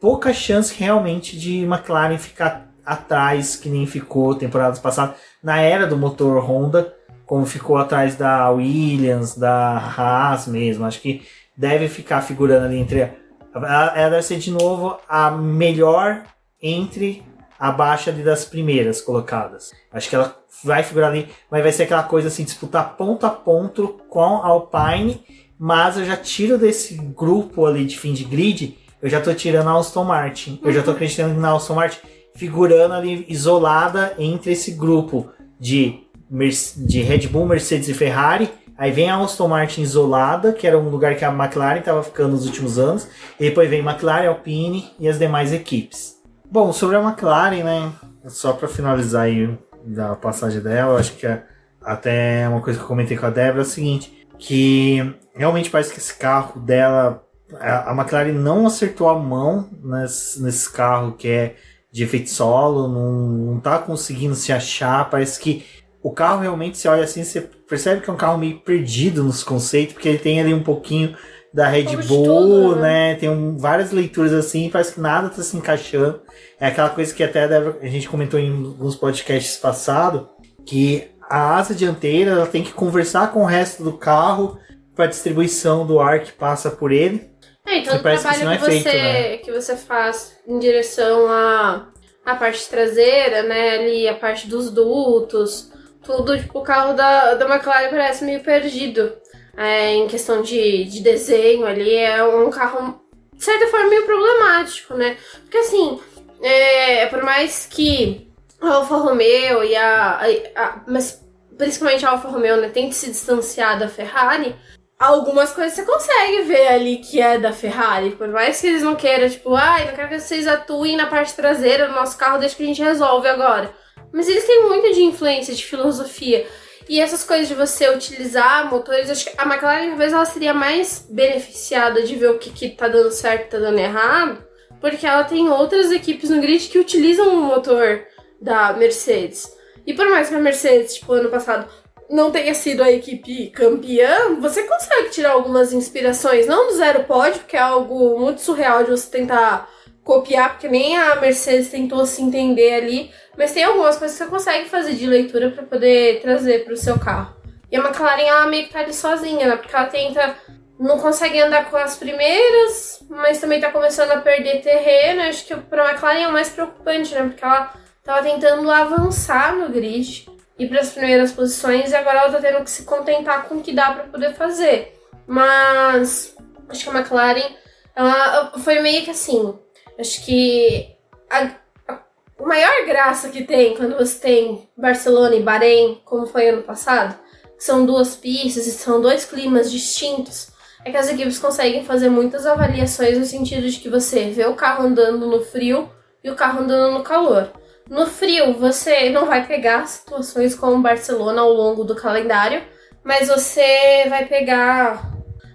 pouca 0.04 0.34
chance 0.34 0.76
realmente 0.78 1.40
de 1.40 1.64
McLaren 1.64 2.18
ficar 2.18 2.68
atrás, 2.86 3.56
que 3.56 3.70
nem 3.70 3.88
ficou 3.88 4.36
temporadas 4.36 4.78
passadas, 4.78 5.16
na 5.42 5.62
era 5.62 5.88
do 5.88 5.96
motor 5.96 6.44
Honda, 6.44 6.94
como 7.26 7.46
ficou 7.46 7.78
atrás 7.78 8.18
da 8.18 8.50
Williams, 8.50 9.38
da 9.38 9.78
Haas 9.78 10.46
mesmo. 10.46 10.84
Acho 10.84 11.00
que 11.00 11.26
deve 11.56 11.88
ficar 11.88 12.22
figurando 12.22 12.66
ali 12.66 12.80
entre. 12.80 13.14
Ela 13.56 14.10
deve 14.10 14.24
ser 14.24 14.40
de 14.40 14.52
novo 14.52 15.00
a 15.08 15.32
melhor 15.32 16.24
entre 16.62 17.24
abaixo 17.58 18.10
ali 18.10 18.24
das 18.24 18.44
primeiras 18.44 19.00
colocadas. 19.00 19.72
Acho 19.90 20.10
que 20.10 20.16
ela 20.18 20.36
vai 20.66 20.84
figurar 20.84 21.12
ali, 21.12 21.30
mas 21.50 21.64
vai 21.64 21.72
ser 21.72 21.84
aquela 21.84 22.04
coisa 22.04 22.28
assim, 22.28 22.44
disputar 22.44 22.98
ponto 22.98 23.26
a 23.26 23.30
ponto 23.30 24.02
com 24.10 24.20
a 24.20 24.48
Alpine, 24.48 25.24
mas 25.58 25.98
eu 25.98 26.04
já 26.04 26.18
tiro 26.18 26.58
desse 26.58 26.96
grupo 26.96 27.66
ali 27.66 27.86
de 27.86 27.98
fim 27.98 28.12
de 28.12 28.26
grid 28.26 28.83
eu 29.04 29.10
já 29.10 29.22
tô 29.22 29.34
tirando 29.34 29.68
a 29.68 29.78
Aston 29.78 30.04
Martin. 30.06 30.60
Eu 30.64 30.72
já 30.72 30.82
tô 30.82 30.92
acreditando 30.92 31.40
na 31.40 31.54
Aston 31.56 31.76
Martin 31.76 32.00
figurando 32.36 32.94
ali 32.96 33.26
isolada 33.30 34.16
entre 34.18 34.54
esse 34.54 34.72
grupo 34.72 35.30
de, 35.60 36.00
Merce- 36.30 36.84
de 36.84 37.02
Red 37.02 37.28
Bull, 37.28 37.46
Mercedes 37.46 37.90
e 37.90 37.94
Ferrari. 37.94 38.50
Aí 38.76 38.92
vem 38.92 39.10
a 39.10 39.18
Aston 39.18 39.48
Martin 39.48 39.82
isolada, 39.82 40.52
que 40.52 40.66
era 40.66 40.80
um 40.80 40.90
lugar 40.90 41.16
que 41.16 41.24
a 41.24 41.30
McLaren 41.32 41.80
estava 41.80 42.02
ficando 42.02 42.32
nos 42.32 42.46
últimos 42.48 42.80
anos. 42.80 43.08
E 43.40 43.44
depois 43.44 43.70
vem 43.70 43.82
McLaren, 43.82 44.30
Alpine 44.30 44.90
e 45.00 45.08
as 45.08 45.20
demais 45.20 45.54
equipes. 45.54 46.16
Bom, 46.50 46.74
sobre 46.74 46.96
a 46.96 47.02
McLaren, 47.02 47.64
né? 47.64 47.92
Só 48.28 48.54
para 48.54 48.68
finalizar 48.68 49.24
aí 49.24 49.56
da 49.86 50.16
passagem 50.16 50.62
dela, 50.62 51.00
acho 51.00 51.14
que 51.18 51.28
é 51.28 51.44
até 51.84 52.48
uma 52.48 52.62
coisa 52.62 52.80
que 52.80 52.86
eu 52.86 52.88
comentei 52.88 53.18
com 53.18 53.26
a 53.26 53.30
Débora 53.30 53.60
é 53.60 53.62
o 53.64 53.66
seguinte, 53.66 54.26
que 54.40 55.14
realmente 55.36 55.70
parece 55.70 55.92
que 55.94 56.00
esse 56.00 56.18
carro 56.18 56.60
dela 56.62 57.22
a 57.60 57.92
a 57.92 57.96
McLaren 57.96 58.32
não 58.34 58.66
acertou 58.66 59.10
a 59.10 59.18
mão 59.20 59.70
nesse, 59.84 60.42
nesse 60.42 60.72
carro 60.72 61.14
que 61.14 61.28
é 61.28 61.56
de 61.92 62.04
efeito 62.04 62.30
solo, 62.30 62.88
não, 62.88 63.12
não 63.54 63.60
tá 63.60 63.78
conseguindo 63.80 64.34
se 64.36 64.52
achar. 64.52 65.10
Parece 65.10 65.40
que 65.40 65.64
o 66.02 66.12
carro 66.12 66.42
realmente, 66.42 66.78
você 66.78 66.88
olha 66.88 67.04
assim, 67.04 67.24
você 67.24 67.42
percebe 67.42 68.02
que 68.02 68.10
é 68.10 68.14
um 68.14 68.18
carro 68.18 68.38
meio 68.38 68.60
perdido 68.60 69.24
nos 69.24 69.44
conceitos, 69.44 69.94
porque 69.94 70.10
ele 70.10 70.18
tem 70.18 70.42
ali 70.42 70.54
um 70.54 70.64
pouquinho 70.64 71.16
da 71.54 71.68
Red 71.68 71.96
Bull, 72.08 72.26
tudo, 72.26 72.76
né? 72.78 73.14
Tem 73.16 73.30
um- 73.30 73.58
várias 73.58 73.92
leituras 73.92 74.34
assim, 74.34 74.70
parece 74.72 74.96
que 74.96 75.00
nada 75.02 75.30
tá 75.30 75.42
se 75.44 75.56
encaixando. 75.56 76.20
É 76.60 76.68
aquela 76.68 76.90
coisa 76.90 77.14
que 77.14 77.24
até 77.24 77.44
a 77.46 77.88
gente 77.88 78.10
comentou 78.10 78.40
em 78.40 78.52
alguns 78.52 78.96
podcasts 78.96 79.58
passados, 79.58 80.26
que 80.66 81.12
a 81.30 81.56
asa 81.58 81.76
dianteira 81.76 82.32
ela 82.32 82.48
tem 82.48 82.64
que 82.64 82.74
conversar 82.74 83.32
com 83.32 83.44
o 83.44 83.46
resto 83.46 83.84
do 83.84 83.94
carro 83.94 84.58
para 84.96 85.06
distribuição 85.06 85.86
do 85.86 86.00
ar 86.00 86.22
que 86.22 86.32
passa 86.32 86.72
por 86.72 86.92
ele. 86.92 87.33
É, 87.74 87.78
então 87.80 87.94
Que 87.94 88.00
o 88.08 88.12
que 88.12 88.22
trabalho 88.22 88.40
que, 88.40 88.56
é 88.56 88.58
você, 88.58 88.82
feito, 88.82 88.98
né? 89.04 89.38
que 89.38 89.52
você 89.52 89.76
faz 89.78 90.38
em 90.48 90.60
direção 90.60 91.28
à, 91.30 91.88
à 92.26 92.36
parte 92.36 92.68
traseira, 92.70 93.44
né? 93.44 93.72
Ali 93.76 94.08
a 94.08 94.14
parte 94.16 94.48
dos 94.48 94.70
dutos, 94.70 95.72
tudo, 96.04 96.38
tipo, 96.38 96.60
o 96.60 96.64
carro 96.64 96.94
da, 96.94 97.34
da 97.36 97.46
McLaren 97.48 97.90
parece 97.90 98.24
meio 98.24 98.42
perdido. 98.42 99.14
É, 99.56 99.92
em 99.94 100.08
questão 100.08 100.42
de, 100.42 100.84
de 100.86 101.02
desenho 101.02 101.66
ali, 101.66 101.94
é 101.96 102.24
um 102.24 102.50
carro, 102.50 103.00
de 103.36 103.44
certa 103.44 103.68
forma, 103.68 103.88
meio 103.90 104.04
problemático, 104.06 104.96
né? 104.96 105.16
Porque 105.44 105.58
assim, 105.58 106.00
é, 106.42 107.06
por 107.06 107.22
mais 107.24 107.68
que 107.70 108.28
a 108.60 108.74
Alfa 108.74 108.98
Romeo 108.98 109.64
e 109.64 109.76
a, 109.76 110.20
a- 110.22 110.62
a- 110.64 110.82
Mas 110.88 111.22
principalmente 111.56 112.04
a 112.04 112.10
Alfa 112.10 112.30
Romeo, 112.30 112.58
né, 112.58 112.70
tente 112.70 112.96
se 112.96 113.12
distanciar 113.12 113.78
da 113.78 113.88
Ferrari, 113.88 114.56
algumas 115.04 115.52
coisas 115.52 115.74
você 115.74 115.84
consegue 115.84 116.44
ver 116.44 116.68
ali 116.70 116.98
que 116.98 117.20
é 117.20 117.38
da 117.38 117.52
Ferrari. 117.52 118.12
Por 118.12 118.30
mais 118.30 118.62
que 118.62 118.68
eles 118.68 118.82
não 118.82 118.96
queiram, 118.96 119.30
tipo, 119.30 119.54
ai, 119.54 119.86
não 119.86 119.94
quero 119.94 120.10
que 120.10 120.20
vocês 120.20 120.48
atuem 120.48 120.96
na 120.96 121.08
parte 121.08 121.34
traseira 121.34 121.88
do 121.88 121.94
nosso 121.94 122.18
carro, 122.18 122.40
deixa 122.40 122.56
que 122.56 122.64
a 122.64 122.66
gente 122.66 122.82
resolve 122.82 123.28
agora. 123.28 123.74
Mas 124.14 124.30
eles 124.30 124.46
têm 124.46 124.64
muito 124.64 124.94
de 124.94 125.04
influência, 125.04 125.54
de 125.54 125.66
filosofia. 125.66 126.48
E 126.88 127.00
essas 127.00 127.24
coisas 127.24 127.48
de 127.48 127.54
você 127.54 127.90
utilizar 127.90 128.70
motores, 128.70 129.10
acho 129.10 129.26
que 129.26 129.34
a 129.38 129.44
McLaren 129.44 129.90
talvez 129.90 130.14
ela 130.14 130.26
seria 130.26 130.54
mais 130.54 131.06
beneficiada 131.10 132.02
de 132.04 132.16
ver 132.16 132.30
o 132.30 132.38
que, 132.38 132.52
que 132.52 132.70
tá 132.70 132.88
dando 132.88 133.12
certo 133.12 133.46
e 133.46 133.50
tá 133.50 133.60
dando 133.60 133.80
errado, 133.80 134.44
porque 134.80 135.06
ela 135.06 135.24
tem 135.24 135.50
outras 135.50 135.92
equipes 135.92 136.30
no 136.30 136.42
grid 136.42 136.68
que 136.68 136.80
utilizam 136.80 137.36
o 137.36 137.42
motor 137.42 138.06
da 138.42 138.74
Mercedes. 138.74 139.50
E 139.86 139.94
por 139.94 140.10
mais 140.10 140.30
que 140.30 140.36
a 140.36 140.40
Mercedes, 140.40 140.96
tipo, 140.96 141.14
ano 141.14 141.30
passado, 141.30 141.68
não 142.14 142.30
tenha 142.30 142.54
sido 142.54 142.84
a 142.84 142.92
equipe 142.92 143.48
campeã, 143.48 144.36
você 144.40 144.62
consegue 144.64 145.10
tirar 145.10 145.32
algumas 145.32 145.74
inspirações, 145.74 146.46
não 146.46 146.68
do 146.68 146.78
zero 146.78 147.06
pódio, 147.06 147.42
que 147.48 147.58
é 147.58 147.60
algo 147.60 148.20
muito 148.20 148.40
surreal 148.40 148.84
de 148.84 148.92
você 148.92 149.10
tentar 149.10 149.68
copiar, 150.04 150.52
porque 150.52 150.68
nem 150.68 150.96
a 150.96 151.16
Mercedes 151.16 151.72
tentou 151.72 152.06
se 152.06 152.22
entender 152.22 152.76
ali, 152.76 153.12
mas 153.36 153.52
tem 153.52 153.64
algumas 153.64 153.98
coisas 153.98 154.16
que 154.16 154.24
você 154.24 154.30
consegue 154.30 154.70
fazer 154.70 154.94
de 154.94 155.08
leitura 155.08 155.50
para 155.50 155.64
poder 155.64 156.22
trazer 156.22 156.64
para 156.64 156.74
o 156.74 156.78
seu 156.78 157.00
carro. 157.00 157.36
E 157.72 157.76
a 157.76 157.80
McLaren, 157.80 158.28
ela 158.28 158.46
meio 158.46 158.68
que 158.68 158.74
tá 158.74 158.82
ali 158.82 158.94
sozinha, 158.94 159.48
né? 159.48 159.56
Porque 159.56 159.76
ela 159.76 159.86
tenta. 159.86 160.36
Não 160.80 161.00
consegue 161.00 161.40
andar 161.40 161.70
com 161.72 161.78
as 161.78 161.96
primeiras, 161.96 163.04
mas 163.10 163.40
também 163.40 163.60
tá 163.60 163.72
começando 163.72 164.12
a 164.12 164.18
perder 164.18 164.62
terreno. 164.62 165.22
Acho 165.24 165.46
que 165.46 165.56
pra 165.56 165.90
McLaren 165.90 166.22
é 166.22 166.28
o 166.28 166.32
mais 166.32 166.50
preocupante, 166.50 167.16
né? 167.16 167.24
Porque 167.24 167.44
ela 167.44 167.74
tava 168.04 168.22
tentando 168.22 168.70
avançar 168.70 169.56
no 169.56 169.70
grid 169.70 170.28
ir 170.58 170.68
para 170.68 170.82
as 170.82 170.92
primeiras 170.92 171.32
posições 171.32 171.92
e 171.92 171.96
agora 171.96 172.20
ela 172.20 172.32
tá 172.32 172.40
tendo 172.40 172.64
que 172.64 172.72
se 172.72 172.84
contentar 172.84 173.48
com 173.48 173.56
o 173.56 173.62
que 173.62 173.74
dá 173.74 173.92
para 173.92 174.04
poder 174.04 174.34
fazer. 174.34 175.00
Mas 175.26 176.36
acho 176.70 176.84
que 176.84 176.90
a 176.90 177.00
McLaren 177.00 177.56
ela 177.96 178.52
foi 178.60 178.80
meio 178.82 179.04
que 179.04 179.12
assim. 179.12 179.58
Acho 180.00 180.26
que 180.26 180.96
a, 181.30 181.52
a, 181.88 182.00
maior 182.44 182.86
graça 182.86 183.30
que 183.30 183.44
tem 183.44 183.76
quando 183.76 183.98
você 183.98 184.20
tem 184.20 184.70
Barcelona 184.76 185.36
e 185.36 185.44
Bahrein, 185.44 186.02
como 186.04 186.26
foi 186.26 186.50
ano 186.50 186.64
passado, 186.64 187.18
são 187.58 187.86
duas 187.86 188.16
pistas 188.16 188.68
e 188.68 188.72
são 188.72 189.02
dois 189.02 189.26
climas 189.26 189.72
distintos, 189.72 190.52
é 190.84 190.92
que 190.92 190.98
as 190.98 191.10
equipes 191.10 191.40
conseguem 191.40 191.86
fazer 191.86 192.10
muitas 192.10 192.46
avaliações 192.46 193.18
no 193.18 193.26
sentido 193.26 193.70
de 193.70 193.80
que 193.80 193.90
você 193.90 194.30
vê 194.32 194.46
o 194.46 194.56
carro 194.56 194.86
andando 194.86 195.26
no 195.28 195.42
frio 195.42 195.90
e 196.24 196.30
o 196.30 196.36
carro 196.36 196.62
andando 196.62 196.94
no 196.94 197.04
calor. 197.04 197.52
No 197.90 198.06
frio, 198.06 198.54
você 198.54 199.10
não 199.10 199.26
vai 199.26 199.46
pegar 199.46 199.86
situações 199.88 200.56
como 200.56 200.82
Barcelona 200.82 201.42
ao 201.42 201.52
longo 201.52 201.84
do 201.84 201.96
calendário, 201.96 202.64
mas 203.04 203.28
você 203.28 204.06
vai 204.10 204.26
pegar. 204.26 205.12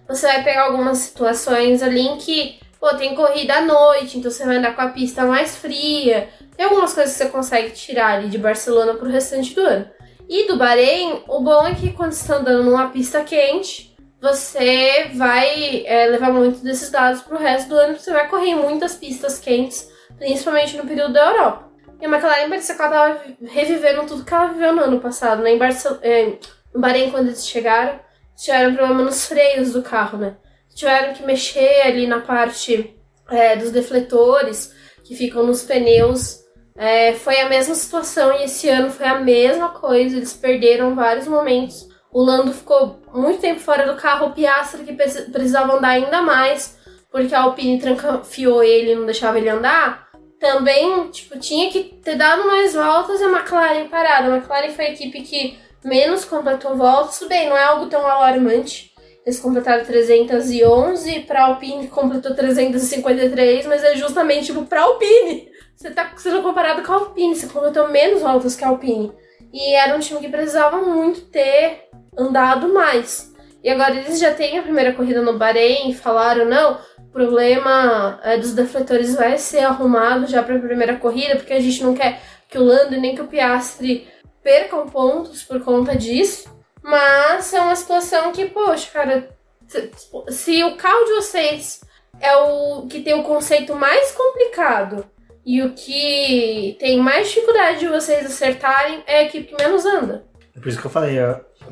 Você 0.07 0.27
vai 0.27 0.45
pegar 0.45 0.65
algumas 0.65 0.99
situações 0.99 1.83
ali 1.83 2.01
em 2.01 2.17
que, 2.19 2.59
pô, 2.79 2.95
tem 2.95 3.15
corrida 3.15 3.55
à 3.55 3.61
noite, 3.61 4.19
então 4.19 4.31
você 4.31 4.45
vai 4.45 4.57
andar 4.57 4.75
com 4.75 4.83
a 4.83 4.89
pista 4.89 5.25
mais 5.25 5.57
fria. 5.57 6.29
Tem 6.57 6.67
algumas 6.67 6.93
coisas 6.93 7.17
que 7.17 7.25
você 7.25 7.31
consegue 7.31 7.71
tirar 7.71 8.19
ali 8.19 8.29
de 8.29 8.39
Barcelona 8.39 8.95
pro 8.95 9.11
restante 9.11 9.55
do 9.55 9.61
ano. 9.63 9.89
E 10.29 10.47
do 10.47 10.57
Bahrein, 10.57 11.23
o 11.27 11.41
bom 11.41 11.67
é 11.67 11.75
que 11.75 11.93
quando 11.93 12.13
você 12.13 12.23
está 12.23 12.37
andando 12.37 12.65
numa 12.65 12.89
pista 12.89 13.25
quente, 13.25 13.97
você 14.21 15.11
vai 15.15 15.85
é, 15.87 16.07
levar 16.07 16.33
muito 16.33 16.63
desses 16.63 16.91
dados 16.91 17.23
pro 17.23 17.39
resto 17.39 17.69
do 17.69 17.77
ano, 17.77 17.99
você 17.99 18.13
vai 18.13 18.29
correr 18.29 18.51
em 18.51 18.57
muitas 18.57 18.95
pistas 18.95 19.39
quentes, 19.39 19.89
principalmente 20.19 20.77
no 20.77 20.87
período 20.87 21.15
da 21.15 21.31
Europa. 21.31 21.68
E 22.01 22.07
a 22.07 22.09
McLaren 22.09 22.49
parecia 22.49 22.75
que 22.75 22.83
ela 22.83 22.91
tava 22.91 23.21
revivendo 23.43 24.07
tudo 24.07 24.25
que 24.25 24.33
ela 24.33 24.53
viveu 24.53 24.73
no 24.73 24.83
ano 24.83 25.01
passado, 25.01 25.43
né? 25.43 25.51
Em 25.53 25.59
é, 26.03 26.39
no 26.73 26.81
Bahrein, 26.81 27.11
quando 27.11 27.27
eles 27.27 27.47
chegaram, 27.47 27.99
tiveram 28.37 28.75
problema 28.75 29.03
nos 29.03 29.27
freios 29.27 29.73
do 29.73 29.83
carro, 29.83 30.19
né? 30.19 30.37
Tiveram 30.75 31.13
que 31.13 31.25
mexer 31.25 31.83
ali 31.83 32.07
na 32.07 32.21
parte 32.21 32.97
é, 33.29 33.57
dos 33.57 33.73
defletores 33.73 34.73
que 35.05 35.17
ficam 35.17 35.45
nos 35.45 35.63
pneus. 35.63 36.39
É, 36.77 37.15
foi 37.15 37.41
a 37.41 37.49
mesma 37.49 37.75
situação 37.75 38.33
e 38.39 38.45
esse 38.45 38.69
ano 38.69 38.91
foi 38.91 39.07
a 39.07 39.19
mesma 39.19 39.71
coisa. 39.71 40.17
Eles 40.17 40.33
perderam 40.35 40.95
vários 40.95 41.27
momentos. 41.27 41.89
O 42.13 42.23
Lando 42.23 42.53
ficou 42.53 43.03
muito 43.13 43.41
tempo 43.41 43.61
fora 43.61 43.93
do 43.93 44.01
carro, 44.01 44.29
o 44.29 44.33
Piastra 44.33 44.85
que 44.85 44.93
precisava 44.93 45.77
andar 45.77 45.89
ainda 45.89 46.23
mais, 46.23 46.79
porque 47.11 47.35
a 47.35 47.41
Alpine 47.43 47.81
trancafiou 47.81 48.63
ele 48.63 48.93
e 48.93 48.95
não 48.95 49.05
deixava 49.05 49.39
ele 49.39 49.49
andar 49.49 50.08
também, 50.39 51.09
tipo, 51.11 51.39
tinha 51.39 51.71
que 51.71 51.85
ter 51.85 52.17
dado 52.17 52.47
mais 52.47 52.75
voltas 52.75 53.21
e 53.21 53.25
a 53.25 53.29
McLaren 53.29 53.89
parada. 53.89 54.33
A 54.33 54.37
McLaren 54.37 54.71
foi 54.71 54.87
a 54.87 54.91
equipe 54.91 55.23
que 55.23 55.59
menos 55.85 56.25
completou 56.25 56.77
voltas. 56.77 57.27
Bem, 57.29 57.49
não 57.49 57.57
é 57.57 57.65
algo 57.65 57.87
tão 57.87 58.07
alarmante. 58.07 58.93
Eles 59.27 59.41
completaram 59.41 59.85
311, 59.85 61.21
para 61.21 61.45
Alpine 61.45 61.89
completou 61.89 62.35
353, 62.35 63.67
mas 63.67 63.85
é 63.85 63.95
justamente 63.95 64.47
tipo 64.47 64.65
para 64.65 64.83
Alpine. 64.83 65.51
Você 65.77 65.91
tá 65.91 66.11
sendo 66.17 66.43
comparado 66.43 66.83
com 66.83 66.93
a 66.93 66.97
Alpine, 66.97 67.35
você 67.35 67.47
completou 67.47 67.89
menos 67.89 68.23
voltas 68.23 68.57
que 68.57 68.65
a 68.65 68.69
Alpine. 68.69 69.13
E 69.53 69.75
era 69.75 69.95
um 69.95 70.01
time 70.01 70.21
que 70.21 70.29
precisava 70.29 70.79
muito 70.79 71.27
ter 71.27 71.89
andado 72.17 72.73
mais. 72.73 73.33
E 73.63 73.69
agora 73.69 73.97
eles 73.97 74.19
já 74.19 74.33
têm 74.33 74.59
a 74.59 74.63
primeira 74.63 74.95
corrida 74.95 75.21
no 75.21 75.37
Bahrein, 75.37 75.93
falaram, 75.93 76.45
não, 76.45 76.79
o 77.09 77.11
problema 77.11 78.21
é, 78.23 78.37
dos 78.37 78.53
defletores 78.53 79.15
vai 79.15 79.39
ser 79.39 79.61
arrumado 79.61 80.27
já 80.27 80.43
para 80.43 80.57
a 80.57 80.61
primeira 80.61 80.97
corrida, 80.97 81.37
porque 81.37 81.55
a 81.55 81.61
gente 81.61 81.83
não 81.83 81.95
quer 81.95 82.21
que 82.49 82.59
o 82.59 82.63
Lando 82.63 83.01
nem 83.01 83.15
que 83.15 83.23
o 83.23 83.27
Piastri 83.27 84.07
percam 84.43 84.87
pontos 84.87 85.43
por 85.43 85.61
conta 85.61 85.97
disso. 85.97 86.55
Mas 86.83 87.53
é 87.53 87.61
uma 87.61 87.75
situação 87.75 88.31
que, 88.33 88.47
poxa, 88.47 88.91
cara, 88.93 89.29
se, 89.67 89.91
se 90.29 90.65
o 90.65 90.77
carro 90.77 91.05
de 91.05 91.13
vocês 91.15 91.81
é 92.21 92.35
o 92.37 92.87
que 92.87 93.01
tem 93.01 93.15
o 93.15 93.23
conceito 93.23 93.75
mais 93.75 94.13
complicado 94.13 95.05
e 95.45 95.63
o 95.63 95.73
que 95.73 96.77
tem 96.79 96.99
mais 96.99 97.29
dificuldade 97.29 97.81
de 97.81 97.89
vocês 97.89 98.27
acertarem 98.27 99.03
é 99.07 99.19
a 99.19 99.23
equipe 99.25 99.49
que 99.49 99.63
menos 99.63 99.87
anda. 99.87 100.25
É 100.55 100.61
por 100.61 100.69
isso 100.69 100.81
que 100.81 100.87
eu 100.87 100.91
falei, 100.91 101.17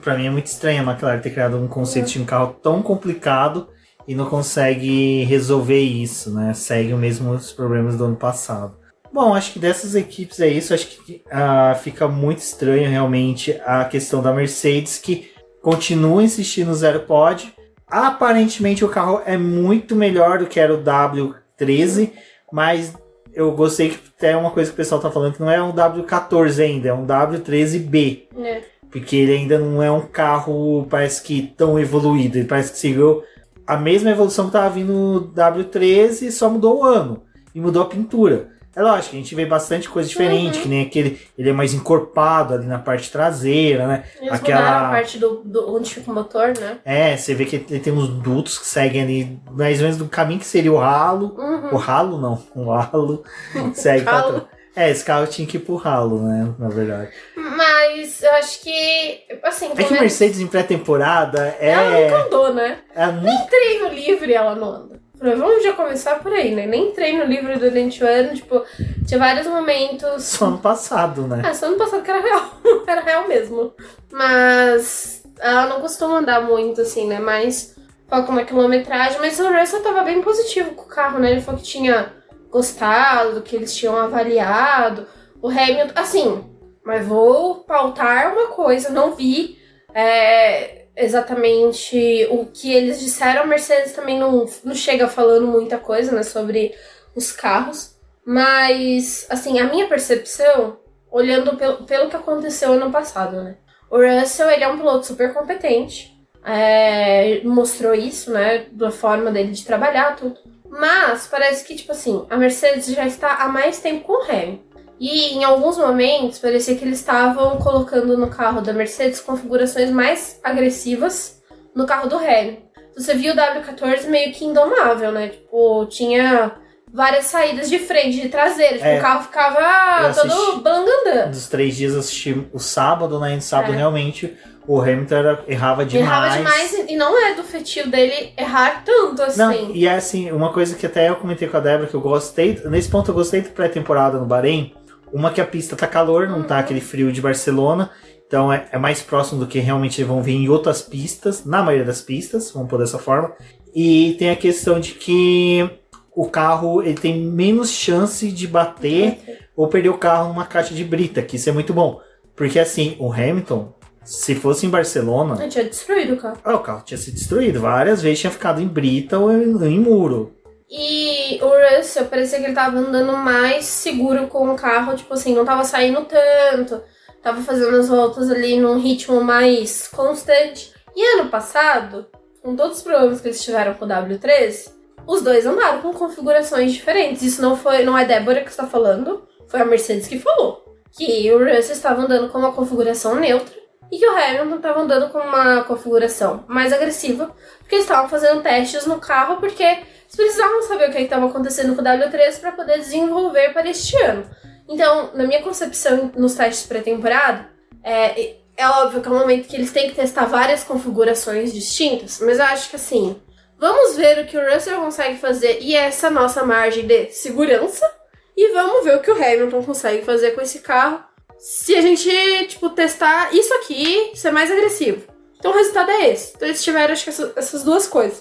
para 0.03 0.16
mim 0.16 0.26
é 0.26 0.30
muito 0.30 0.47
estranho 0.47 0.80
a 0.82 0.93
McLaren 0.93 1.20
ter 1.20 1.30
criado 1.30 1.59
um 1.59 1.68
conceito 1.68 2.09
de 2.09 2.20
um 2.20 2.24
carro 2.24 2.55
tão 2.62 2.82
complicado 2.82 3.68
e 4.07 4.14
não 4.14 4.26
consegue 4.26 5.24
resolver 5.24 5.80
isso, 5.80 6.30
né? 6.32 6.54
Segue 6.54 6.92
o 6.92 6.98
mesmo 6.98 7.32
os 7.32 7.52
problemas 7.52 7.96
do 7.96 8.04
ano 8.04 8.16
passado. 8.16 8.76
Bom, 9.12 9.34
acho 9.34 9.52
que 9.52 9.59
dessas 9.59 9.94
equipes 9.94 10.40
é 10.40 10.48
isso. 10.48 10.74
Acho 10.74 10.86
que 10.86 11.22
uh, 11.26 11.76
fica 11.78 12.07
muito 12.07 12.38
estranho 12.38 12.88
realmente 12.88 13.59
a 13.64 13.84
questão 13.84 14.22
da 14.22 14.32
Mercedes, 14.32 14.98
que 14.98 15.30
continua 15.62 16.22
insistindo 16.22 16.68
no 16.68 16.74
zero 16.74 17.00
pod. 17.00 17.52
Aparentemente 17.88 18.84
o 18.84 18.88
carro 18.88 19.22
é 19.24 19.36
muito 19.36 19.96
melhor 19.96 20.38
do 20.38 20.46
que 20.46 20.61
era 20.61 20.74
o 20.74 20.82
W13, 20.82 22.12
mas 22.52 22.94
eu 23.32 23.52
gostei 23.52 23.90
que 23.90 23.98
até 24.16 24.36
uma 24.36 24.50
coisa 24.50 24.70
que 24.70 24.74
o 24.74 24.76
pessoal 24.76 25.00
tá 25.00 25.11
falando 25.11 25.34
que 25.34 25.40
não 25.40 25.50
é 25.50 25.62
um 25.62 25.72
W14 25.72 26.62
ainda, 26.62 26.88
é 26.88 26.92
um 26.92 27.07
W13B. 27.07 28.22
É. 28.38 28.62
Porque 28.90 29.16
ele 29.16 29.32
ainda 29.32 29.59
não 29.59 29.82
é 29.82 29.90
um 29.90 30.02
carro, 30.02 30.86
parece 30.88 31.22
que 31.22 31.52
tão 31.57 31.78
evoluído. 31.78 32.38
Ele 32.38 32.46
parece 32.46 32.72
que 32.72 32.78
seguiu 32.78 33.22
a 33.66 33.76
mesma 33.76 34.10
evolução 34.10 34.46
que 34.46 34.52
tava 34.52 34.70
vindo 34.70 34.92
no 34.92 35.32
W13, 35.32 36.30
só 36.30 36.48
mudou 36.48 36.80
o 36.80 36.84
ano. 36.84 37.22
E 37.54 37.60
mudou 37.60 37.82
a 37.82 37.86
pintura. 37.86 38.56
É 38.76 38.82
lógico, 38.82 39.16
a 39.16 39.18
gente 39.18 39.34
vê 39.34 39.46
bastante 39.46 39.88
coisa 39.88 40.06
diferente, 40.06 40.56
uhum. 40.58 40.62
que 40.62 40.68
nem 40.68 40.82
aquele. 40.82 41.18
Ele 41.38 41.48
é 41.48 41.52
mais 41.52 41.72
encorpado 41.72 42.52
ali 42.52 42.66
na 42.66 42.78
parte 42.78 43.10
traseira, 43.10 43.86
né? 43.86 44.04
Eles 44.20 44.34
Aquela 44.34 44.88
a 44.88 44.90
parte 44.90 45.18
do, 45.18 45.40
do, 45.42 45.74
onde 45.74 45.94
fica 45.94 46.10
o 46.10 46.14
motor, 46.14 46.48
né? 46.60 46.76
É, 46.84 47.16
você 47.16 47.34
vê 47.34 47.46
que 47.46 47.56
ele 47.56 47.80
tem 47.80 47.90
uns 47.90 48.06
dutos 48.06 48.58
que 48.58 48.66
seguem 48.66 49.02
ali, 49.02 49.40
mais 49.50 49.78
ou 49.78 49.84
menos 49.84 49.96
do 49.96 50.06
caminho 50.06 50.40
que 50.40 50.46
seria 50.46 50.70
o 50.70 50.76
ralo. 50.76 51.34
Uhum. 51.38 51.72
O 51.72 51.76
ralo 51.78 52.20
não, 52.20 52.42
o 52.54 52.70
ralo 52.70 53.24
segue 53.72 54.04
pra 54.04 54.44
É, 54.77 54.91
esse 54.91 55.03
carro 55.03 55.27
tinha 55.27 55.49
que 55.49 55.57
ralo, 55.77 56.22
né? 56.22 56.55
Na 56.59 56.68
verdade. 56.68 57.11
Mas 57.35 58.22
eu 58.22 58.31
acho 58.33 58.61
que. 58.62 59.22
Assim, 59.43 59.66
é 59.66 59.70
que 59.70 59.85
menos... 59.85 60.01
Mercedes 60.01 60.39
em 60.39 60.47
pré-temporada 60.47 61.57
é. 61.59 61.70
Ela 61.70 62.01
nunca 62.01 62.27
andou, 62.27 62.55
né? 62.55 62.79
É 62.95 63.07
Nem 63.07 63.47
treino 63.47 63.89
livre 63.89 64.35
ela 64.35 64.55
não 64.55 64.68
anda. 64.68 65.01
Vamos 65.18 65.64
já 65.64 65.72
começar 65.72 66.16
por 66.16 66.31
aí, 66.31 66.55
né? 66.55 66.66
Nem 66.66 66.93
treino 66.93 67.24
livre 67.24 67.57
durante 67.59 68.05
o 68.05 68.07
ano, 68.07 68.35
tipo, 68.35 68.62
tinha 69.07 69.18
vários 69.18 69.47
momentos. 69.47 70.24
Só 70.24 70.45
ano 70.45 70.59
passado, 70.59 71.22
né? 71.22 71.41
É, 71.43 71.55
só 71.55 71.66
ano 71.66 71.79
passado 71.79 72.03
que 72.03 72.11
era 72.11 72.20
real. 72.20 72.61
era 72.87 73.01
real 73.01 73.27
mesmo. 73.27 73.72
Mas 74.12 75.24
ela 75.41 75.68
não 75.68 75.81
costuma 75.81 76.18
andar 76.18 76.43
muito, 76.43 76.83
assim, 76.83 77.07
né? 77.07 77.18
Mas 77.18 77.74
foca 78.07 78.31
uma 78.31 78.45
quilometragem. 78.45 79.18
Mas 79.18 79.41
o 79.41 79.51
Russell 79.51 79.83
tava 79.83 80.03
bem 80.03 80.20
positivo 80.20 80.72
com 80.72 80.83
o 80.83 80.89
carro, 80.89 81.18
né? 81.18 81.31
Ele 81.31 81.41
falou 81.41 81.59
que 81.59 81.66
tinha 81.66 82.12
gostado, 82.51 83.42
que 83.42 83.57
eles 83.57 83.74
tinham 83.74 83.97
avaliado. 83.97 85.07
O 85.40 85.49
Hamilton, 85.49 85.92
assim, 85.94 86.44
mas 86.84 87.07
vou 87.07 87.57
pautar 87.64 88.32
uma 88.32 88.49
coisa, 88.49 88.90
não 88.90 89.14
vi 89.14 89.59
é, 89.94 90.86
exatamente 90.97 92.26
o 92.30 92.47
que 92.47 92.72
eles 92.72 93.01
disseram. 93.01 93.42
A 93.42 93.47
Mercedes 93.47 93.92
também 93.92 94.18
não, 94.18 94.47
não 94.64 94.74
chega 94.74 95.09
falando 95.09 95.47
muita 95.47 95.78
coisa 95.78 96.12
né, 96.12 96.22
sobre 96.22 96.74
os 97.14 97.32
carros. 97.32 97.97
Mas, 98.24 99.26
assim, 99.30 99.59
a 99.61 99.64
minha 99.64 99.86
percepção, 99.86 100.78
olhando 101.11 101.57
pelo, 101.57 101.84
pelo 101.84 102.09
que 102.11 102.16
aconteceu 102.16 102.72
ano 102.72 102.90
passado, 102.90 103.42
né? 103.42 103.57
O 103.88 103.99
Russell, 103.99 104.51
ele 104.51 104.64
é 104.64 104.68
um 104.68 104.76
piloto 104.76 105.07
super 105.07 105.32
competente. 105.32 106.12
É, 106.44 107.40
mostrou 107.44 107.94
isso, 107.94 108.32
né? 108.32 108.66
Da 108.72 108.90
forma 108.90 109.30
dele 109.30 109.53
de 109.53 109.64
trabalhar, 109.64 110.16
tudo. 110.16 110.38
Mas 110.70 111.26
parece 111.26 111.64
que, 111.64 111.74
tipo 111.74 111.92
assim, 111.92 112.26
a 112.28 112.36
Mercedes 112.36 112.86
já 112.86 113.06
está 113.06 113.34
há 113.36 113.48
mais 113.48 113.78
tempo 113.80 114.04
com 114.04 114.12
o 114.14 114.22
Hamilton. 114.22 114.64
E 114.98 115.34
em 115.34 115.44
alguns 115.44 115.76
momentos 115.76 116.38
parecia 116.38 116.74
que 116.74 116.84
eles 116.84 116.98
estavam 116.98 117.58
colocando 117.58 118.16
no 118.16 118.28
carro 118.30 118.60
da 118.62 118.72
Mercedes 118.72 119.20
configurações 119.20 119.90
mais 119.90 120.40
agressivas 120.42 121.42
no 121.74 121.86
carro 121.86 122.08
do 122.08 122.16
Hamilton. 122.16 122.62
Você 122.96 123.14
viu 123.14 123.34
o 123.34 123.36
W14 123.36 124.08
meio 124.08 124.32
que 124.32 124.44
indomável, 124.46 125.12
né? 125.12 125.28
Tipo, 125.28 125.84
tinha 125.86 126.52
várias 126.90 127.26
saídas 127.26 127.68
de 127.68 127.78
frente, 127.78 128.22
de 128.22 128.30
traseira. 128.30 128.76
Tipo, 128.76 128.86
É. 128.86 128.98
o 128.98 129.02
carro 129.02 129.22
ficava 129.24 130.14
todo 130.14 130.62
balangandã. 130.62 131.28
Dos 131.30 131.46
três 131.48 131.76
dias 131.76 131.94
assisti 131.94 132.46
o 132.54 132.58
sábado, 132.58 133.20
né? 133.20 133.32
E 133.32 133.36
no 133.36 133.42
sábado 133.42 133.74
É. 133.74 133.76
realmente 133.76 134.34
o 134.66 134.80
Hamilton 134.80 135.14
era- 135.14 135.44
errava 135.46 135.84
demais. 135.84 136.06
Errava 136.06 136.36
demais 136.36 136.90
e 136.90 136.96
não 136.96 137.18
é 137.18 137.34
do 137.34 137.42
feitio 137.44 137.88
dele 137.90 138.32
errar 138.36 138.82
tanto 138.84 139.22
assim. 139.22 139.38
Não, 139.38 139.52
e 139.74 139.86
é 139.86 139.94
assim, 139.94 140.30
uma 140.32 140.52
coisa 140.52 140.74
que 140.74 140.86
até 140.86 141.08
eu 141.08 141.16
comentei 141.16 141.46
com 141.48 141.56
a 141.56 141.60
Débora 141.60 141.88
que 141.88 141.94
eu 141.94 142.00
gostei, 142.00 142.60
nesse 142.66 142.88
ponto 142.88 143.10
eu 143.10 143.14
gostei 143.14 143.40
da 143.42 143.50
pré-temporada 143.50 144.18
no 144.18 144.26
Bahrein, 144.26 144.74
uma 145.12 145.30
que 145.30 145.40
a 145.40 145.46
pista 145.46 145.76
tá 145.76 145.86
calor, 145.86 146.28
não 146.28 146.38
Uhum. 146.38 146.42
tá 146.44 146.58
aquele 146.58 146.80
frio 146.80 147.12
de 147.12 147.20
Barcelona, 147.20 147.90
então 148.26 148.52
é, 148.52 148.66
é 148.72 148.78
mais 148.78 149.02
próximo 149.02 149.38
do 149.40 149.46
que 149.46 149.58
realmente 149.60 150.02
vão 150.02 150.20
vir 150.22 150.34
em 150.34 150.48
outras 150.48 150.82
pistas, 150.82 151.44
na 151.44 151.62
maioria 151.62 151.86
das 151.86 152.02
pistas, 152.02 152.50
vamos 152.50 152.68
pôr 152.68 152.78
dessa 152.80 152.98
forma. 152.98 153.32
E 153.74 154.16
tem 154.18 154.30
a 154.30 154.36
questão 154.36 154.80
de 154.80 154.92
que 154.92 155.68
o 156.14 156.26
carro 156.28 156.82
ele 156.82 156.94
tem 156.94 157.20
menos 157.20 157.70
chance 157.70 158.32
de 158.32 158.46
bater 158.48 159.18
ou 159.54 159.68
perder 159.68 159.90
o 159.90 159.98
carro 159.98 160.28
numa 160.28 160.44
caixa 160.46 160.74
de 160.74 160.82
brita, 160.82 161.22
que 161.22 161.36
isso 161.36 161.48
é 161.48 161.52
muito 161.52 161.72
bom. 161.72 162.00
Porque 162.34 162.58
assim, 162.58 162.96
o 162.98 163.12
Hamilton, 163.12 163.72
se 164.07 164.34
fosse 164.36 164.64
em 164.66 164.70
Barcelona, 164.70 165.36
Eu 165.42 165.48
tinha 165.48 165.64
destruído 165.64 166.14
o 166.14 166.16
carro. 166.16 166.38
ah, 166.44 166.54
o 166.54 166.61
carro 166.61 166.82
tinha 166.84 166.96
sido 166.96 167.14
destruído. 167.14 167.61
Várias 167.61 168.00
vezes 168.00 168.20
tinha 168.20 168.30
ficado 168.30 168.61
em 168.61 168.66
brita 168.68 169.18
ou 169.18 169.32
em, 169.32 169.42
em 169.66 169.80
muro. 169.80 170.32
E 170.70 171.38
o 171.42 171.76
Russell 171.76 172.07
parecia 172.07 172.38
que 172.38 172.44
ele 172.46 172.54
tava 172.54 172.78
andando 172.78 173.12
mais 173.12 173.64
seguro 173.64 174.26
com 174.28 174.50
o 174.50 174.57
carro, 174.57 174.96
tipo 174.96 175.12
assim, 175.14 175.34
não 175.34 175.44
tava 175.44 175.62
saindo 175.64 176.04
tanto, 176.04 176.80
tava 177.22 177.40
fazendo 177.42 177.76
as 177.76 177.88
voltas 177.88 178.30
ali 178.30 178.59
num 178.59 178.78
ritmo 178.78 179.20
mais 179.20 179.86
constante. 179.88 180.72
E 180.94 181.20
ano 181.20 181.28
passado, 181.28 182.07
com 182.42 182.57
todos 182.57 182.78
os 182.78 182.82
problemas 182.82 183.20
que 183.20 183.28
eles 183.28 183.44
tiveram 183.44 183.74
com 183.74 183.84
o 183.84 183.88
W13, 183.88 184.72
os 185.07 185.22
dois 185.22 185.46
andaram 185.46 185.80
com 185.82 185.92
configurações 185.92 186.72
diferentes. 186.72 187.22
Isso 187.22 187.42
não 187.42 187.57
foi, 187.57 187.84
não 187.84 187.96
é 187.96 188.04
Débora 188.04 188.42
que 188.42 188.50
está 188.50 188.66
falando, 188.66 189.22
foi 189.46 189.61
a 189.61 189.64
Mercedes 189.64 190.09
que 190.09 190.18
falou. 190.18 190.64
Que 190.90 191.30
o 191.32 191.38
Russell 191.38 191.74
estava 191.74 192.02
andando 192.02 192.28
com 192.28 192.38
uma 192.38 192.52
configuração 192.52 193.14
neutra 193.14 193.65
e 193.91 193.99
que 193.99 194.07
o 194.07 194.16
Hamilton 194.16 194.57
estava 194.57 194.80
andando 194.80 195.11
com 195.11 195.18
uma 195.18 195.64
configuração 195.64 196.45
mais 196.49 196.72
agressiva, 196.72 197.34
porque 197.59 197.76
eles 197.76 197.84
estavam 197.84 198.09
fazendo 198.09 198.43
testes 198.43 198.87
no 198.87 198.99
carro, 198.99 199.37
porque 199.37 199.62
eles 199.62 200.16
precisavam 200.16 200.62
saber 200.62 200.89
o 200.89 200.93
que 200.93 200.99
estava 200.99 201.26
acontecendo 201.26 201.74
com 201.74 201.82
o 201.82 201.84
W13 201.84 202.41
para 202.41 202.53
poder 202.53 202.78
desenvolver 202.78 203.53
para 203.53 203.68
este 203.68 203.97
ano. 204.03 204.28
Então, 204.68 205.11
na 205.14 205.24
minha 205.24 205.43
concepção, 205.43 206.11
nos 206.16 206.34
testes 206.34 206.66
pré-temporada, 206.66 207.49
é, 207.82 208.37
é 208.57 208.68
óbvio 208.68 209.01
que 209.01 209.09
é 209.09 209.11
um 209.11 209.18
momento 209.18 209.49
que 209.49 209.57
eles 209.57 209.72
têm 209.72 209.89
que 209.89 209.97
testar 209.97 210.26
várias 210.26 210.64
configurações 210.64 211.53
distintas, 211.53 212.20
mas 212.20 212.39
eu 212.39 212.45
acho 212.45 212.70
que 212.70 212.76
assim, 212.76 213.20
vamos 213.59 213.97
ver 213.97 214.18
o 214.18 214.26
que 214.26 214.37
o 214.37 214.53
Russell 214.53 214.80
consegue 214.80 215.18
fazer 215.18 215.59
e 215.61 215.74
essa 215.74 216.11
nossa 216.11 216.45
margem 216.45 216.87
de 216.87 217.11
segurança, 217.11 217.89
e 218.37 218.53
vamos 218.53 218.84
ver 218.84 218.97
o 218.97 219.01
que 219.01 219.11
o 219.11 219.14
Hamilton 219.14 219.62
consegue 219.62 220.05
fazer 220.05 220.32
com 220.32 220.43
esse 220.43 220.61
carro. 220.61 221.03
Se 221.49 221.76
a 221.76 221.80
gente, 221.80 222.11
tipo, 222.49 222.70
testar 222.70 223.32
isso 223.32 223.55
aqui, 223.55 224.11
ser 224.16 224.32
mais 224.32 224.51
agressivo. 224.51 225.07
Então 225.38 225.53
o 225.53 225.55
resultado 225.55 225.92
é 225.92 226.09
esse. 226.11 226.32
Então 226.34 226.49
eles 226.49 226.64
tiveram, 226.64 226.92
acho 226.92 227.05
que 227.05 227.11
essa- 227.11 227.32
essas 227.36 227.62
duas 227.62 227.86
coisas. 227.86 228.20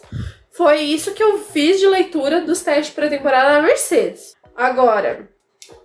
Foi 0.52 0.80
isso 0.82 1.12
que 1.12 1.24
eu 1.24 1.40
fiz 1.40 1.80
de 1.80 1.88
leitura 1.88 2.42
dos 2.42 2.62
testes 2.62 2.94
pré-temporada 2.94 3.56
da 3.56 3.62
Mercedes. 3.64 4.36
Agora, 4.56 5.28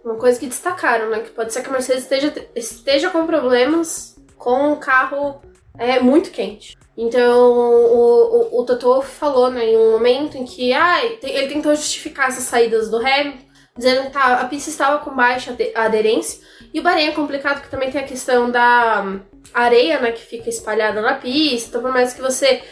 uma 0.05 0.16
coisa 0.16 0.38
que 0.38 0.47
destacaram, 0.47 1.09
né? 1.09 1.20
Que 1.20 1.30
pode 1.30 1.51
ser 1.53 1.62
que 1.62 1.70
a 1.70 1.72
Mercedes 1.72 2.03
esteja, 2.03 2.34
esteja 2.55 3.09
com 3.09 3.26
problemas 3.26 4.16
com 4.36 4.72
o 4.72 4.76
carro 4.76 5.41
é, 5.78 5.99
muito 5.99 6.30
quente. 6.30 6.76
Então, 6.95 7.41
o, 7.53 8.51
o, 8.59 8.61
o 8.61 8.64
Toto 8.66 9.01
falou, 9.01 9.51
né, 9.51 9.64
em 9.64 9.78
um 9.78 9.93
momento 9.93 10.36
em 10.36 10.45
que 10.45 10.72
te- 11.20 11.26
ele 11.30 11.49
tentou 11.49 11.74
justificar 11.74 12.28
essas 12.28 12.45
saídas 12.45 12.91
do 12.91 12.99
Hamilton, 12.99 13.47
dizendo 13.78 14.03
que 14.07 14.11
tá- 14.12 14.41
a 14.41 14.45
pista 14.45 14.68
estava 14.68 14.99
com 15.03 15.14
baixa 15.16 15.53
ade- 15.53 15.72
aderência. 15.74 16.38
E 16.73 16.81
o 16.81 16.83
Bahrein 16.83 17.09
é 17.09 17.12
complicado 17.12 17.57
porque 17.57 17.71
também 17.71 17.91
tem 17.91 18.01
a 18.01 18.07
questão 18.07 18.51
da 18.51 19.03
hum, 19.05 19.21
areia, 19.53 19.99
né, 20.01 20.12
que 20.12 20.23
fica 20.23 20.49
espalhada 20.49 21.01
na 21.01 21.14
pista. 21.14 21.71
Então, 21.71 21.83
por 21.83 21.93
mais 21.93 22.12
que 22.12 22.21
você 22.21 22.62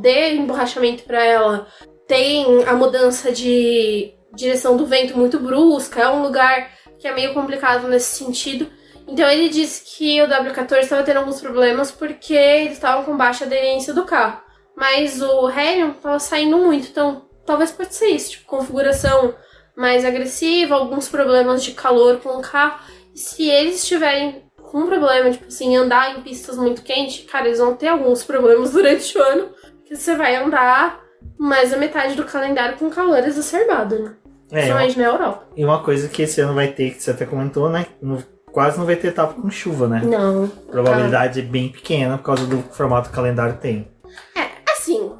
dê 0.00 0.34
emborrachamento 0.34 1.04
para 1.04 1.24
ela, 1.24 1.66
tem 2.06 2.64
a 2.64 2.74
mudança 2.74 3.30
de 3.30 4.14
direção 4.34 4.76
do 4.76 4.86
vento 4.86 5.16
muito 5.16 5.38
brusca, 5.38 6.00
é 6.00 6.08
um 6.08 6.22
lugar 6.22 6.70
que 6.98 7.06
é 7.06 7.14
meio 7.14 7.32
complicado 7.32 7.88
nesse 7.88 8.16
sentido. 8.16 8.66
Então 9.06 9.28
ele 9.28 9.48
disse 9.48 9.82
que 9.84 10.20
o 10.20 10.28
W14 10.28 10.80
estava 10.80 11.02
tendo 11.02 11.18
alguns 11.18 11.40
problemas 11.40 11.90
porque 11.90 12.34
eles 12.34 12.74
estavam 12.74 13.04
com 13.04 13.16
baixa 13.16 13.44
aderência 13.44 13.94
do 13.94 14.04
carro. 14.04 14.42
Mas 14.76 15.22
o 15.22 15.46
Hamilton 15.46 15.96
estava 15.96 16.18
saindo 16.18 16.58
muito, 16.58 16.88
então 16.88 17.26
talvez 17.44 17.72
pode 17.72 17.94
ser 17.94 18.08
isso, 18.08 18.32
tipo, 18.32 18.46
configuração 18.46 19.34
mais 19.74 20.04
agressiva, 20.04 20.74
alguns 20.74 21.08
problemas 21.08 21.64
de 21.64 21.72
calor 21.72 22.18
com 22.18 22.30
o 22.30 22.42
carro. 22.42 22.80
Se 23.18 23.48
eles 23.48 23.82
estiverem 23.82 24.44
com 24.62 24.78
um 24.78 24.86
problema, 24.86 25.30
tipo 25.30 25.46
assim, 25.46 25.76
andar 25.76 26.16
em 26.16 26.22
pistas 26.22 26.56
muito 26.56 26.82
quentes, 26.82 27.24
cara, 27.30 27.46
eles 27.46 27.58
vão 27.58 27.74
ter 27.74 27.88
alguns 27.88 28.22
problemas 28.22 28.70
durante 28.72 29.16
o 29.18 29.22
ano, 29.22 29.50
porque 29.78 29.96
você 29.96 30.14
vai 30.14 30.36
andar 30.36 31.00
mais 31.38 31.70
da 31.70 31.76
metade 31.76 32.14
do 32.14 32.24
calendário 32.24 32.76
com 32.78 32.90
calor 32.90 33.18
exacerbado, 33.18 33.98
né? 33.98 34.14
É, 34.50 34.56
Principalmente 34.60 34.98
na 34.98 35.04
Europa. 35.04 35.46
e 35.56 35.64
uma 35.64 35.82
coisa 35.82 36.08
que 36.08 36.22
esse 36.22 36.40
ano 36.40 36.54
vai 36.54 36.68
ter, 36.68 36.92
que 36.94 37.02
você 37.02 37.10
até 37.10 37.26
comentou, 37.26 37.68
né? 37.68 37.86
no- 38.00 38.22
quase 38.52 38.78
não 38.78 38.86
vai 38.86 38.96
ter 38.96 39.08
etapa 39.08 39.34
com 39.34 39.50
chuva, 39.50 39.86
né? 39.88 40.00
Não. 40.04 40.48
Probabilidade 40.48 41.40
é 41.40 41.42
bem 41.42 41.68
pequena 41.70 42.16
por 42.18 42.24
causa 42.24 42.46
do 42.46 42.62
formato 42.72 43.08
que 43.08 43.12
o 43.12 43.16
calendário 43.16 43.58
tem. 43.58 43.86
É, 44.34 44.48
assim, 44.72 45.12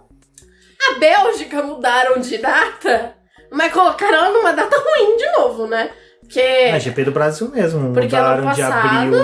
a 0.91 0.99
Bélgica 0.99 1.63
mudaram 1.63 2.19
de 2.21 2.39
data, 2.39 3.15
mas 3.53 3.73
colocaram 3.73 4.17
ela 4.17 4.31
numa 4.31 4.53
data 4.53 4.77
ruim 4.77 5.17
de 5.17 5.31
novo, 5.33 5.67
né? 5.67 5.91
Porque. 6.29 6.41
A 6.41 6.79
GP 6.79 7.05
do 7.05 7.11
Brasil 7.11 7.49
mesmo, 7.49 7.93
Porque 7.95 8.03
mudaram 8.03 8.53
de 8.53 8.63
abril 8.63 9.19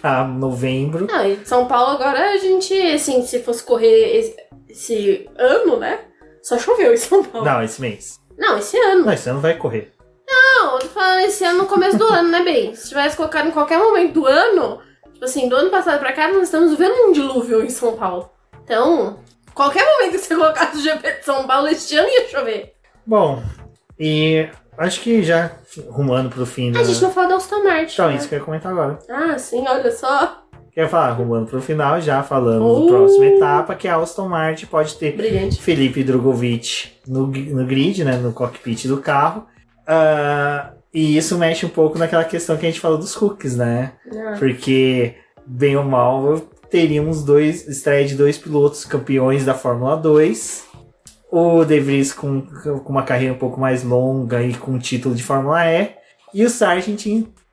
pra 0.00 0.24
novembro. 0.24 1.06
Não, 1.06 1.26
e 1.26 1.38
São 1.44 1.66
Paulo 1.66 1.90
agora 1.90 2.30
a 2.30 2.36
gente, 2.38 2.74
assim, 2.90 3.24
se 3.26 3.40
fosse 3.40 3.62
correr 3.62 4.16
esse, 4.16 4.36
esse 4.68 5.30
ano, 5.36 5.76
né? 5.76 6.00
Só 6.42 6.58
choveu 6.58 6.94
em 6.94 6.96
São 6.96 7.22
Paulo. 7.22 7.46
Não, 7.46 7.62
esse 7.62 7.80
mês. 7.80 8.18
Não, 8.38 8.58
esse 8.58 8.78
ano. 8.78 9.04
Não, 9.04 9.12
esse 9.12 9.28
ano 9.28 9.40
vai 9.40 9.56
correr. 9.58 9.92
Não, 10.26 10.74
eu 10.74 10.78
tô 10.80 10.86
falando 10.88 11.20
esse 11.20 11.44
ano 11.44 11.58
no 11.60 11.66
começo 11.66 11.98
do 11.98 12.04
ano, 12.04 12.30
né, 12.30 12.42
bem? 12.42 12.74
Se 12.74 12.88
tivesse 12.88 13.16
colocado 13.16 13.48
em 13.48 13.52
qualquer 13.52 13.78
momento 13.78 14.14
do 14.14 14.26
ano, 14.26 14.80
tipo 15.12 15.24
assim, 15.24 15.48
do 15.48 15.56
ano 15.56 15.70
passado 15.70 15.98
pra 15.98 16.12
cá, 16.12 16.32
nós 16.32 16.44
estamos 16.44 16.70
vivendo 16.70 17.08
um 17.08 17.12
dilúvio 17.12 17.62
em 17.62 17.68
São 17.68 17.96
Paulo. 17.96 18.30
Então, 18.64 19.18
qualquer 19.54 19.84
momento 19.84 20.12
que 20.12 20.18
você 20.18 20.34
colocasse 20.34 20.78
o 20.78 20.82
GP 20.82 21.12
de 21.12 21.24
São 21.24 21.46
Paulo, 21.46 21.68
este 21.68 21.96
ano 21.96 22.08
ia 22.08 22.28
chover. 22.28 22.74
Bom, 23.06 23.42
e 23.98 24.48
acho 24.78 25.00
que 25.02 25.22
já 25.22 25.50
rumando 25.90 26.30
pro 26.30 26.46
fim 26.46 26.72
da. 26.72 26.80
A 26.80 26.84
gente 26.84 27.02
não 27.02 27.10
falou 27.10 27.30
da 27.30 27.36
Aston 27.36 27.62
Martin. 27.64 27.92
Então, 27.92 28.08
né? 28.08 28.16
isso 28.16 28.28
que 28.28 28.34
eu 28.34 28.38
ia 28.38 28.44
comentar 28.44 28.72
agora. 28.72 28.98
Ah, 29.10 29.38
sim, 29.38 29.64
olha 29.66 29.90
só. 29.92 30.44
Quer 30.72 30.88
falar, 30.88 31.10
rumando 31.10 31.46
pro 31.46 31.60
final, 31.60 32.00
já 32.00 32.22
falamos 32.22 32.78
Uh. 32.78 32.84
da 32.84 32.96
próxima 32.98 33.26
etapa, 33.26 33.74
que 33.74 33.88
a 33.88 33.96
Aston 33.96 34.28
Martin 34.28 34.66
pode 34.66 34.94
ter 34.94 35.16
Brilhante. 35.16 35.60
Felipe 35.60 36.04
Drogovic 36.04 36.92
no, 37.06 37.26
no 37.26 37.66
grid, 37.66 38.04
né, 38.04 38.16
no 38.16 38.32
cockpit 38.32 38.86
do 38.86 38.98
carro. 38.98 39.44
Ah, 39.86 40.72
e 40.94 41.16
isso 41.16 41.36
mexe 41.36 41.66
um 41.66 41.68
pouco 41.68 41.98
naquela 41.98 42.24
questão 42.24 42.56
que 42.56 42.64
a 42.64 42.70
gente 42.70 42.80
falou 42.80 42.96
dos 42.96 43.14
hooks, 43.20 43.56
né? 43.56 43.92
Ah, 44.12 44.36
Porque, 44.38 45.16
bem 45.46 45.76
ou 45.76 45.82
mal, 45.84 46.36
teríamos 46.70 47.24
dois 47.24 47.66
estreia 47.66 48.06
de 48.06 48.14
dois 48.14 48.38
pilotos 48.38 48.84
campeões 48.84 49.44
da 49.44 49.54
Fórmula 49.54 49.96
2. 49.96 50.67
O 51.30 51.64
De 51.64 51.78
Vries 51.80 52.12
com, 52.12 52.42
com 52.42 52.90
uma 52.92 53.02
carreira 53.02 53.34
um 53.34 53.38
pouco 53.38 53.60
mais 53.60 53.82
longa 53.84 54.42
e 54.42 54.54
com 54.54 54.78
título 54.78 55.14
de 55.14 55.22
Fórmula 55.22 55.64
E. 55.66 55.90
E 56.32 56.44
o 56.44 56.50
Sargent 56.50 57.06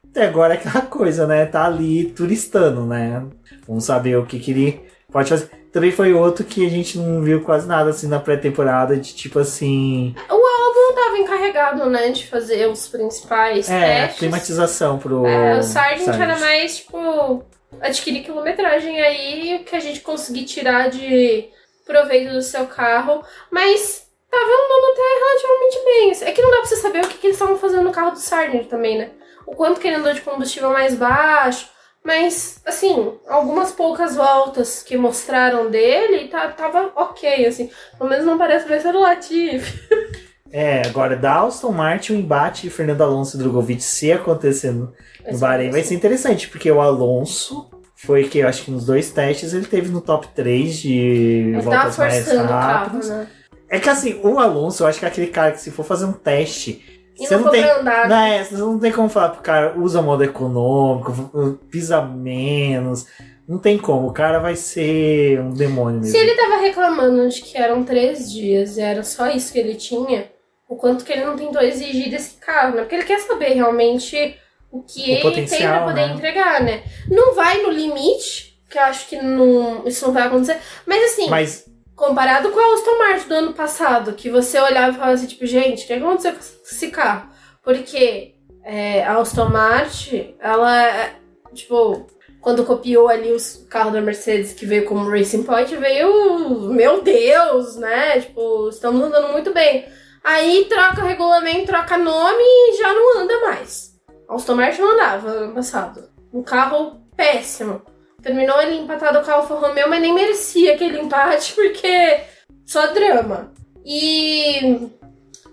até 0.10 0.26
agora 0.28 0.54
é 0.54 0.58
aquela 0.58 0.82
coisa, 0.86 1.28
né? 1.28 1.46
Tá 1.46 1.66
ali 1.66 2.06
turistando, 2.06 2.86
né? 2.86 3.26
Vamos 3.68 3.84
saber 3.86 4.18
o 4.18 4.26
que, 4.26 4.40
que 4.40 4.52
ele 4.52 4.82
pode 5.12 5.30
fazer. 5.30 5.50
Também 5.74 5.92
foi 5.92 6.14
outro 6.14 6.46
que 6.46 6.66
a 6.66 6.70
gente 6.70 6.98
não 6.98 7.22
viu 7.22 7.42
quase 7.42 7.68
nada 7.68 7.90
assim 7.90 8.08
na 8.08 8.18
pré-temporada, 8.20 8.96
de 8.96 9.14
tipo 9.14 9.40
assim. 9.40 10.16
O 10.30 10.34
álbum 10.34 10.90
estava 10.98 11.18
encarregado, 11.18 11.90
né, 11.90 12.12
de 12.12 12.26
fazer 12.28 12.68
os 12.70 12.88
principais 12.88 13.70
É, 13.70 14.04
testes. 14.04 14.20
climatização 14.20 14.98
pro. 14.98 15.26
É, 15.26 15.60
o 15.60 15.64
Sargent 15.64 16.06
Sargent. 16.06 16.22
era 16.24 16.40
mais, 16.40 16.78
tipo, 16.78 17.44
adquirir 17.82 18.24
quilometragem 18.24 19.02
aí, 19.02 19.60
o 19.62 19.66
que 19.66 19.76
a 19.76 19.82
gente 19.82 20.00
conseguir 20.00 20.46
tirar 20.46 20.90
de 20.90 21.50
proveito 21.86 22.34
do 22.34 22.42
seu 22.42 22.66
carro, 22.68 23.24
mas 23.52 24.08
tava 24.30 24.44
andando 24.44 24.92
até 24.92 25.02
relativamente 25.20 25.86
bem. 25.86 26.30
É 26.30 26.32
que 26.32 26.42
não 26.42 26.52
dá 26.52 26.58
pra 26.58 26.66
você 26.66 26.76
saber 26.76 27.06
o 27.06 27.08
que, 27.08 27.18
que 27.18 27.28
eles 27.28 27.36
estavam 27.36 27.58
fazendo 27.58 27.84
no 27.84 27.92
carro 27.92 28.12
do 28.12 28.20
Sargent 28.20 28.68
também, 28.68 28.98
né? 28.98 29.12
O 29.46 29.56
quanto 29.56 29.80
que 29.80 29.88
ele 29.88 29.98
andou 29.98 30.14
de 30.14 30.22
combustível 30.22 30.72
mais 30.72 30.96
baixo, 30.96 31.70
mas, 32.04 32.62
assim, 32.66 33.14
algumas 33.28 33.72
poucas 33.72 34.16
voltas 34.16 34.84
que 34.84 34.96
mostraram 34.96 35.72
dele, 35.72 36.28
tá, 36.28 36.50
tava 36.50 36.92
ok, 36.96 37.48
assim. 37.48 37.72
Pelo 37.98 38.10
menos 38.10 38.26
não 38.26 38.38
parece 38.38 38.70
mais 38.70 38.84
ser 38.84 38.96
o 38.96 39.00
Latifi. 39.00 39.86
É, 40.58 40.84
agora 40.86 41.18
da 41.18 41.42
Aston 41.42 41.72
Martin, 41.72 42.14
o 42.14 42.16
embate 42.16 42.62
de 42.62 42.70
Fernando 42.70 43.02
Alonso 43.02 43.36
e 43.36 43.40
Drogovic 43.40 43.84
se 43.84 44.14
acontecer 44.14 44.72
no, 44.72 44.94
no 45.30 45.38
Bahrein 45.38 45.70
vai 45.70 45.84
ser 45.84 45.96
interessante, 45.96 46.48
porque 46.48 46.72
o 46.72 46.80
Alonso 46.80 47.70
foi 47.96 48.26
que 48.26 48.40
eu 48.40 48.48
acho 48.48 48.64
que 48.64 48.72
nos 48.72 48.86
dois 48.86 49.12
testes 49.12 49.54
ele 49.54 49.66
teve 49.66 49.90
no 49.90 50.02
top 50.02 50.28
3 50.36 50.78
de 50.78 50.94
Ele 50.98 51.52
tava 51.54 51.64
voltas 51.64 51.98
mais 51.98 52.16
forçando 52.26 52.44
o 52.46 52.48
carro, 52.50 52.78
rápidas. 52.86 53.10
né? 53.10 53.28
É 53.70 53.80
que 53.80 53.90
assim, 53.90 54.20
o 54.24 54.38
Alonso, 54.40 54.84
eu 54.84 54.88
acho 54.88 55.00
que 55.00 55.06
é 55.06 55.08
aquele 55.08 55.28
cara 55.28 55.52
que 55.54 55.62
se 55.62 55.72
for 55.72 55.84
fazer 55.84 56.06
um 56.06 56.12
teste 56.14 56.84
E 57.18 57.26
Você 57.26 57.36
não 57.38 57.46
não 57.46 57.52
tem- 57.52 57.64
andar. 57.64 58.10
Não, 58.10 58.16
é, 58.18 58.44
você 58.44 58.56
não 58.58 58.78
tem 58.78 58.92
como 58.92 59.08
falar 59.08 59.30
pro 59.30 59.42
cara, 59.42 59.74
usa 59.80 60.02
modo 60.02 60.24
econômico, 60.24 61.58
pisa 61.72 62.02
menos. 62.02 63.08
Não 63.48 63.58
tem 63.60 63.78
como, 63.78 64.08
o 64.08 64.12
cara 64.14 64.40
vai 64.40 64.56
ser 64.56 65.40
um 65.40 65.52
demônio 65.52 66.00
mesmo. 66.02 66.12
Se 66.12 66.18
ele 66.18 66.36
tava 66.36 66.58
reclamando 66.58 67.30
de 67.30 67.42
que 67.42 67.58
eram 67.58 67.84
três 67.84 68.32
dias 68.32 68.76
e 68.78 68.82
era 68.82 69.04
só 69.04 69.30
isso 69.30 69.54
que 69.54 69.60
ele 69.60 69.76
tinha, 69.76 70.30
o 70.68 70.76
quanto 70.76 71.06
que 71.06 71.14
ele 71.14 71.24
não 71.26 71.36
tentou 71.38 71.62
exigir 71.62 72.10
desse 72.10 72.36
carro, 72.38 72.76
né? 72.76 72.82
Porque 72.82 72.96
ele 72.96 73.04
quer 73.06 73.20
saber 73.20 73.54
realmente 73.54 74.36
o 74.76 74.84
que 74.84 75.02
O 75.02 75.30
ele 75.30 75.48
tem 75.48 75.62
pra 75.62 75.86
poder 75.86 76.08
né? 76.08 76.14
entregar, 76.14 76.62
né? 76.62 76.84
Não 77.10 77.34
vai 77.34 77.62
no 77.62 77.70
limite, 77.70 78.60
que 78.70 78.78
eu 78.78 78.84
acho 78.84 79.08
que 79.08 79.16
não, 79.16 79.88
isso 79.88 80.06
não 80.06 80.14
vai 80.14 80.24
acontecer. 80.24 80.60
Mas 80.86 81.04
assim, 81.04 81.30
Mas 81.30 81.66
comparado 81.96 82.50
com 82.50 82.60
a 82.60 82.74
Aston 82.74 82.98
Martin 82.98 83.28
do 83.28 83.36
ano 83.36 83.54
passado, 83.54 84.14
que 84.14 84.30
você 84.30 84.60
olhava 84.60 84.92
e 84.92 84.94
falava 84.96 85.14
assim, 85.14 85.28
tipo, 85.28 85.46
gente, 85.46 85.84
o 85.84 85.88
que 85.88 85.94
aconteceu 85.94 86.34
com 86.34 86.40
esse 86.40 86.90
carro? 86.90 87.30
Porque 87.64 88.36
é, 88.66 89.04
a 89.04 89.18
Aston 89.18 89.48
Martin, 89.48 90.36
ela, 90.40 91.12
tipo, 91.54 92.06
quando 92.42 92.66
copiou 92.66 93.08
ali 93.08 93.32
os 93.32 93.66
carros 93.70 93.94
da 93.94 94.02
Mercedes 94.02 94.54
que 94.54 94.66
veio 94.66 94.86
como 94.86 95.10
Racing 95.10 95.44
Point, 95.44 95.74
veio, 95.78 96.70
meu 96.74 97.02
Deus, 97.02 97.78
né? 97.78 98.20
Tipo, 98.20 98.68
estamos 98.70 99.02
andando 99.02 99.32
muito 99.32 99.54
bem. 99.54 99.86
Aí 100.22 100.66
troca 100.66 101.04
regulamento, 101.04 101.68
troca 101.68 101.98
nome 101.98 102.44
e 102.44 102.78
já 102.78 102.94
não 102.94 103.20
anda 103.20 103.40
mais. 103.42 103.95
Aston 104.30 104.56
Martin 104.56 104.82
não 104.82 104.94
andava 104.94 105.30
ano 105.30 105.54
passado. 105.54 106.10
Um 106.34 106.44
carro 106.44 107.02
péssimo. 107.16 107.82
Terminou 108.22 108.60
ele 108.62 108.78
empatado 108.78 109.24
com 109.24 109.32
a 109.32 109.36
Alfa 109.36 109.56
Romeo, 109.56 109.90
mas 109.90 110.02
nem 110.02 110.14
merecia 110.14 110.74
aquele 110.74 111.00
empate, 111.02 111.54
porque 111.54 112.22
só 112.66 112.88
drama. 112.88 113.52
E 113.86 114.90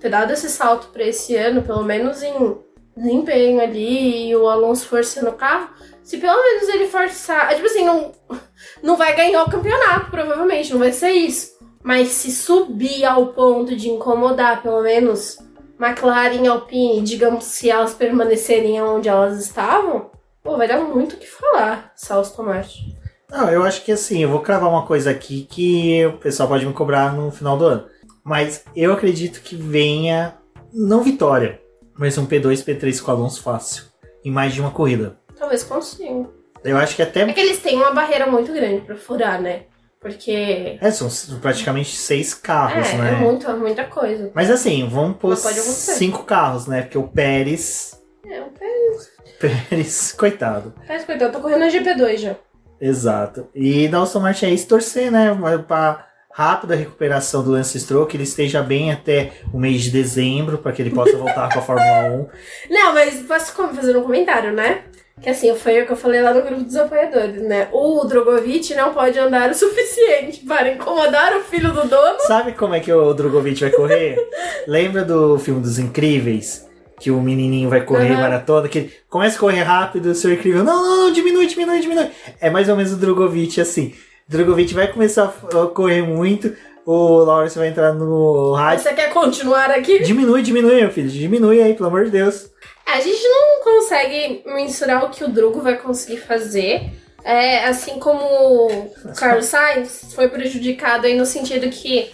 ter 0.01 0.09
dado 0.09 0.33
esse 0.33 0.49
salto 0.49 0.89
pra 0.89 1.05
esse 1.05 1.37
ano, 1.37 1.63
pelo 1.63 1.85
menos 1.85 2.23
em 2.23 2.59
desempenho 2.97 3.61
ali, 3.61 4.29
e 4.29 4.37
o 4.37 4.49
Alonso 4.49 4.87
forçando 4.87 5.31
o 5.31 5.35
carro, 5.35 5.71
se 6.03 6.19
pelo 6.19 6.43
menos 6.43 6.69
ele 6.69 6.89
forçar. 6.89 7.55
Tipo 7.55 7.67
assim, 7.67 7.85
não, 7.85 8.13
não 8.83 8.97
vai 8.97 9.15
ganhar 9.15 9.43
o 9.45 9.51
campeonato, 9.51 10.11
provavelmente, 10.11 10.73
não 10.73 10.79
vai 10.79 10.93
ser 10.93 11.11
isso. 11.11 11.53
Mas 11.83 12.09
se 12.09 12.31
subir 12.31 13.05
ao 13.05 13.29
ponto 13.29 13.75
de 13.77 13.91
incomodar, 13.91 14.63
pelo 14.63 14.83
menos, 14.83 15.37
McLaren 15.83 16.45
e 16.45 16.47
Alpine, 16.47 17.03
digamos, 17.03 17.45
se 17.45 17.69
elas 17.69 17.93
permanecerem 17.93 18.81
onde 18.81 19.09
elas 19.09 19.41
estavam, 19.45 20.11
pô, 20.43 20.57
vai 20.57 20.69
dar 20.69 20.81
muito 20.81 21.15
o 21.15 21.19
que 21.19 21.27
falar, 21.27 21.93
Salso 21.97 22.37
Tomate. 22.37 22.97
Não, 23.29 23.51
eu 23.51 23.65
acho 23.65 23.83
que 23.83 23.91
assim, 23.91 24.23
eu 24.23 24.29
vou 24.29 24.41
cravar 24.41 24.71
uma 24.71 24.87
coisa 24.87 25.11
aqui 25.11 25.47
que 25.51 26.05
o 26.07 26.19
pessoal 26.19 26.49
pode 26.49 26.67
me 26.67 26.73
cobrar 26.73 27.13
no 27.13 27.33
final 27.33 27.57
do 27.57 27.65
ano. 27.65 27.87
Mas 28.23 28.65
eu 28.77 28.93
acredito 28.93 29.41
que 29.41 29.57
venha, 29.57 30.37
não 30.73 31.03
vitória, 31.03 31.61
mas 31.99 32.17
um 32.17 32.27
P2, 32.27 32.65
P3 32.65 33.03
com 33.03 33.11
o 33.11 33.15
Alonso 33.15 33.43
fácil. 33.43 33.85
Em 34.25 34.31
mais 34.31 34.55
de 34.55 34.61
uma 34.61 34.71
corrida. 34.71 35.19
Talvez 35.37 35.65
consiga. 35.65 36.29
Eu 36.63 36.77
acho 36.77 36.95
que 36.95 37.03
até. 37.03 37.23
É 37.23 37.33
que 37.33 37.41
eles 37.41 37.59
têm 37.59 37.77
uma 37.77 37.91
barreira 37.91 38.27
muito 38.27 38.53
grande 38.53 38.83
pra 38.83 38.95
furar, 38.95 39.43
né? 39.43 39.63
Porque. 40.03 40.79
É, 40.81 40.91
são 40.91 41.09
praticamente 41.39 41.95
seis 41.97 42.35
carros, 42.35 42.89
é, 42.89 42.97
né? 42.97 43.13
é 43.13 43.15
muita, 43.15 43.55
muita 43.55 43.85
coisa. 43.85 44.33
Mas 44.35 44.51
assim, 44.51 44.87
vamos 44.89 45.17
pôr 45.17 45.37
cinco 45.37 46.25
carros, 46.25 46.67
né? 46.67 46.83
Porque 46.83 46.99
o 46.99 47.07
Pérez. 47.07 48.03
É, 48.29 48.41
o 48.41 48.51
Pérez. 48.51 49.11
Pérez, 49.39 50.13
coitado. 50.19 50.75
Pérez, 50.87 51.05
coitado, 51.05 51.31
eu 51.31 51.33
tô 51.33 51.41
correndo 51.41 51.61
na 51.61 51.69
GP2 51.69 52.17
já. 52.17 52.37
Exato. 52.81 53.49
E 53.55 53.87
da 53.87 54.03
Aston 54.03 54.19
Martin 54.19 54.47
é 54.47 54.51
isso, 54.51 54.67
torcer, 54.67 55.11
né? 55.11 55.31
Pra 55.69 56.09
rápida 56.33 56.75
recuperação 56.75 57.45
do 57.45 57.53
Lance 57.53 57.79
Stroll, 57.79 58.07
que 58.07 58.17
ele 58.17 58.25
esteja 58.25 58.63
bem 58.63 58.91
até 58.91 59.33
o 59.53 59.59
mês 59.59 59.83
de 59.83 59.91
dezembro, 59.91 60.59
para 60.59 60.73
que 60.73 60.83
ele 60.83 60.91
possa 60.91 61.17
voltar 61.17 61.53
com 61.53 61.61
a 61.61 61.63
Fórmula 61.63 62.09
1. 62.09 62.29
Não, 62.75 62.95
mas 62.95 63.23
posso 63.23 63.53
fazer 63.53 63.97
um 63.97 64.03
comentário, 64.03 64.53
né? 64.53 64.83
Que 65.23 65.31
assim, 65.31 65.55
foi 65.55 65.81
o 65.81 65.87
que 65.87 65.93
eu 65.93 65.97
falei 65.97 66.21
lá 66.21 66.35
no 66.35 66.43
grupo 66.43 66.65
dos 66.65 66.75
apoiadores, 66.75 67.41
né? 67.43 67.69
O 67.73 68.05
Drogovic 68.05 68.75
não 68.75 68.93
pode 68.93 69.17
andar 69.19 69.51
o 69.51 69.55
suficiente 69.55 70.45
para 70.45 70.73
incomodar 70.73 71.37
o 71.37 71.41
filho 71.41 71.73
do 71.73 71.87
dono. 71.87 72.19
Sabe 72.21 72.53
como 72.53 72.75
é 72.75 72.81
que 72.81 72.93
o 72.93 73.15
Drogovic 73.15 73.61
vai 73.61 73.71
correr? 73.71 74.19
Lembra 74.67 75.05
do 75.05 75.39
filme 75.39 75.61
dos 75.61 75.79
Incríveis? 75.79 76.69
Que 76.99 77.11
o 77.11 77.21
menininho 77.21 77.69
vai 77.69 77.83
correr 77.83 78.13
Aham. 78.13 78.21
maratona, 78.21 78.69
que 78.69 78.79
ele 78.79 78.93
começa 79.09 79.37
a 79.37 79.41
correr 79.41 79.63
rápido, 79.63 80.07
o 80.07 80.15
seu 80.15 80.33
incrível, 80.33 80.63
não, 80.63 80.83
não, 80.83 80.97
não, 81.05 81.13
diminui, 81.13 81.47
diminui, 81.47 81.81
diminui. 81.81 82.11
É 82.41 82.49
mais 82.49 82.69
ou 82.69 82.77
menos 82.77 82.93
o 82.93 82.97
Drogovic 82.97 83.61
assim. 83.61 83.93
Drogovic 84.29 84.73
vai 84.73 84.87
começar 84.87 85.25
a 85.25 85.67
correr 85.67 86.03
muito, 86.03 86.55
o 86.87 87.19
Lawrence 87.25 87.59
vai 87.59 87.69
entrar 87.69 87.93
no 87.93 88.53
rádio. 88.53 88.85
Você 88.85 88.93
quer 88.93 89.13
continuar 89.13 89.71
aqui? 89.71 90.01
Diminui, 90.01 90.43
diminui, 90.43 90.81
meu 90.81 90.91
filho, 90.91 91.09
diminui 91.09 91.61
aí, 91.61 91.75
pelo 91.75 91.89
amor 91.89 92.05
de 92.05 92.11
Deus. 92.11 92.52
A 92.93 93.01
gente 93.01 93.23
não 93.27 93.63
consegue 93.65 94.43
mensurar 94.47 95.05
o 95.05 95.11
que 95.11 95.25
o 95.25 95.29
Drugo 95.29 95.61
vai 95.61 95.77
conseguir 95.77 96.19
fazer. 96.19 96.91
É, 97.25 97.67
assim 97.67 97.99
como 98.01 98.21
o 98.21 98.93
Carlos 99.17 99.47
Sainz 99.47 100.13
foi 100.15 100.29
prejudicado 100.29 101.07
aí 101.07 101.17
no 101.17 101.25
sentido 101.25 101.69
que 101.71 102.11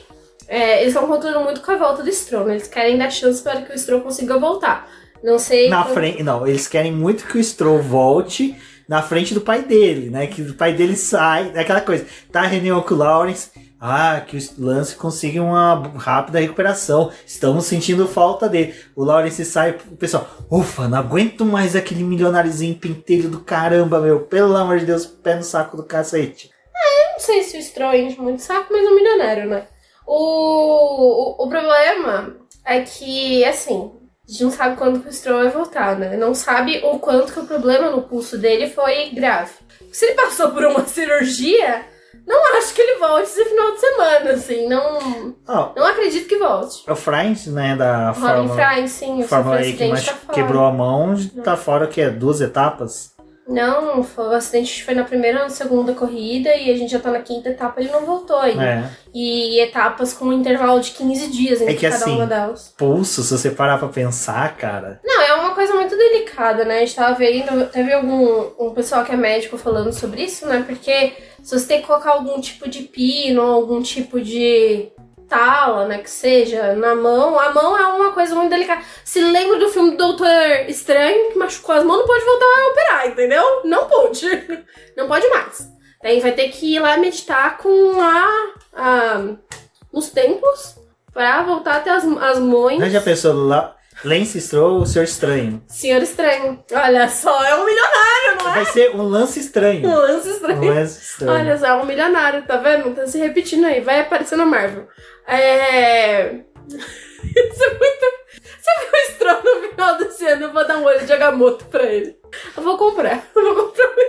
é, 0.46 0.82
eles 0.82 0.94
estão 0.94 1.06
contando 1.08 1.40
muito 1.40 1.60
com 1.62 1.70
a 1.72 1.76
volta 1.76 2.02
do 2.02 2.12
Stroll, 2.12 2.44
né? 2.44 2.54
Eles 2.54 2.68
querem 2.68 2.96
dar 2.98 3.10
chance 3.10 3.42
para 3.42 3.62
que 3.62 3.72
o 3.72 3.78
Stroll 3.78 4.02
consiga 4.02 4.38
voltar. 4.38 4.88
Não 5.22 5.38
sei. 5.38 5.68
Na 5.68 5.82
como- 5.82 5.94
frente, 5.94 6.22
não, 6.22 6.46
eles 6.46 6.68
querem 6.68 6.92
muito 6.92 7.26
que 7.26 7.38
o 7.38 7.44
Stroll 7.44 7.80
volte 7.82 8.54
na 8.88 9.02
frente 9.02 9.34
do 9.34 9.40
pai 9.40 9.62
dele, 9.62 10.10
né? 10.10 10.26
Que 10.26 10.42
o 10.42 10.54
pai 10.54 10.72
dele 10.74 10.96
sai, 10.96 11.52
é 11.54 11.60
aquela 11.60 11.80
coisa. 11.80 12.06
Tá 12.30 12.42
reunião 12.42 12.80
com 12.82 12.94
o 12.94 12.98
Lawrence, 12.98 13.50
ah, 13.80 14.20
que 14.26 14.36
o 14.36 14.40
Lance 14.58 14.96
consiga 14.96 15.42
uma 15.42 15.74
rápida 15.96 16.40
recuperação. 16.40 17.12
Estamos 17.24 17.66
sentindo 17.66 18.08
falta 18.08 18.48
dele. 18.48 18.74
O 18.96 19.04
Lawrence 19.04 19.44
sai, 19.44 19.78
o 19.90 19.96
pessoal, 19.96 20.28
ufa, 20.50 20.88
não 20.88 20.98
aguento 20.98 21.44
mais 21.44 21.76
aquele 21.76 22.02
milionáriozinho 22.02 22.74
pentelho 22.74 23.28
do 23.28 23.40
caramba, 23.40 24.00
meu. 24.00 24.20
Pelo 24.20 24.56
amor 24.56 24.78
de 24.78 24.86
Deus, 24.86 25.06
pé 25.06 25.36
no 25.36 25.42
saco 25.42 25.76
do 25.76 25.84
cacete. 25.84 26.50
Não 27.18 27.24
sei 27.24 27.42
se 27.42 27.58
o 27.58 27.62
Stroll 27.62 27.94
enche 27.94 28.20
muito 28.20 28.40
saco, 28.40 28.68
mas 28.70 28.86
é 28.86 28.88
um 28.88 28.94
milionário, 28.94 29.48
né? 29.48 29.66
O, 30.06 31.42
o, 31.42 31.44
o 31.44 31.48
problema 31.48 32.36
é 32.64 32.80
que, 32.82 33.44
assim, 33.44 33.90
a 34.24 34.30
gente 34.30 34.44
não 34.44 34.50
sabe 34.52 34.76
quando 34.76 35.00
que 35.00 35.08
o 35.08 35.12
Stroll 35.12 35.42
vai 35.42 35.50
voltar, 35.50 35.98
né? 35.98 36.16
Não 36.16 36.32
sabe 36.32 36.80
o 36.84 37.00
quanto 37.00 37.32
que 37.32 37.40
o 37.40 37.46
problema 37.46 37.90
no 37.90 38.02
pulso 38.02 38.38
dele 38.38 38.70
foi 38.70 39.10
grave. 39.10 39.50
Se 39.90 40.06
ele 40.06 40.14
passou 40.14 40.52
por 40.52 40.64
uma 40.64 40.86
cirurgia, 40.86 41.84
não 42.26 42.56
acho 42.56 42.74
que 42.74 42.80
ele 42.80 42.98
volte 42.98 43.24
esse 43.24 43.44
final 43.44 43.72
de 43.72 43.80
semana, 43.80 44.30
assim. 44.32 44.68
Não, 44.68 45.34
Ó, 45.46 45.72
não 45.76 45.86
acredito 45.86 46.28
que 46.28 46.36
volte. 46.36 46.90
o 46.90 46.94
Franz, 46.96 47.46
né, 47.46 47.76
da 47.76 48.10
Robin 48.10 48.48
Fórmula, 48.48 48.68
Fry, 48.74 48.88
sim, 48.88 49.22
o 49.22 49.28
Fórmula 49.28 49.62
E 49.62 49.72
que 49.72 49.88
mais 49.88 50.04
tá 50.04 50.32
quebrou 50.32 50.64
a 50.64 50.72
mão, 50.72 51.14
tá 51.44 51.56
fora 51.56 51.84
o 51.84 51.88
que 51.88 52.00
é 52.00 52.10
duas 52.10 52.40
etapas. 52.40 53.12
Não, 53.48 54.04
foi, 54.04 54.26
o 54.26 54.32
acidente 54.32 54.84
foi 54.84 54.94
na 54.94 55.04
primeira 55.04 55.38
ou 55.38 55.44
na 55.44 55.50
segunda 55.50 55.94
corrida 55.94 56.54
e 56.54 56.70
a 56.70 56.76
gente 56.76 56.92
já 56.92 56.98
tá 56.98 57.10
na 57.10 57.20
quinta 57.20 57.48
etapa, 57.48 57.80
ele 57.80 57.90
não 57.90 58.04
voltou 58.04 58.38
ainda. 58.38 58.62
É. 58.62 58.90
E 59.14 59.58
etapas 59.60 60.12
com 60.12 60.26
um 60.26 60.32
intervalo 60.32 60.78
de 60.80 60.90
15 60.90 61.30
dias 61.30 61.60
entre 61.62 61.72
É 61.72 61.76
que 61.76 61.88
cada 61.88 61.96
assim, 61.96 62.14
uma 62.16 62.26
delas. 62.26 62.74
Pulso, 62.76 63.22
se 63.22 63.36
você 63.36 63.50
parar 63.50 63.78
pra 63.78 63.88
pensar, 63.88 64.54
cara. 64.56 65.00
Não, 65.02 65.22
é 65.22 65.34
uma 65.34 65.54
coisa 65.54 65.74
muito 65.74 65.96
delicada, 65.96 66.64
né? 66.66 66.76
A 66.76 66.80
gente 66.80 66.94
tava 66.94 67.14
vendo, 67.14 67.66
teve 67.70 67.92
algum 67.92 68.50
um 68.58 68.70
pessoal 68.74 69.02
que 69.04 69.12
é 69.12 69.16
médico 69.16 69.56
falando 69.56 69.92
sobre 69.94 70.22
isso, 70.22 70.46
né? 70.46 70.62
Porque 70.66 71.14
se 71.42 71.58
você 71.58 71.66
tem 71.66 71.80
que 71.80 71.86
colocar 71.86 72.10
algum 72.10 72.38
tipo 72.40 72.68
de 72.68 72.82
pino, 72.82 73.40
algum 73.40 73.80
tipo 73.80 74.20
de 74.20 74.88
tala, 75.28 75.86
né, 75.86 75.98
que 75.98 76.10
seja, 76.10 76.74
na 76.74 76.94
mão, 76.94 77.38
a 77.38 77.52
mão 77.52 77.76
é 77.76 77.86
uma 77.88 78.12
coisa 78.12 78.34
muito 78.34 78.50
delicada. 78.50 78.82
Se 79.04 79.20
lembra 79.20 79.58
do 79.58 79.68
filme 79.68 79.90
do 79.92 79.96
Doutor 79.96 80.28
Estranho, 80.68 81.32
que 81.32 81.38
machucou 81.38 81.74
as 81.74 81.84
mãos, 81.84 81.98
não 81.98 82.06
pode 82.06 82.24
voltar 82.24 82.46
a 82.46 82.68
operar, 82.70 83.08
entendeu? 83.08 83.60
Não 83.64 83.84
pode. 83.86 84.26
Não 84.96 85.06
pode 85.06 85.28
mais. 85.28 85.68
Daí 86.02 86.18
vai 86.20 86.32
ter 86.32 86.48
que 86.48 86.74
ir 86.74 86.80
lá 86.80 86.96
meditar 86.96 87.56
com 87.58 88.00
a, 88.00 88.52
a 88.72 89.22
nos 89.92 90.10
templos 90.10 90.74
pra 91.12 91.42
voltar 91.42 91.76
até 91.76 91.90
as, 91.90 92.04
as 92.04 92.38
mães. 92.40 92.80
Mas 92.80 92.92
já 92.92 93.00
pensou 93.00 93.32
lá? 93.32 93.76
Lance 94.04 94.40
Stroll, 94.40 94.80
o 94.82 94.86
Senhor 94.86 95.04
Estranho. 95.04 95.60
Senhor 95.66 96.00
Estranho. 96.02 96.62
Olha 96.72 97.08
só, 97.08 97.44
é 97.44 97.54
um 97.56 97.64
milionário, 97.64 98.36
não 98.44 98.50
é? 98.50 98.54
Vai 98.54 98.64
ser 98.66 98.94
um 98.94 99.02
lance 99.02 99.38
Um 99.40 99.42
estranho. 99.42 99.88
lance 99.88 100.28
Um 100.28 100.32
estranho. 100.32 100.74
lance 100.74 101.00
estranho. 101.02 101.32
Olha 101.32 101.58
só, 101.58 101.66
é 101.66 101.74
um 101.74 101.84
milionário, 101.84 102.42
tá 102.46 102.56
vendo? 102.58 102.94
Tá 102.94 103.06
se 103.08 103.18
repetindo 103.18 103.64
aí. 103.66 103.80
Vai 103.80 104.00
aparecer 104.00 104.36
na 104.36 104.46
Marvel. 104.46 104.86
É. 105.28 106.30
Isso 106.72 107.64
é 107.64 107.70
muito. 107.74 108.18
Você 108.58 108.70
viu 108.80 108.92
o 108.92 109.12
Stroll 109.12 109.42
no 109.44 109.68
final 109.68 109.98
desse 109.98 110.26
ano? 110.26 110.44
Eu 110.44 110.52
vou 110.52 110.66
dar 110.66 110.78
um 110.78 110.84
olho 110.84 111.04
de 111.04 111.12
Agamotto 111.12 111.66
pra 111.66 111.84
ele. 111.84 112.18
Eu 112.56 112.62
vou 112.62 112.78
comprar. 112.78 113.28
Eu 113.36 113.42
vou 113.42 113.66
comprar 113.66 113.86
um. 113.86 113.92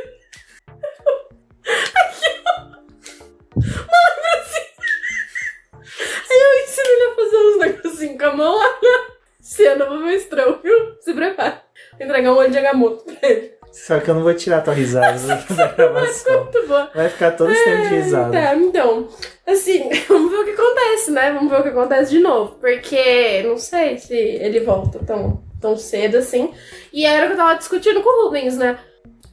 Aqui, 1.70 2.41
ó. 2.47 2.61
Lembrancinha. 3.57 4.70
Aí 6.32 6.39
eu 6.39 6.63
ensino 6.63 6.88
ele 6.88 7.03
a 7.03 7.15
fazer 7.15 7.38
uns 7.38 7.57
negocinhos 7.59 8.17
com 8.17 8.26
a 8.26 8.34
mão. 8.34 8.57
Olha. 8.57 9.20
Esse 9.41 9.65
ano 9.65 9.84
eu 9.84 9.89
vou 9.89 9.99
ver 9.99 10.15
o 10.15 10.20
Stroll, 10.22 10.59
viu? 10.63 10.95
Se 11.01 11.13
prepara. 11.13 11.63
Vou 11.97 12.05
entregar 12.05 12.32
um 12.32 12.38
olho 12.38 12.51
de 12.51 12.57
Agamotto 12.57 13.03
pra 13.03 13.30
ele. 13.30 13.59
Só 13.72 13.99
que 13.99 14.09
eu 14.09 14.15
não 14.15 14.24
vou 14.24 14.34
tirar 14.34 14.57
a 14.57 14.61
tua 14.61 14.74
risada 14.74 15.20
da 15.55 15.67
gravação. 15.67 16.43
Muito 16.43 16.67
boa. 16.67 16.89
Vai 16.93 17.09
ficar 17.09 17.32
todo 17.32 17.51
esse 17.51 17.63
tempo 17.63 17.82
de 17.84 17.95
risada. 17.95 18.32
Tá, 18.32 18.55
então, 18.55 19.07
assim, 19.45 19.89
vamos 20.07 20.32
ver 20.32 20.38
o 20.38 20.45
que 20.45 20.51
acontece, 20.51 21.11
né? 21.11 21.32
Vamos 21.32 21.49
ver 21.49 21.59
o 21.59 21.63
que 21.63 21.70
acontece 21.70 22.11
de 22.11 22.20
novo. 22.20 22.55
Porque 22.59 23.43
não 23.43 23.57
sei 23.57 23.97
se 23.97 24.15
ele 24.15 24.61
volta 24.61 24.99
tão, 24.99 25.43
tão 25.61 25.78
cedo 25.78 26.17
assim. 26.17 26.53
E 26.91 27.05
era 27.05 27.26
o 27.26 27.28
que 27.28 27.34
eu 27.34 27.38
tava 27.38 27.57
discutindo 27.57 28.01
com 28.01 28.09
o 28.09 28.26
Rubens, 28.26 28.57
né? 28.57 28.78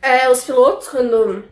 É, 0.03 0.29
os 0.31 0.45
pilotos, 0.45 0.89
quando 0.89 1.45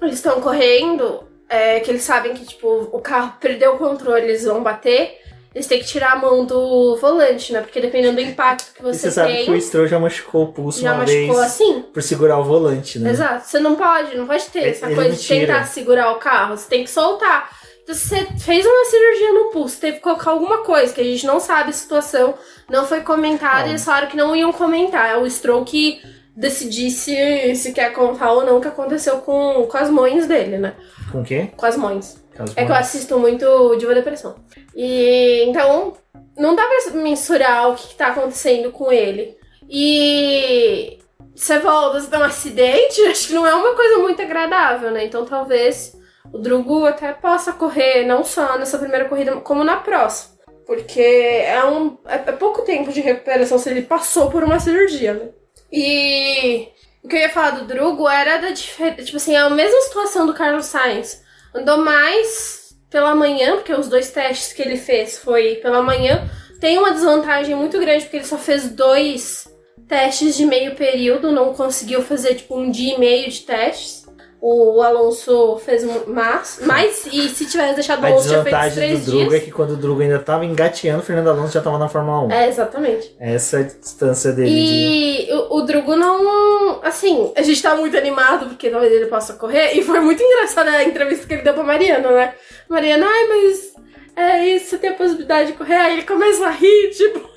eles 0.00 0.14
estão 0.14 0.40
correndo, 0.40 1.24
é, 1.48 1.80
que 1.80 1.90
eles 1.90 2.02
sabem 2.02 2.34
que, 2.34 2.44
tipo, 2.44 2.88
o 2.92 3.00
carro 3.00 3.34
perdeu 3.40 3.74
o 3.74 3.78
controle, 3.78 4.24
eles 4.24 4.44
vão 4.44 4.62
bater. 4.62 5.18
Eles 5.54 5.66
têm 5.66 5.80
que 5.80 5.86
tirar 5.86 6.12
a 6.12 6.16
mão 6.16 6.44
do 6.44 6.96
volante, 7.00 7.52
né? 7.52 7.60
Porque 7.62 7.80
dependendo 7.80 8.16
do 8.16 8.20
impacto 8.20 8.72
que 8.74 8.80
E 8.80 8.82
você, 8.82 8.98
você 8.98 9.10
sabe 9.10 9.32
tem, 9.32 9.44
que 9.46 9.50
o 9.50 9.60
Stroll 9.60 9.86
já 9.86 9.98
machucou 9.98 10.44
o 10.44 10.52
pulso 10.52 10.80
já 10.82 10.92
uma 10.92 10.98
machucou 10.98 11.26
vez 11.36 11.38
assim. 11.38 11.82
por 11.92 12.02
segurar 12.02 12.38
o 12.38 12.44
volante, 12.44 12.98
né? 12.98 13.10
Exato. 13.10 13.46
Você 13.48 13.58
não 13.58 13.74
pode, 13.74 14.16
não 14.16 14.26
pode 14.26 14.44
ter 14.46 14.58
Ele- 14.60 14.70
essa 14.70 14.86
coisa 14.94 15.16
de 15.16 15.26
tentar 15.26 15.64
segurar 15.64 16.12
o 16.12 16.16
carro. 16.16 16.56
Você 16.56 16.68
tem 16.68 16.84
que 16.84 16.90
soltar. 16.90 17.50
Então, 17.82 17.94
se 17.94 18.08
você 18.08 18.26
fez 18.38 18.66
uma 18.66 18.84
cirurgia 18.84 19.32
no 19.32 19.50
pulso, 19.50 19.80
teve 19.80 19.96
que 19.96 20.02
colocar 20.02 20.30
alguma 20.30 20.58
coisa 20.58 20.92
que 20.92 21.00
a 21.00 21.04
gente 21.04 21.26
não 21.26 21.40
sabe 21.40 21.70
a 21.70 21.72
situação, 21.72 22.34
não 22.68 22.84
foi 22.84 23.00
comentada, 23.00 23.66
e 23.66 23.70
eles 23.70 23.82
falaram 23.84 24.08
que 24.08 24.16
não 24.16 24.36
iam 24.36 24.52
comentar. 24.52 25.08
É 25.08 25.16
o 25.16 25.28
Stroll 25.28 25.64
que 25.64 26.02
decidisse 26.36 27.54
se 27.56 27.72
quer 27.72 27.92
contar 27.92 28.32
ou 28.32 28.44
não 28.44 28.58
o 28.58 28.60
que 28.60 28.68
aconteceu 28.68 29.18
com, 29.18 29.66
com 29.68 29.76
as 29.76 29.88
mães 29.90 30.26
dele, 30.26 30.58
né? 30.58 30.74
Com 31.10 31.20
o 31.22 31.24
quê? 31.24 31.48
Com 31.56 31.66
as 31.66 31.76
mães. 31.76 32.22
É 32.56 32.64
que 32.64 32.70
eu 32.70 32.76
assisto 32.76 33.18
muito 33.18 33.76
Diva 33.76 33.94
Depressão. 33.94 34.36
E 34.74 35.44
então, 35.46 35.94
não 36.36 36.54
dá 36.54 36.62
pra 36.66 36.92
mensurar 37.00 37.70
o 37.70 37.74
que, 37.74 37.88
que 37.88 37.94
tá 37.94 38.08
acontecendo 38.08 38.70
com 38.70 38.92
ele. 38.92 39.36
E 39.68 40.98
você 41.34 41.58
volta, 41.58 42.00
você 42.00 42.10
tem 42.10 42.18
um 42.18 42.24
acidente, 42.24 43.00
acho 43.06 43.28
que 43.28 43.34
não 43.34 43.46
é 43.46 43.54
uma 43.54 43.74
coisa 43.74 43.98
muito 43.98 44.22
agradável, 44.22 44.90
né? 44.90 45.04
Então 45.04 45.24
talvez 45.24 45.96
o 46.32 46.38
Drugo 46.38 46.84
até 46.84 47.12
possa 47.12 47.52
correr, 47.52 48.04
não 48.04 48.24
só 48.24 48.58
nessa 48.58 48.78
primeira 48.78 49.06
corrida, 49.06 49.36
como 49.36 49.64
na 49.64 49.76
próxima. 49.76 50.38
Porque 50.66 51.00
é, 51.00 51.64
um, 51.64 51.96
é, 52.06 52.16
é 52.16 52.32
pouco 52.32 52.62
tempo 52.62 52.92
de 52.92 53.00
recuperação 53.00 53.58
se 53.58 53.70
ele 53.70 53.82
passou 53.82 54.30
por 54.30 54.44
uma 54.44 54.60
cirurgia, 54.60 55.14
né? 55.14 55.28
E 55.72 56.68
o 57.02 57.08
que 57.08 57.16
eu 57.16 57.20
ia 57.20 57.30
falar 57.30 57.50
do 57.50 57.66
Drugo 57.66 58.06
era 58.06 58.36
da 58.38 58.50
diferença. 58.50 59.02
Tipo 59.02 59.16
assim, 59.16 59.34
é 59.34 59.38
a 59.38 59.48
mesma 59.48 59.80
situação 59.80 60.26
do 60.26 60.34
Carlos 60.34 60.66
Sainz. 60.66 61.22
Andou 61.54 61.78
mais 61.78 62.76
pela 62.90 63.14
manhã, 63.14 63.56
porque 63.56 63.72
os 63.72 63.88
dois 63.88 64.10
testes 64.10 64.52
que 64.52 64.62
ele 64.62 64.76
fez 64.76 65.18
foi 65.18 65.56
pela 65.56 65.82
manhã. 65.82 66.28
Tem 66.60 66.78
uma 66.78 66.92
desvantagem 66.92 67.54
muito 67.54 67.78
grande, 67.78 68.04
porque 68.04 68.16
ele 68.16 68.24
só 68.24 68.38
fez 68.38 68.70
dois 68.70 69.46
testes 69.86 70.36
de 70.36 70.44
meio 70.44 70.74
período, 70.74 71.32
não 71.32 71.54
conseguiu 71.54 72.02
fazer 72.02 72.34
tipo 72.34 72.58
um 72.58 72.70
dia 72.70 72.94
e 72.94 72.98
meio 72.98 73.30
de 73.30 73.40
testes. 73.40 74.07
O 74.40 74.80
Alonso 74.82 75.58
fez 75.64 75.82
mais, 76.06 76.60
mais 76.64 77.04
e 77.06 77.28
se 77.28 77.44
tivesse 77.46 77.74
deixado 77.74 78.00
o 78.02 78.06
Alonso 78.06 78.28
tinha 78.28 78.42
feito 78.44 78.54
desvantagem 78.54 78.74
três 78.76 79.00
do 79.04 79.10
Drugo 79.10 79.28
dias. 79.30 79.34
é 79.42 79.44
que 79.44 79.50
quando 79.50 79.70
o 79.72 79.76
Drugo 79.76 80.00
ainda 80.00 80.18
tava 80.20 80.44
engateando, 80.44 81.00
o 81.00 81.04
Fernando 81.04 81.30
Alonso 81.30 81.52
já 81.54 81.60
tava 81.60 81.76
na 81.76 81.88
Fórmula 81.88 82.26
1. 82.26 82.30
É, 82.30 82.48
exatamente. 82.48 83.16
Essa 83.18 83.56
é 83.56 83.60
a 83.60 83.62
distância 83.64 84.30
dele. 84.32 84.48
de- 84.48 84.56
E 84.56 85.28
o, 85.32 85.56
o 85.56 85.62
Drugo 85.62 85.96
não. 85.96 86.80
Assim, 86.84 87.32
a 87.36 87.42
gente 87.42 87.60
tá 87.60 87.74
muito 87.74 87.96
animado 87.96 88.46
porque 88.46 88.70
talvez 88.70 88.92
ele 88.92 89.06
possa 89.06 89.32
correr. 89.32 89.72
E 89.76 89.82
foi 89.82 89.98
muito 89.98 90.22
engraçada 90.22 90.70
a 90.70 90.84
entrevista 90.84 91.26
que 91.26 91.34
ele 91.34 91.42
deu 91.42 91.54
pra 91.54 91.64
Mariana, 91.64 92.08
né? 92.10 92.34
Mariana, 92.68 93.06
ai, 93.08 93.26
mas 93.26 93.72
é 94.14 94.46
isso, 94.46 94.70
você 94.70 94.78
tem 94.78 94.90
a 94.90 94.94
possibilidade 94.94 95.50
de 95.52 95.58
correr. 95.58 95.74
Aí 95.74 95.92
ele 95.94 96.02
começa 96.06 96.46
a 96.46 96.50
rir, 96.50 96.90
tipo. 96.90 97.27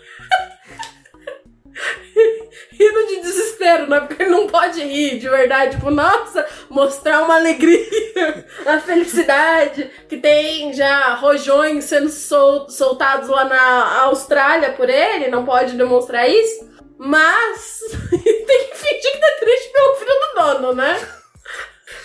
Rindo 2.72 3.08
de 3.08 3.22
desespero, 3.22 3.88
né? 3.88 4.00
Porque 4.02 4.24
ele 4.24 4.32
não 4.32 4.48
pode 4.48 4.82
rir 4.82 5.20
de 5.20 5.30
verdade. 5.30 5.76
Tipo, 5.76 5.92
nossa, 5.92 6.46
mostrar 6.70 7.24
uma 7.24 7.36
alegria, 7.36 8.46
a 8.66 8.80
felicidade. 8.80 9.90
Que 10.10 10.18
tem 10.18 10.74
já 10.74 11.16
rojões 11.16 11.86
sendo 11.86 12.10
sol- 12.10 12.70
soltados 12.70 13.30
lá 13.30 13.46
na 13.46 14.02
Austrália 14.04 14.74
por 14.74 14.90
ele, 14.90 15.30
não 15.30 15.46
pode 15.46 15.74
demonstrar 15.76 16.28
isso. 16.30 16.70
Mas 16.98 17.80
tem 18.12 18.68
que 18.68 18.78
fingir 18.78 19.12
que 19.12 19.18
tá 19.20 19.32
triste 19.40 19.72
pelo 19.72 19.96
filho 19.96 20.12
do 20.12 20.42
dono, 20.42 20.74
né? 20.74 21.00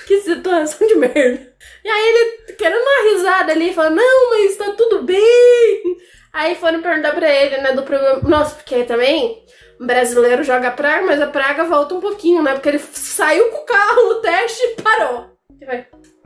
Que 0.06 0.20
situação 0.20 0.86
de 0.86 0.94
merda. 0.94 1.54
E 1.84 1.88
aí 1.88 2.08
ele 2.08 2.52
querendo 2.54 2.80
uma 2.80 3.12
risada 3.12 3.52
ali, 3.52 3.72
falando, 3.72 3.96
não, 3.96 4.30
mas 4.30 4.56
tá 4.56 4.72
tudo 4.72 5.02
bem. 5.02 5.96
Aí 6.32 6.54
foram 6.54 6.82
perguntar 6.82 7.14
pra 7.14 7.32
ele, 7.32 7.58
né, 7.58 7.72
do 7.72 7.82
problema. 7.82 8.20
Nossa, 8.22 8.54
porque 8.56 8.84
também 8.84 9.45
um 9.80 9.86
brasileiro 9.86 10.42
joga 10.42 10.70
praga, 10.70 11.06
mas 11.06 11.20
a 11.20 11.26
praga 11.26 11.64
volta 11.64 11.94
um 11.94 12.00
pouquinho, 12.00 12.42
né? 12.42 12.52
Porque 12.52 12.68
ele 12.68 12.78
saiu 12.78 13.50
com 13.50 13.58
o 13.58 13.66
carro 13.66 14.08
no 14.08 14.14
teste 14.20 14.60
e 14.62 14.82
parou. 14.82 15.30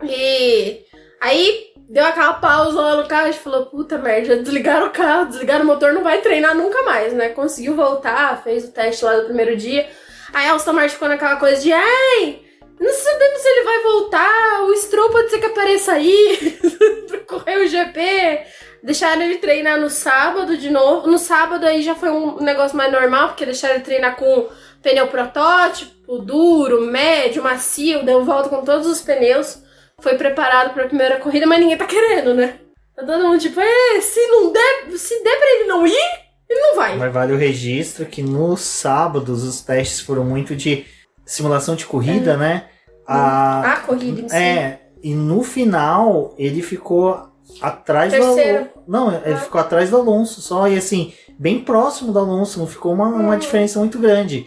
E 0.02 0.84
aí 1.20 1.70
deu 1.88 2.04
aquela 2.04 2.34
pausa 2.34 2.80
lá 2.80 2.96
no 2.96 3.08
carro, 3.08 3.26
gente 3.26 3.40
falou, 3.40 3.66
puta 3.66 3.98
merda, 3.98 4.36
desligaram 4.36 4.86
o 4.86 4.90
carro, 4.90 5.26
desligaram 5.26 5.64
o 5.64 5.66
motor, 5.66 5.92
não 5.92 6.04
vai 6.04 6.20
treinar 6.20 6.54
nunca 6.54 6.82
mais, 6.84 7.12
né? 7.12 7.30
Conseguiu 7.30 7.74
voltar, 7.74 8.42
fez 8.42 8.64
o 8.64 8.72
teste 8.72 9.04
lá 9.04 9.16
do 9.16 9.24
primeiro 9.24 9.56
dia. 9.56 9.88
Aí 10.32 10.46
a 10.46 10.54
Aston 10.54 10.88
ficou 10.88 11.08
naquela 11.08 11.36
coisa 11.36 11.60
de, 11.60 11.72
ai, 11.72 12.42
não 12.80 12.92
sabemos 12.94 13.40
se 13.40 13.48
ele 13.48 13.64
vai 13.64 13.82
voltar, 13.82 14.62
o 14.62 14.74
Stroll 14.76 15.10
pode 15.10 15.30
ser 15.30 15.38
que 15.38 15.46
apareça 15.46 15.92
aí, 15.92 16.58
pra 17.06 17.18
correr 17.20 17.58
o 17.58 17.68
GP. 17.68 18.40
Deixaram 18.82 19.20
ele 19.20 19.36
treinar 19.36 19.78
no 19.78 19.90
sábado 19.90 20.56
de 20.56 20.70
novo. 20.70 21.06
No 21.06 21.18
sábado 21.18 21.66
aí 21.66 21.82
já 21.82 21.94
foi 21.94 22.08
um 22.08 22.40
negócio 22.40 22.74
mais 22.74 22.90
normal, 22.90 23.28
porque 23.28 23.44
deixaram 23.44 23.74
ele 23.74 23.84
treinar 23.84 24.16
com 24.16 24.48
pneu 24.82 25.06
protótipo, 25.08 26.18
duro, 26.18 26.80
médio, 26.80 27.42
macio, 27.42 28.02
deu 28.02 28.24
volta 28.24 28.48
com 28.48 28.64
todos 28.64 28.86
os 28.86 29.02
pneus. 29.02 29.62
Foi 30.00 30.16
preparado 30.16 30.72
para 30.72 30.84
a 30.84 30.88
primeira 30.88 31.18
corrida, 31.18 31.46
mas 31.46 31.60
ninguém 31.60 31.76
tá 31.76 31.84
querendo, 31.84 32.32
né? 32.32 32.58
Tá 32.96 33.04
todo 33.04 33.24
mundo 33.24 33.38
tipo, 33.38 33.60
é, 33.60 34.00
se 34.00 34.26
não 34.28 34.50
der, 34.50 34.96
se 34.96 35.22
der 35.22 35.36
pra 35.36 35.50
ele 35.50 35.64
não 35.64 35.86
ir, 35.86 36.10
ele 36.48 36.60
não 36.60 36.76
vai. 36.76 36.96
Mas 36.96 37.12
vale 37.12 37.34
o 37.34 37.36
registro 37.36 38.06
que 38.06 38.22
nos 38.22 38.62
sábados 38.62 39.44
os 39.44 39.60
testes 39.60 40.00
foram 40.00 40.24
muito 40.24 40.56
de 40.56 40.86
simulação 41.32 41.74
de 41.74 41.86
corrida, 41.86 42.36
né? 42.36 42.64
A, 43.06 43.72
A 43.72 43.76
corrida 43.78 44.20
em 44.22 44.28
si. 44.28 44.34
é, 44.36 44.80
e 45.02 45.14
no 45.14 45.42
final 45.42 46.34
ele 46.38 46.62
ficou 46.62 47.28
atrás 47.60 48.12
Terceiro. 48.12 48.64
do 48.64 48.70
Não, 48.86 49.12
ele 49.12 49.34
Ah. 49.34 49.38
ficou 49.38 49.60
atrás 49.60 49.90
do 49.90 49.96
Alonso 49.96 50.40
só, 50.40 50.68
e 50.68 50.76
assim, 50.76 51.12
bem 51.38 51.60
próximo 51.60 52.12
do 52.12 52.18
Alonso, 52.18 52.58
não 52.58 52.66
ficou 52.66 52.92
uma, 52.92 53.06
uma 53.08 53.34
Hum. 53.34 53.38
diferença 53.38 53.78
muito 53.78 53.98
grande. 53.98 54.46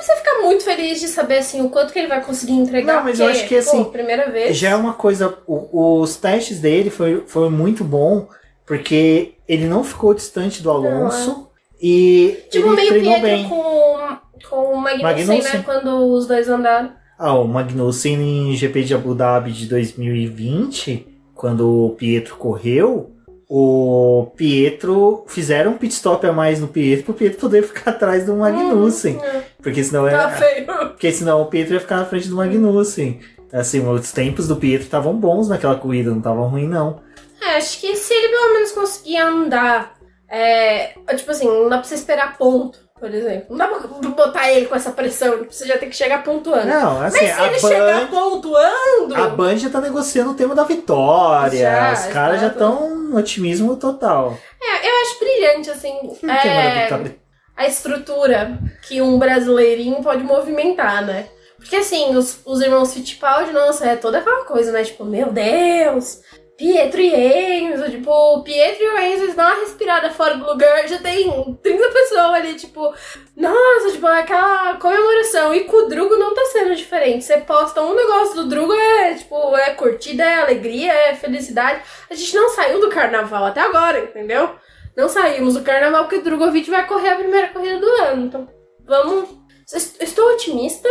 Você 0.00 0.16
fica 0.16 0.40
muito 0.42 0.64
feliz 0.64 0.98
de 1.00 1.06
saber 1.08 1.38
assim 1.38 1.60
o 1.60 1.68
quanto 1.70 1.92
que 1.92 1.98
ele 1.98 2.08
vai 2.08 2.24
conseguir 2.24 2.54
entregar. 2.54 2.96
Não, 2.96 3.04
mas 3.04 3.20
eu 3.20 3.26
porque, 3.26 3.38
acho 3.40 3.48
que, 3.48 3.56
assim, 3.56 3.84
pô, 3.84 3.90
primeira 3.90 4.30
vez. 4.30 4.56
Já 4.56 4.70
é 4.70 4.74
uma 4.76 4.94
coisa. 4.94 5.38
o- 5.46 6.00
os 6.00 6.16
testes 6.16 6.58
dele 6.60 6.90
foi, 6.90 7.22
foi 7.26 7.48
muito 7.50 7.84
bom, 7.84 8.26
porque 8.66 9.34
ele 9.46 9.66
não 9.66 9.84
ficou 9.84 10.14
distante 10.14 10.62
do 10.62 10.70
Alonso 10.70 11.48
e 11.80 12.38
Tipo 12.50 12.68
ele 12.68 12.76
meio 12.76 12.88
treinou 12.88 13.20
bem. 13.20 13.48
com, 13.48 13.62
com 14.50 14.72
o 14.74 14.76
Magnussen, 14.76 15.26
Magnussen. 15.26 15.52
né? 15.58 15.62
Quando 15.64 15.96
os 16.12 16.26
dois 16.26 16.48
andaram. 16.48 16.92
Ah, 17.18 17.34
o 17.34 17.46
Magnussen 17.46 18.50
em 18.50 18.56
GP 18.56 18.82
de 18.82 18.94
Abu 18.94 19.14
Dhabi 19.14 19.52
de 19.52 19.66
2020, 19.66 21.06
quando 21.34 21.86
o 21.86 21.90
Pietro 21.90 22.36
correu, 22.36 23.10
o 23.48 24.30
Pietro 24.36 25.24
fizeram 25.28 25.72
um 25.72 25.76
pit 25.76 25.92
stop 25.92 26.26
a 26.26 26.32
mais 26.32 26.60
no 26.60 26.68
Pietro 26.68 27.04
pro 27.06 27.14
Pietro 27.14 27.38
poder 27.40 27.62
ficar 27.62 27.90
atrás 27.90 28.24
do 28.26 28.36
Magnussen. 28.36 29.16
Hum, 29.16 29.40
Porque 29.62 29.82
senão 29.84 30.04
tá 30.04 30.10
era. 30.10 30.30
feio. 30.38 30.66
Porque 30.66 31.12
senão 31.12 31.42
o 31.42 31.46
Pietro 31.46 31.74
ia 31.74 31.80
ficar 31.80 31.96
na 31.96 32.06
frente 32.06 32.28
do 32.28 32.36
Magnussen. 32.36 33.20
Assim, 33.52 33.86
os 33.86 34.12
tempos 34.12 34.46
do 34.46 34.56
Pietro 34.56 34.84
estavam 34.84 35.14
bons 35.16 35.48
naquela 35.48 35.74
corrida, 35.74 36.10
não 36.10 36.18
estavam 36.18 36.48
ruim 36.48 36.68
não. 36.68 37.00
É, 37.42 37.56
acho 37.56 37.80
que 37.80 37.96
se 37.96 38.14
ele 38.14 38.28
pelo 38.28 38.52
menos 38.54 38.70
conseguir 38.72 39.16
andar. 39.16 39.94
É, 40.28 40.94
tipo 41.16 41.30
assim, 41.32 41.46
não 41.48 41.68
dá 41.68 41.78
pra 41.78 41.88
você 41.88 41.96
esperar 41.96 42.38
ponto, 42.38 42.78
por 43.00 43.12
exemplo. 43.12 43.46
Não 43.50 43.56
dá 43.56 43.66
pra 43.66 43.78
botar 44.10 44.52
ele 44.52 44.66
com 44.66 44.76
essa 44.76 44.92
pressão, 44.92 45.46
você 45.50 45.66
já 45.66 45.78
tem 45.78 45.88
que 45.88 45.96
chegar 45.96 46.22
pontuando. 46.22 46.66
Não, 46.66 47.02
assim, 47.02 47.24
Mas 47.24 47.34
se 47.34 47.40
a 47.40 47.46
ele 47.46 47.58
chegar 47.58 48.00
Band, 48.02 48.06
pontuando. 48.08 49.14
a 49.16 49.28
Band 49.28 49.56
já 49.56 49.70
tá 49.70 49.80
negociando 49.80 50.30
o 50.30 50.34
tema 50.34 50.54
da 50.54 50.64
vitória. 50.64 51.58
Já, 51.58 51.92
Os 51.92 52.12
caras 52.12 52.40
já 52.40 52.48
estão 52.48 52.94
no 52.94 53.16
otimismo 53.16 53.74
total. 53.76 54.36
É, 54.62 54.86
eu 54.86 55.02
acho 55.02 55.18
brilhante, 55.18 55.70
assim. 55.70 55.98
É, 56.30 56.88
a 57.56 57.66
estrutura 57.66 58.58
que 58.86 59.02
um 59.02 59.18
brasileirinho 59.18 60.02
pode 60.02 60.22
movimentar, 60.22 61.04
né? 61.04 61.26
Porque 61.58 61.76
assim, 61.76 62.16
os, 62.16 62.40
os 62.46 62.60
irmãos 62.62 62.94
Fittipaldi, 62.94 63.52
nossa, 63.52 63.86
é 63.86 63.96
toda 63.96 64.18
aquela 64.18 64.44
coisa, 64.46 64.72
né? 64.72 64.82
Tipo, 64.82 65.04
meu 65.04 65.30
Deus, 65.30 66.20
Pietro 66.60 67.00
e 67.00 67.14
Enzo, 67.14 67.90
tipo, 67.90 68.42
Pietro 68.42 68.84
e 68.84 68.86
o 68.86 68.98
Enzo 68.98 69.22
eles 69.22 69.34
dão 69.34 69.46
uma 69.46 69.60
respirada 69.60 70.10
fora 70.10 70.36
do 70.36 70.44
lugar, 70.46 70.86
já 70.86 70.98
tem 70.98 71.56
30 71.62 71.88
pessoas 71.88 72.34
ali, 72.34 72.54
tipo, 72.54 72.92
nossa, 73.34 73.90
tipo, 73.90 74.06
aquela 74.06 74.76
comemoração. 74.76 75.54
E 75.54 75.64
com 75.64 75.78
o 75.78 75.88
Drugo 75.88 76.16
não 76.16 76.34
tá 76.34 76.44
sendo 76.52 76.76
diferente. 76.76 77.24
Você 77.24 77.38
posta 77.38 77.80
um 77.80 77.94
negócio 77.94 78.34
do 78.34 78.46
Drugo, 78.46 78.74
é 78.74 79.14
tipo, 79.14 79.56
é 79.56 79.72
curtida, 79.72 80.22
é 80.22 80.42
alegria, 80.42 80.92
é 80.92 81.14
felicidade. 81.14 81.80
A 82.10 82.14
gente 82.14 82.36
não 82.36 82.50
saiu 82.50 82.78
do 82.78 82.90
carnaval 82.90 83.46
até 83.46 83.62
agora, 83.62 83.98
entendeu? 83.98 84.54
Não 84.94 85.08
saímos 85.08 85.54
do 85.54 85.62
carnaval 85.62 86.04
porque 86.04 86.16
o 86.16 86.22
Drogovic 86.22 86.68
vai 86.68 86.86
correr 86.86 87.08
a 87.08 87.16
primeira 87.16 87.48
corrida 87.48 87.78
do 87.78 87.86
ano. 88.02 88.26
Então, 88.26 88.46
vamos. 88.84 89.30
Estou 89.98 90.34
otimista. 90.34 90.90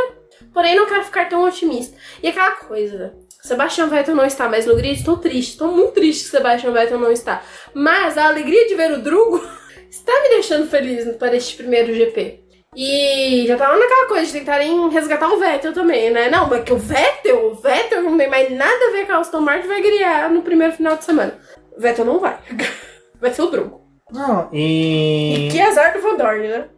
porém 0.51 0.75
não 0.75 0.87
quero 0.87 1.03
ficar 1.03 1.29
tão 1.29 1.43
otimista. 1.43 1.95
E 2.23 2.29
aquela 2.29 2.53
coisa, 2.53 3.15
Sebastian 3.41 3.87
Vettel 3.87 4.15
não 4.15 4.25
está 4.25 4.49
mais 4.49 4.65
no 4.65 4.75
grid, 4.75 4.99
estou 4.99 5.17
triste, 5.17 5.51
estou 5.51 5.71
muito 5.71 5.93
triste 5.93 6.25
que 6.25 6.29
Sebastian 6.31 6.71
Vettel 6.71 6.99
não 6.99 7.11
está. 7.11 7.41
Mas 7.73 8.17
a 8.17 8.27
alegria 8.27 8.67
de 8.67 8.75
ver 8.75 8.91
o 8.91 9.01
Drugo 9.01 9.41
está 9.89 10.11
me 10.21 10.29
deixando 10.29 10.69
feliz 10.69 11.05
para 11.17 11.35
este 11.35 11.55
primeiro 11.55 11.93
GP. 11.93 12.43
E 12.75 13.45
já 13.47 13.57
tava 13.57 13.77
naquela 13.77 14.07
coisa 14.07 14.25
de 14.27 14.39
tentarem 14.39 14.89
resgatar 14.89 15.27
o 15.29 15.39
Vettel 15.39 15.73
também, 15.73 16.11
né? 16.11 16.29
Não, 16.29 16.47
mas 16.47 16.63
que 16.63 16.71
o 16.71 16.77
Vettel, 16.77 17.47
o 17.47 17.55
Vettel 17.55 18.03
não 18.03 18.15
tem 18.17 18.29
mais 18.29 18.51
nada 18.51 18.85
a 18.87 18.91
ver 18.91 19.07
com 19.07 19.13
a 19.13 19.17
Aston 19.17 19.41
Martin 19.41 19.67
vai 19.67 19.81
ganhar 19.81 20.29
no 20.29 20.43
primeiro 20.43 20.73
final 20.73 20.95
de 20.95 21.03
semana. 21.03 21.33
O 21.75 21.81
Vettel 21.81 22.05
não 22.05 22.19
vai. 22.19 22.37
Vai 23.19 23.33
ser 23.33 23.41
o 23.41 23.47
Drugo. 23.47 23.81
Não, 24.13 24.47
e. 24.53 25.47
E 25.47 25.51
que 25.51 25.59
azar 25.59 25.91
do 25.91 26.01
Van 26.01 26.15
Dorn, 26.15 26.47
né? 26.47 26.69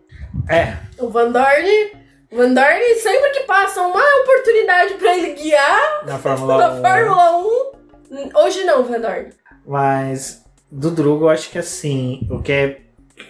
É, 0.50 0.74
O 0.98 1.08
Van 1.08 1.32
Dorn. 1.32 1.92
O 2.32 2.38
Van 2.38 2.54
Dorn, 2.54 2.96
sempre 2.96 3.30
que 3.32 3.42
passa 3.42 3.82
uma 3.82 4.02
oportunidade 4.22 4.94
pra 4.94 5.18
ele 5.18 5.34
guiar 5.34 6.06
na 6.06 6.18
Fórmula 6.18 6.58
na 6.58 6.74
1. 6.76 6.82
Fórmula 6.82 7.38
1. 7.38 8.30
Hoje 8.36 8.64
não, 8.64 8.86
Van 8.86 9.02
Dorn. 9.02 9.30
Mas 9.68 10.42
do 10.72 10.90
Drugo, 10.90 11.26
eu 11.26 11.30
acho 11.30 11.50
que 11.50 11.60
assim, 11.60 12.26
o 12.32 12.42
que 12.42 12.52
é. 12.54 12.82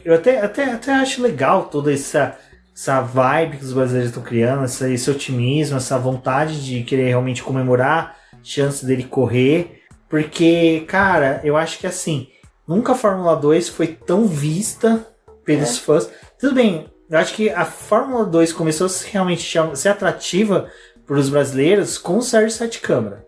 Eu 0.05 0.13
até, 0.13 0.39
até, 0.39 0.65
até 0.65 0.93
acho 0.93 1.19
legal 1.19 1.65
toda 1.65 1.91
essa, 1.91 2.37
essa 2.75 3.01
vibe 3.01 3.57
que 3.57 3.65
os 3.65 3.73
brasileiros 3.73 4.11
estão 4.11 4.23
criando, 4.23 4.65
essa, 4.65 4.87
esse 4.87 5.09
otimismo, 5.09 5.77
essa 5.77 5.97
vontade 5.97 6.63
de 6.63 6.83
querer 6.83 7.07
realmente 7.07 7.41
comemorar 7.41 8.17
a 8.31 8.37
chance 8.43 8.85
dele 8.85 9.03
correr. 9.03 9.81
Porque, 10.07 10.85
cara, 10.87 11.41
eu 11.43 11.57
acho 11.57 11.79
que 11.79 11.87
assim, 11.87 12.27
nunca 12.67 12.91
a 12.91 12.95
Fórmula 12.95 13.35
2 13.35 13.67
foi 13.69 13.87
tão 13.87 14.27
vista 14.27 15.07
pelos 15.43 15.79
fãs. 15.79 16.07
Tudo 16.39 16.53
bem, 16.53 16.90
eu 17.11 17.17
acho 17.19 17.33
que 17.35 17.49
a 17.49 17.65
Fórmula 17.65 18.25
2 18.25 18.53
começou 18.53 18.87
a 18.87 18.89
realmente 19.11 19.41
chama- 19.43 19.75
ser 19.75 19.89
atrativa 19.89 20.67
para 21.05 21.17
os 21.17 21.29
brasileiros 21.29 21.97
com 21.97 22.17
o 22.17 22.21
Sérgio 22.21 22.51
Sete 22.51 22.79
Câmara. 22.79 23.25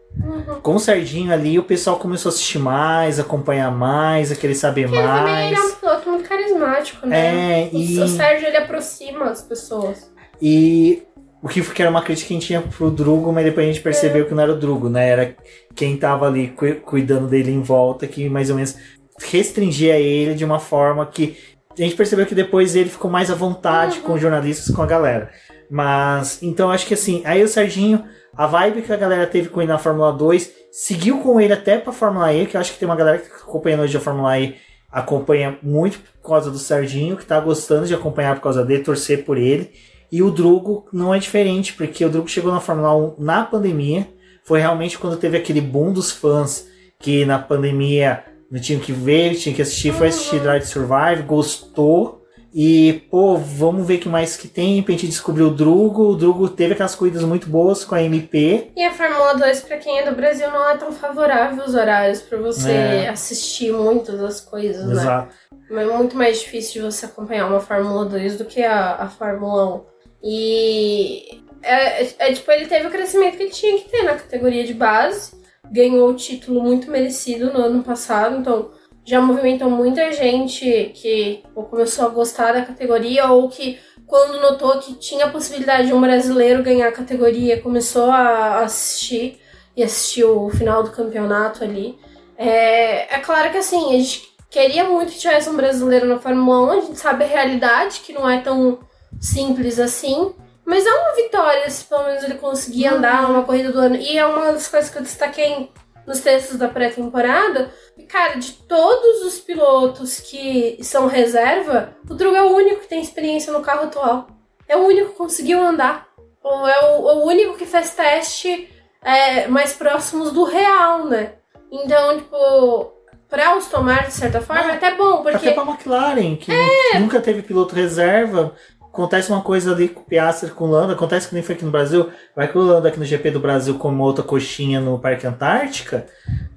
Com 0.62 0.76
o 0.76 0.80
Serginho 0.80 1.34
ali, 1.34 1.58
o 1.58 1.64
pessoal 1.64 1.98
começou 1.98 2.30
a 2.30 2.34
assistir 2.34 2.60
mais, 2.60 3.20
acompanhar 3.20 3.72
mais, 3.72 4.32
a 4.32 4.36
querer 4.36 4.54
saber 4.56 4.84
Porque 4.84 4.98
ele 5.00 5.08
também 5.08 5.34
mais. 5.34 5.48
ele 5.52 5.56
é 5.60 5.64
um 5.64 5.76
piloto 5.76 6.10
muito 6.10 6.30
carismático, 6.30 7.08
né? 7.08 7.64
É, 7.64 7.70
O- 7.74 7.78
e, 7.78 8.00
O 8.00 8.08
Sérgio 8.08 8.48
ele 8.48 8.58
aproxima 8.58 9.26
as 9.26 9.42
pessoas. 9.42 10.12
e 10.40 11.02
o 11.42 11.48
que 11.50 11.62
que 11.62 11.82
era 11.82 11.90
uma 11.92 12.02
crítica 12.04 12.28
que 12.28 12.34
a 12.34 12.38
gente 12.38 12.46
tinha 12.48 12.62
pro 12.62 12.92
Drugo, 12.92 13.34
mas 13.34 13.44
depois 13.44 13.66
a 13.66 13.72
gente 13.72 13.80
É. 13.80 13.84
percebeu 13.84 14.26
que 14.28 14.36
não 14.36 14.44
era 14.44 14.54
o 14.54 14.58
Drugo, 14.60 14.88
né? 14.88 15.10
Era 15.10 15.36
quem 15.76 15.98
tava 15.98 16.28
ali 16.28 16.50
cu- 16.50 16.76
cuidando 16.86 17.28
dele 17.28 17.52
em 17.52 17.62
volta, 17.62 18.06
que 18.08 18.30
mais 18.30 18.50
ou 18.52 18.56
menos 18.56 18.78
restringia 19.20 20.00
ele 20.00 20.36
de 20.36 20.46
uma 20.46 20.60
forma 20.60 21.06
que 21.06 21.38
a 21.78 21.82
gente 21.82 21.95
percebeu 21.95 22.26
que 22.26 22.36
depois 22.36 22.76
ele 22.76 22.89
ficou 22.89 23.09
mais 23.09 23.30
à 23.32 23.36
vontade 23.36 23.97
Uhum. 23.99 24.03
com 24.03 24.13
os 24.13 24.21
jornalistas, 24.21 24.74
com 24.74 24.82
a 24.82 24.86
galera. 24.86 25.30
Mas, 25.69 26.41
então 26.43 26.69
acho 26.71 26.86
que 26.86 26.93
assim, 26.93 27.21
aí 27.26 27.43
o 27.43 27.47
Serginho, 27.47 28.03
a 28.36 28.45
vibe 28.45 28.82
que 28.84 28.93
a 28.93 28.97
galera 28.97 29.26
teve 29.26 29.49
com 29.49 29.61
ele 29.61 29.71
na 29.71 29.78
Fórmula 29.78 30.11
2, 30.13 30.51
seguiu 30.71 31.19
com 31.19 31.39
ele 31.39 31.53
até 31.53 31.78
pra 31.78 31.91
Fórmula 31.91 32.34
E, 32.34 32.45
que 32.45 32.55
eu 32.55 32.61
acho 32.61 32.74
que 32.74 32.80
tem 32.80 32.88
uma 32.88 32.95
galera 32.95 33.17
que 33.17 33.30
tá 33.30 33.38
acompanhando 33.38 33.82
hoje 33.82 33.97
a 33.97 33.99
Fórmula 33.99 34.39
E, 34.39 34.55
acompanha 34.91 35.57
muito 35.63 35.99
por 36.21 36.30
causa 36.30 36.51
do 36.51 36.59
Serginho, 36.59 37.17
que 37.17 37.26
tá 37.26 37.39
gostando 37.39 37.88
de 37.88 37.93
acompanhar 37.95 38.36
por 38.36 38.41
causa 38.43 38.63
dele, 38.63 38.84
torcer 38.84 39.26
por 39.26 39.38
ele. 39.38 39.71
E 40.11 40.21
o 40.21 40.30
Drugo 40.30 40.86
não 40.93 41.13
é 41.13 41.17
diferente, 41.17 41.74
porque 41.74 42.05
o 42.05 42.09
Drugo 42.09 42.28
chegou 42.28 42.51
na 42.51 42.59
Fórmula 42.59 42.95
1 42.95 43.15
na 43.17 43.43
pandemia. 43.43 44.07
Foi 44.43 44.59
realmente 44.59 44.99
quando 44.99 45.17
teve 45.17 45.38
aquele 45.38 45.61
boom 45.61 45.91
dos 45.91 46.11
fãs 46.11 46.67
que 46.99 47.26
na 47.26 47.39
pandemia 47.39 48.24
não 48.52 48.60
tinham 48.62 48.80
que 48.82 48.91
ver, 48.91 49.36
tinha 49.36 49.54
que 49.56 49.62
assistir, 49.62 49.94
foi 49.94 50.08
assistir 50.10 50.39
Drive 50.39 50.64
Survive, 50.66 51.24
gostou. 51.24 52.22
E, 52.56 53.02
pô, 53.10 53.36
vamos 53.36 53.88
ver 53.88 53.96
o 53.96 54.00
que 54.02 54.08
mais 54.10 54.38
que 54.38 54.48
tem. 54.48 54.74
De 54.76 54.80
repente 54.82 55.08
descobriu 55.08 55.48
o 55.48 55.52
Drugo. 55.56 56.10
O 56.10 56.16
Drugo 56.16 56.48
teve 56.48 56.74
aquelas 56.74 56.94
corridas 56.94 57.24
muito 57.24 57.50
boas 57.50 57.84
com 57.84 57.96
a 57.96 58.04
MP. 58.04 58.70
E 58.78 58.84
a 58.84 58.91
Fórmula 58.91 59.34
2, 59.34 59.62
pra 59.62 59.78
quem 59.78 59.98
é 59.98 60.08
do 60.08 60.16
Brasil, 60.16 60.52
não 60.52 60.70
é 60.70 60.78
tão 60.78 60.91
favorável 60.91 61.64
os 61.66 61.74
horários 61.74 62.22
pra 62.22 62.38
você 62.38 62.70
É. 62.72 63.10
assistir 63.10 63.74
muitas 63.74 64.20
das 64.20 64.39
coisas, 64.39 64.86
né? 64.86 64.94
Exato. 64.94 65.36
É 65.72 65.86
muito 65.86 66.16
mais 66.16 66.41
difícil 66.41 66.74
de 66.84 66.91
você 66.91 67.08
acompanhar 67.08 67.48
uma 67.48 67.60
Fórmula 67.60 68.06
2 68.06 68.38
do 68.38 68.46
que 68.46 68.62
a, 68.62 68.98
a 68.98 69.10
Fórmula 69.10 69.78
1. 69.78 69.82
E 70.24 71.41
é, 71.64 72.04
é- 72.04 72.16
é, 72.20 72.34
tipo, 72.34 72.52
ele 72.52 72.68
teve 72.68 72.86
o 72.86 72.91
crescimento 72.91 73.36
que 73.38 73.44
ele 73.44 73.52
tinha 73.52 73.78
que 73.80 73.89
ter 73.89 74.04
na 74.04 74.14
categoria 74.14 74.64
de 74.64 74.76
base. 74.76 75.32
Ganhou 75.72 76.09
o 76.09 76.16
título 76.16 76.61
muito 76.61 76.91
merecido 76.91 77.51
no 77.51 77.59
ano 77.59 77.84
passado, 77.84 78.38
então 78.38 78.72
já 79.05 79.20
movimentou 79.22 79.70
muita 79.70 80.11
gente 80.11 80.91
que 80.93 81.43
começou 81.53 82.05
a 82.05 82.09
gostar 82.09 82.53
da 82.53 82.66
categoria 82.66 83.28
ou 83.28 83.49
que 83.49 83.80
quando 84.05 84.41
notou 84.41 84.80
que 84.80 84.95
tinha 84.95 85.26
a 85.26 85.30
possibilidade 85.30 85.88
de 85.88 85.93
um 85.93 86.01
brasileiro 86.01 86.64
ganhar 86.64 86.89
a 86.89 86.91
categoria, 86.91 87.61
começou 87.61 88.11
a 88.11 88.59
assistir 88.59 89.39
e 89.76 89.84
assistir 89.84 90.24
o 90.24 90.49
final 90.49 90.84
do 90.84 90.91
campeonato 90.91 91.64
ali. 91.64 91.97
É, 92.38 93.16
é 93.16 93.20
claro 93.20 93.51
que 93.51 93.57
assim, 93.57 93.95
a 93.95 93.97
gente 93.97 94.34
queria 94.49 94.84
muito 94.84 95.11
que 95.11 95.20
tivesse 95.20 95.49
um 95.49 95.55
brasileiro 95.55 96.05
na 96.05 96.20
Fórmula 96.20 96.76
1, 96.76 96.78
a 96.78 96.82
gente 96.82 96.99
sabe 96.99 97.24
a 97.24 97.28
realidade, 97.28 98.01
que 98.01 98.14
não 98.14 98.30
é 98.30 98.39
tão 98.39 98.80
simples 99.20 99.80
assim. 99.80 100.34
Mas 100.66 100.86
é 100.86 100.91
uma 100.93 101.16
vitória 101.16 101.70
se 101.70 101.84
pelo 101.86 102.05
menos 102.05 102.24
ele 102.24 102.36
conseguir 102.36 102.88
andar 102.88 103.24
numa 103.24 103.43
corrida 103.43 103.72
do 103.72 103.80
ano. 103.80 103.95
E 103.95 104.18
é 104.18 104.26
uma 104.26 104.53
das 104.53 104.68
coisas 104.68 104.89
que 104.89 104.97
eu 104.97 105.01
destaquei 105.01 105.70
nos 106.07 106.20
textos 106.20 106.57
da 106.57 106.68
pré-temporada. 106.68 107.72
Cara, 108.07 108.36
de 108.36 108.53
todos 108.53 109.24
os 109.24 109.39
pilotos 109.39 110.20
que 110.20 110.78
são 110.82 111.07
reserva, 111.07 111.95
o 112.09 112.14
Drugo 112.14 112.36
é 112.36 112.43
o 112.43 112.55
único 112.55 112.82
que 112.82 112.88
tem 112.88 113.01
experiência 113.01 113.51
no 113.51 113.61
carro 113.61 113.86
atual. 113.86 114.28
É 114.68 114.78
o 114.78 114.86
único 114.86 115.11
que 115.11 115.18
conseguiu 115.18 115.61
andar. 115.61 116.07
Ou 116.41 116.68
é 116.68 116.95
o, 116.95 117.01
o 117.01 117.28
único 117.28 117.57
que 117.57 117.66
fez 117.66 117.91
teste 117.91 118.70
é, 119.01 119.47
mais 119.47 119.74
próximos 119.74 120.32
do 120.32 120.43
real, 120.43 121.05
né? 121.05 121.34
Então, 121.72 122.18
tipo, 122.18 122.93
pra 123.30 123.57
os 123.57 123.68
tomar, 123.68 124.05
de 124.05 124.14
certa 124.14 124.41
forma, 124.41 124.72
é 124.72 124.76
até 124.76 124.93
bom, 124.93 125.24
porque. 125.24 125.49
Até 125.49 125.51
pra 125.51 125.64
McLaren, 125.64 126.36
que 126.36 126.51
nunca 126.99 127.20
teve 127.20 127.41
piloto 127.41 127.74
reserva. 127.74 128.55
Acontece 128.94 129.32
uma 129.32 129.41
coisa 129.41 129.72
ali 129.74 129.89
com 129.89 130.02
o 130.02 130.04
Piastri, 130.04 130.52
com 130.52 130.66
o 130.66 130.70
Landa. 130.70 130.94
Acontece 130.94 131.28
que 131.28 131.34
nem 131.34 131.41
foi 131.44 131.56
aqui 131.56 131.66
no 131.66 131.72
Brasil. 131.72 132.12
Vai 132.36 132.48
que 132.48 132.56
o 132.56 132.62
Landa 132.62 132.89
aqui 132.89 133.00
no 133.00 133.06
GP 133.06 133.32
do 133.32 133.39
Brasil 133.39 133.74
come 133.80 134.00
outra 134.00 134.24
coxinha 134.24 134.80
no 134.80 135.00
Parque 135.00 135.26
Antártica. 135.26 136.06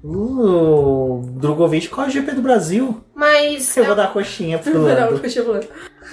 O 0.05 1.23
Drogovic 1.41 1.89
corre 1.89 2.09
o 2.09 2.11
GP 2.11 2.33
do 2.33 2.43
Brasil. 2.43 3.03
Mas. 3.15 3.75
Eu 3.75 3.85
é 3.85 3.87
vou 3.89 3.97
dar 3.97 4.13
coxinha 4.13 4.59
pro 4.59 4.75
Não, 4.75 4.83
Lando. 4.83 5.19
deixa 5.19 5.41
eu 5.41 5.47
falar. 5.47 5.61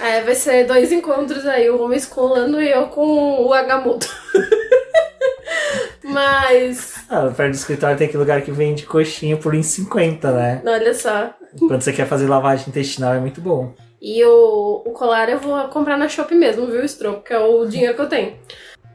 É, 0.00 0.22
vai 0.22 0.34
ser 0.34 0.66
dois 0.66 0.90
encontros 0.90 1.44
aí, 1.44 1.68
o 1.68 1.76
Gomes 1.76 2.06
com 2.06 2.22
o 2.22 2.28
Lando 2.28 2.60
e 2.60 2.70
eu 2.70 2.86
com 2.86 3.44
o 3.46 3.52
Agamotto. 3.52 4.08
Mas, 6.02 6.94
Ah, 7.08 7.30
perto 7.34 7.50
do 7.52 7.56
escritório 7.56 7.96
tem 7.96 8.06
aquele 8.06 8.20
lugar 8.22 8.40
que 8.42 8.50
vende 8.50 8.84
coxinha 8.84 9.36
por 9.36 9.54
1,50, 9.54 10.30
né? 10.32 10.62
olha 10.64 10.94
só. 10.94 11.30
Quando 11.58 11.82
você 11.82 11.92
quer 11.92 12.06
fazer 12.06 12.26
lavagem 12.28 12.66
intestinal 12.68 13.14
é 13.14 13.20
muito 13.20 13.40
bom. 13.40 13.74
E 14.06 14.22
o, 14.22 14.82
o 14.84 14.90
colar 14.90 15.30
eu 15.30 15.38
vou 15.38 15.66
comprar 15.68 15.96
na 15.96 16.10
Shop 16.10 16.34
mesmo, 16.34 16.66
viu, 16.66 16.86
Stroke? 16.86 17.24
Que 17.24 17.32
é 17.32 17.38
o 17.38 17.64
dinheiro 17.64 17.94
que 17.94 18.02
eu 18.02 18.08
tenho. 18.08 18.38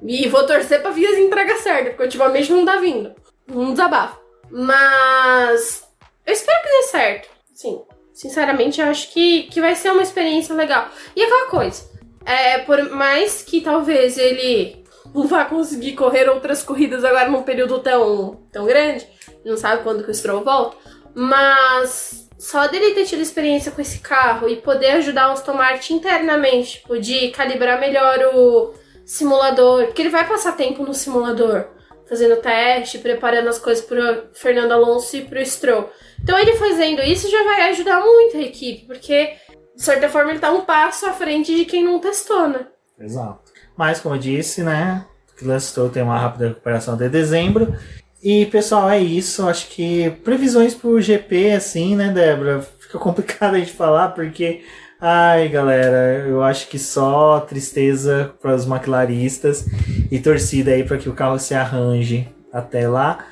E 0.04 0.28
vou 0.28 0.46
torcer 0.46 0.84
pra 0.84 0.92
vir 0.92 1.08
as 1.08 1.18
entregas 1.18 1.62
certas, 1.62 1.88
porque 1.88 2.04
ultimamente 2.04 2.52
não 2.52 2.64
tá 2.64 2.76
vindo. 2.76 3.16
Um 3.52 3.72
desabafo. 3.72 4.20
Mas 4.52 5.84
eu 6.24 6.32
espero 6.32 6.62
que 6.62 6.70
dê 6.70 6.84
certo. 6.84 7.28
Sim, 7.56 7.82
sinceramente, 8.14 8.80
eu 8.80 8.86
acho 8.86 9.12
que, 9.12 9.48
que 9.48 9.60
vai 9.60 9.74
ser 9.74 9.92
uma 9.92 10.04
experiência 10.04 10.54
legal. 10.54 10.88
E 11.16 11.24
aquela 11.24 11.50
coisa, 11.50 11.90
é, 12.24 12.60
por 12.60 12.92
mais 12.92 13.42
que 13.42 13.62
talvez 13.62 14.16
ele 14.16 14.86
não 15.12 15.26
vá 15.26 15.44
conseguir 15.44 15.94
correr 15.94 16.30
outras 16.30 16.62
corridas 16.62 17.04
agora 17.04 17.32
num 17.32 17.42
período 17.42 17.80
tão, 17.80 18.44
tão 18.52 18.64
grande, 18.68 19.08
não 19.44 19.58
sabe 19.58 19.82
quando 19.82 20.04
que 20.04 20.12
o 20.12 20.14
Stroll 20.14 20.44
volta, 20.44 20.78
mas 21.16 22.29
só 22.40 22.68
dele 22.68 22.96
ter 22.96 23.04
tido 23.04 23.22
experiência 23.22 23.70
com 23.72 23.82
esse 23.82 24.00
carro 24.00 24.48
e 24.48 24.56
poder 24.56 24.92
ajudar 24.92 25.28
o 25.30 25.34
Aston 25.34 25.54
Martin 25.54 25.96
internamente, 25.96 26.80
tipo, 26.80 26.98
de 26.98 27.28
calibrar 27.32 27.80
melhor 27.80 28.18
o 28.34 28.74
simulador, 29.06 29.88
porque 29.88 30.02
ele 30.02 30.10
vai 30.10 30.26
passar 30.26 30.54
tempo 30.54 30.84
no 30.84 30.94
simulador, 30.94 31.68
fazendo 32.08 32.38
teste, 32.38 32.98
preparando 33.00 33.50
as 33.50 33.60
coisas 33.60 33.84
pro 33.84 34.30
Fernando 34.34 34.72
Alonso 34.72 35.18
e 35.18 35.22
pro 35.22 35.46
Stroll. 35.46 35.90
Então 36.24 36.40
ele 36.40 36.56
fazendo 36.56 37.02
isso 37.02 37.30
já 37.30 37.44
vai 37.44 37.70
ajudar 37.72 38.00
muito 38.00 38.38
a 38.38 38.42
equipe, 38.42 38.86
porque 38.86 39.34
de 39.76 39.84
certa 39.84 40.08
forma 40.08 40.32
ele 40.32 40.40
tá 40.40 40.50
um 40.50 40.62
passo 40.62 41.08
à 41.08 41.12
frente 41.12 41.54
de 41.54 41.66
quem 41.66 41.84
não 41.84 42.00
testou, 42.00 42.48
né? 42.48 42.68
Exato. 42.98 43.52
Mas, 43.76 44.00
como 44.00 44.16
eu 44.16 44.20
disse, 44.20 44.64
né? 44.64 45.06
O 45.42 45.48
Lance 45.48 45.68
Stroll 45.68 45.90
tem 45.90 46.04
uma 46.04 46.18
rápida 46.18 46.50
recuperação 46.50 46.96
até 46.96 47.08
dezembro. 47.08 47.74
E, 48.22 48.46
pessoal, 48.48 48.90
é 48.90 49.00
isso. 49.00 49.48
Acho 49.48 49.68
que 49.70 50.10
previsões 50.24 50.74
pro 50.76 51.00
GP, 51.02 51.52
assim, 51.52 51.96
né, 51.96 52.10
Débora? 52.10 52.62
Fica 52.80 52.98
complicado 53.00 53.56
a 53.56 53.60
gente 53.60 53.72
falar, 53.74 54.10
porque. 54.10 54.62
Ai, 55.02 55.48
galera, 55.48 56.26
eu 56.28 56.44
acho 56.44 56.68
que 56.68 56.78
só 56.78 57.40
tristeza 57.40 58.34
para 58.42 58.54
os 58.54 58.66
maquilaristas 58.66 59.66
e 60.12 60.20
torcida 60.20 60.72
aí 60.72 60.84
para 60.84 60.98
que 60.98 61.08
o 61.08 61.14
carro 61.14 61.40
se 61.40 61.54
arranje 61.56 62.28
até 62.52 62.86
lá. 62.86 63.26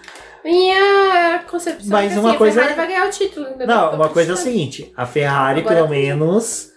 Minha 0.45 1.43
concepção 1.49 1.89
Mas 1.89 2.11
é 2.11 2.13
que 2.13 2.19
uma 2.21 2.29
assim, 2.29 2.35
a 2.35 2.37
coisa- 2.37 2.59
Ferrari 2.61 2.75
vai 2.77 2.87
ganhar 2.87 3.07
o 3.07 3.09
título. 3.09 3.47
Não, 3.67 3.95
uma 3.95 4.07
coisa 4.07 4.31
é 4.31 4.33
o 4.33 4.37
seguinte: 4.37 4.93
a 4.95 5.05
Ferrari, 5.05 5.59
Agora 5.59 5.75
pelo 5.75 5.89
menos, 5.89 6.69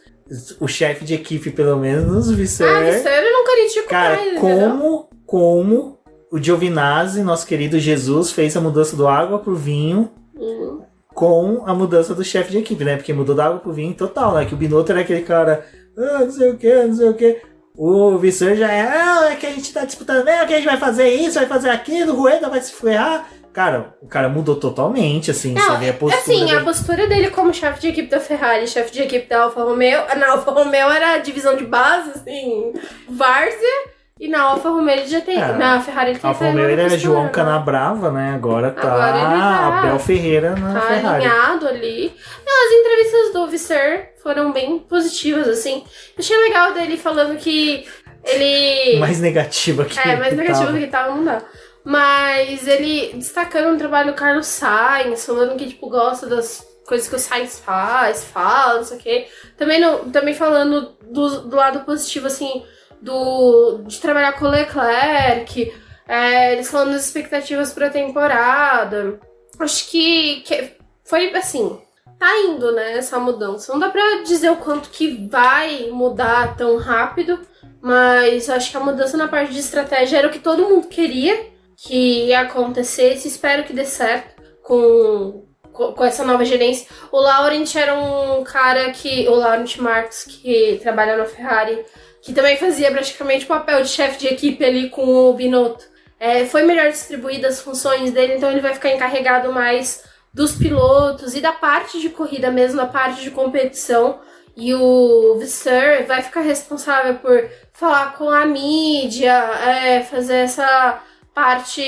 o 0.58 0.66
chefe 0.66 1.04
de 1.04 1.14
equipe, 1.14 1.50
pelo 1.52 1.76
menos, 1.76 2.28
o 2.28 2.34
Visser. 2.34 2.66
Ah, 2.68 2.80
Visser 2.80 3.12
eu 3.22 3.32
não 3.32 3.44
critico 3.44 3.88
Cara, 3.88 4.16
mais, 4.16 4.32
entendeu? 4.32 4.70
como, 4.70 5.10
como 5.24 5.99
o 6.30 6.38
Giovinazzi, 6.38 7.22
nosso 7.22 7.46
querido 7.46 7.78
Jesus, 7.78 8.30
fez 8.30 8.56
a 8.56 8.60
mudança 8.60 8.94
do 8.96 9.06
água 9.08 9.38
pro 9.38 9.54
vinho 9.56 10.10
Uhum. 10.36 10.82
com 11.14 11.62
a 11.66 11.74
mudança 11.74 12.14
do 12.14 12.24
chefe 12.24 12.52
de 12.52 12.58
equipe, 12.58 12.84
né? 12.84 12.96
Porque 12.96 13.12
mudou 13.12 13.34
da 13.34 13.46
água 13.46 13.58
pro 13.58 13.72
vinho 13.72 13.92
total, 13.94 14.34
né? 14.34 14.44
Que 14.46 14.54
o 14.54 14.56
Binotto 14.56 14.92
era 14.92 15.00
aquele 15.02 15.22
cara, 15.22 15.66
ah, 15.98 16.20
não 16.20 16.30
sei 16.30 16.50
o 16.50 16.56
que, 16.56 16.74
não 16.84 16.94
sei 16.94 17.08
o 17.08 17.14
que. 17.14 17.40
O 17.76 18.16
Visser 18.18 18.56
já 18.56 18.70
é, 18.72 18.82
ah, 18.82 19.28
é 19.32 19.36
que 19.36 19.46
a 19.46 19.50
gente 19.50 19.72
tá 19.72 19.84
disputando, 19.84 20.26
é 20.28 20.44
que 20.46 20.52
a 20.54 20.56
gente 20.56 20.66
vai 20.66 20.76
fazer 20.76 21.08
isso, 21.08 21.34
vai 21.38 21.46
fazer 21.46 21.70
aquilo, 21.70 22.12
o 22.12 22.16
Rueda 22.16 22.48
vai 22.48 22.60
se 22.60 22.72
ferrar. 22.72 23.28
Cara, 23.52 23.94
o 24.00 24.06
cara 24.06 24.28
mudou 24.28 24.54
totalmente, 24.56 25.30
assim, 25.30 25.52
Não, 25.54 25.78
vê 25.78 25.88
a 25.90 25.92
postura 25.94 26.22
Assim, 26.22 26.44
dele. 26.46 26.56
a 26.58 26.64
postura 26.64 27.06
dele 27.08 27.30
como 27.30 27.52
chefe 27.52 27.80
de 27.80 27.88
equipe 27.88 28.08
da 28.08 28.20
Ferrari, 28.20 28.66
chefe 28.68 28.92
de 28.92 29.02
equipe 29.02 29.28
da 29.28 29.42
Alfa 29.42 29.62
Romeo. 29.64 30.02
Na 30.16 30.30
Alfa 30.32 30.52
Romeo 30.52 30.88
era 30.88 31.14
a 31.14 31.18
divisão 31.18 31.56
de 31.56 31.64
base, 31.66 32.10
assim, 32.10 32.72
várzea. 33.08 33.90
E 34.20 34.28
na 34.28 34.42
Alfa 34.42 34.68
Romeo 34.68 34.94
ele 34.96 35.06
já 35.08 35.20
tem. 35.22 35.40
É. 35.40 35.52
Na 35.54 35.80
Ferrari 35.80 36.10
ele 36.10 36.18
tem 36.18 36.28
Alfa 36.28 36.44
Romeo 36.44 36.68
ele 36.68 36.82
era 36.82 36.98
João 36.98 37.24
né? 37.24 37.30
Canabrava, 37.30 38.10
né? 38.12 38.34
Agora 38.34 38.70
tá, 38.70 38.82
Agora 38.82 39.12
tá- 39.12 39.78
Abel 39.78 39.98
Ferreira 39.98 40.54
na 40.56 40.74
Tá 40.78 40.86
Ferrari. 40.86 41.24
alinhado 41.26 41.66
ali. 41.66 42.14
Não, 42.46 42.66
as 42.66 42.72
entrevistas 42.72 43.32
do 43.32 43.46
Visser 43.48 44.12
foram 44.22 44.52
bem 44.52 44.78
positivas, 44.80 45.48
assim. 45.48 45.82
Achei 46.18 46.36
legal 46.36 46.74
dele 46.74 46.98
falando 46.98 47.38
que 47.38 47.88
ele. 48.24 48.98
Mais 48.98 49.18
negativa 49.20 49.84
que 49.86 49.98
É, 49.98 50.16
mais 50.16 50.34
que 50.38 50.44
tava. 50.52 50.72
do 50.72 50.78
que 50.78 50.86
tava, 50.86 51.14
não 51.14 51.24
dá. 51.24 51.40
Mas 51.82 52.68
ele 52.68 53.12
destacando 53.14 53.74
o 53.74 53.78
trabalho 53.78 54.12
do 54.12 54.16
Carlos 54.16 54.46
Sainz, 54.46 55.24
falando 55.24 55.56
que, 55.56 55.66
tipo, 55.66 55.88
gosta 55.88 56.26
das 56.26 56.62
coisas 56.86 57.08
que 57.08 57.16
o 57.16 57.18
Sainz 57.18 57.58
faz, 57.58 58.24
fala, 58.24 58.76
não 58.76 58.84
sei 58.84 58.98
o 58.98 59.00
quê. 59.00 59.26
Também, 59.56 59.80
também 60.12 60.34
falando 60.34 60.94
do, 61.10 61.40
do 61.48 61.56
lado 61.56 61.80
positivo, 61.80 62.26
assim, 62.26 62.62
do, 63.00 63.82
de 63.86 64.00
trabalhar 64.00 64.32
com 64.32 64.44
o 64.44 64.50
Leclerc. 64.50 65.72
É, 66.06 66.52
eles 66.52 66.70
falando 66.70 66.92
das 66.92 67.06
expectativas 67.06 67.72
pra 67.72 67.90
temporada. 67.90 69.20
Acho 69.58 69.88
que, 69.90 70.40
que 70.40 70.72
foi, 71.04 71.32
assim, 71.34 71.78
tá 72.18 72.38
indo, 72.40 72.72
né, 72.72 72.98
essa 72.98 73.18
mudança. 73.18 73.72
Não 73.72 73.80
dá 73.80 73.90
pra 73.90 74.22
dizer 74.22 74.50
o 74.50 74.56
quanto 74.56 74.90
que 74.90 75.28
vai 75.28 75.88
mudar 75.90 76.56
tão 76.56 76.76
rápido, 76.78 77.40
mas 77.80 78.50
acho 78.50 78.70
que 78.70 78.76
a 78.76 78.80
mudança 78.80 79.16
na 79.16 79.28
parte 79.28 79.52
de 79.52 79.60
estratégia 79.60 80.18
era 80.18 80.28
o 80.28 80.30
que 80.30 80.38
todo 80.38 80.68
mundo 80.68 80.88
queria 80.88 81.50
que 81.76 82.26
ia 82.26 82.40
acontecesse. 82.40 83.28
Espero 83.28 83.64
que 83.64 83.72
dê 83.72 83.84
certo 83.84 84.40
com, 84.62 85.46
com 85.72 86.04
essa 86.04 86.24
nova 86.24 86.44
gerência. 86.44 86.86
O 87.10 87.20
Laurent 87.20 87.74
era 87.74 87.94
um 87.94 88.44
cara 88.44 88.90
que. 88.92 89.28
O 89.28 89.34
Laurent 89.34 89.76
Marx, 89.78 90.24
que 90.24 90.78
trabalha 90.82 91.16
na 91.16 91.24
Ferrari, 91.24 91.84
que 92.22 92.32
também 92.32 92.56
fazia 92.56 92.90
praticamente 92.90 93.44
o 93.44 93.48
papel 93.48 93.82
de 93.82 93.88
chefe 93.88 94.18
de 94.18 94.28
equipe 94.28 94.64
ali 94.64 94.90
com 94.90 95.04
o 95.06 95.34
Binotto. 95.34 95.84
É, 96.18 96.44
foi 96.44 96.62
melhor 96.62 96.90
distribuída 96.90 97.48
as 97.48 97.62
funções 97.62 98.10
dele, 98.10 98.34
então 98.34 98.50
ele 98.50 98.60
vai 98.60 98.74
ficar 98.74 98.90
encarregado 98.90 99.52
mais 99.52 100.04
dos 100.32 100.52
pilotos 100.54 101.34
e 101.34 101.40
da 101.40 101.52
parte 101.52 101.98
de 102.00 102.10
corrida 102.10 102.50
mesmo, 102.50 102.76
da 102.76 102.86
parte 102.86 103.22
de 103.22 103.30
competição. 103.30 104.20
E 104.56 104.74
o 104.74 105.36
Visser 105.38 106.06
vai 106.06 106.22
ficar 106.22 106.40
responsável 106.40 107.14
por 107.14 107.48
falar 107.72 108.14
com 108.18 108.28
a 108.28 108.44
mídia, 108.44 109.32
é, 109.32 110.02
fazer 110.02 110.36
essa 110.36 111.02
parte 111.34 111.80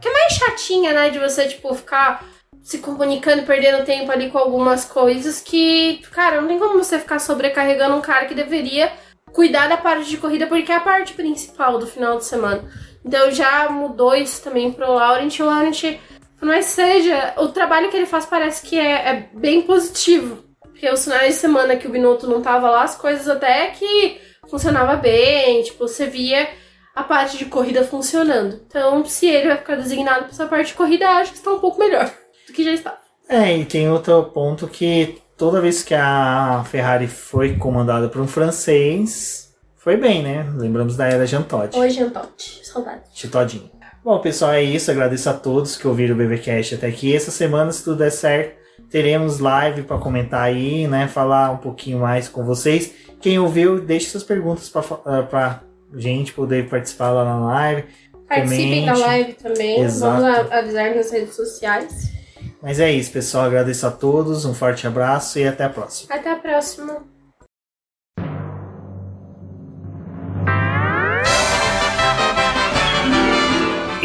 que 0.00 0.08
é 0.08 0.12
mais 0.12 0.32
chatinha, 0.32 0.92
né? 0.92 1.10
De 1.10 1.18
você, 1.18 1.46
tipo, 1.46 1.74
ficar 1.74 2.24
se 2.62 2.78
comunicando 2.78 3.42
perdendo 3.42 3.84
tempo 3.84 4.10
ali 4.10 4.30
com 4.30 4.38
algumas 4.38 4.84
coisas 4.84 5.40
que, 5.40 5.98
cara, 6.12 6.40
não 6.40 6.48
tem 6.48 6.58
como 6.58 6.78
você 6.78 6.98
ficar 6.98 7.18
sobrecarregando 7.18 7.96
um 7.96 8.00
cara 8.00 8.26
que 8.26 8.34
deveria 8.34 8.90
cuidar 9.32 9.68
da 9.68 9.76
parte 9.76 10.08
de 10.08 10.16
corrida, 10.16 10.46
porque 10.46 10.72
é 10.72 10.76
a 10.76 10.80
parte 10.80 11.12
principal 11.14 11.78
do 11.78 11.86
final 11.86 12.18
de 12.18 12.24
semana. 12.24 12.64
Então 13.04 13.30
já 13.30 13.68
mudou 13.70 14.14
isso 14.14 14.42
também 14.42 14.70
pro 14.72 14.94
Laurent. 14.94 15.38
O 15.40 15.44
Laurent, 15.44 15.98
mas 16.40 16.66
seja, 16.66 17.34
o 17.38 17.48
trabalho 17.48 17.90
que 17.90 17.96
ele 17.96 18.06
faz 18.06 18.26
parece 18.26 18.66
que 18.66 18.78
é, 18.78 19.08
é 19.08 19.28
bem 19.34 19.62
positivo. 19.62 20.44
Porque 20.60 20.88
os 20.90 21.04
finais 21.04 21.34
de 21.34 21.40
semana 21.40 21.76
que 21.76 21.86
o 21.86 21.90
Binotto 21.90 22.26
não 22.26 22.40
tava 22.40 22.70
lá, 22.70 22.82
as 22.82 22.96
coisas 22.96 23.28
até 23.28 23.68
que 23.68 24.20
funcionava 24.48 24.96
bem, 24.96 25.62
tipo, 25.62 25.86
você 25.86 26.06
via 26.06 26.48
a 26.94 27.02
parte 27.02 27.38
de 27.38 27.44
corrida 27.44 27.84
funcionando. 27.84 28.60
Então, 28.66 29.04
se 29.04 29.26
ele 29.26 29.48
vai 29.48 29.58
ficar 29.58 29.76
designado 29.76 30.24
pra 30.24 30.32
essa 30.32 30.46
parte 30.46 30.68
de 30.68 30.74
corrida, 30.74 31.08
acho 31.08 31.32
que 31.32 31.38
está 31.38 31.52
um 31.52 31.58
pouco 31.58 31.78
melhor 31.78 32.10
do 32.46 32.52
que 32.52 32.64
já 32.64 32.72
está. 32.72 32.98
É, 33.28 33.56
e 33.56 33.64
tem 33.64 33.90
outro 33.90 34.24
ponto 34.24 34.66
que 34.66 35.20
toda 35.40 35.58
vez 35.58 35.82
que 35.82 35.94
a 35.94 36.62
Ferrari 36.70 37.06
foi 37.06 37.56
comandada 37.56 38.10
por 38.10 38.20
um 38.20 38.28
francês, 38.28 39.54
foi 39.78 39.96
bem, 39.96 40.22
né? 40.22 40.46
Lembramos 40.54 40.98
da 40.98 41.06
era 41.06 41.24
Jean 41.26 41.40
Todt. 41.40 41.78
Oi, 41.78 41.88
Gentote. 41.88 42.60
Saudade. 42.62 43.04
Todinho. 43.32 43.70
Bom, 44.04 44.18
pessoal, 44.18 44.52
é 44.52 44.62
isso. 44.62 44.90
Agradeço 44.90 45.30
a 45.30 45.32
todos 45.32 45.78
que 45.78 45.88
ouviram 45.88 46.14
o 46.14 46.18
BBcast 46.18 46.74
até 46.74 46.88
aqui. 46.88 47.16
Essa 47.16 47.30
semana, 47.30 47.72
se 47.72 47.82
tudo 47.82 47.96
der 47.96 48.12
certo, 48.12 48.54
teremos 48.90 49.38
live 49.38 49.84
para 49.84 49.96
comentar 49.96 50.42
aí, 50.42 50.86
né? 50.86 51.08
Falar 51.08 51.52
um 51.52 51.56
pouquinho 51.56 52.00
mais 52.00 52.28
com 52.28 52.44
vocês. 52.44 52.92
Quem 53.18 53.38
ouviu, 53.38 53.80
deixe 53.80 54.10
suas 54.10 54.22
perguntas 54.22 54.68
para 54.68 55.62
gente 55.96 56.34
poder 56.34 56.68
participar 56.68 57.12
lá 57.12 57.24
na 57.24 57.46
live. 57.46 57.84
Participem 58.28 58.84
da 58.84 58.92
Comente. 58.92 59.08
live 59.08 59.32
também. 59.32 59.80
Exato. 59.80 60.22
Vamos 60.22 60.52
avisar 60.52 60.94
nas 60.94 61.10
redes 61.10 61.34
sociais. 61.34 62.19
Mas 62.62 62.78
é 62.78 62.90
isso, 62.90 63.10
pessoal. 63.10 63.46
Agradeço 63.46 63.86
a 63.86 63.90
todos. 63.90 64.44
Um 64.44 64.54
forte 64.54 64.86
abraço 64.86 65.38
e 65.38 65.46
até 65.46 65.64
a 65.64 65.70
próxima. 65.70 66.14
Até 66.14 66.30
a 66.30 66.36
próxima. 66.36 67.09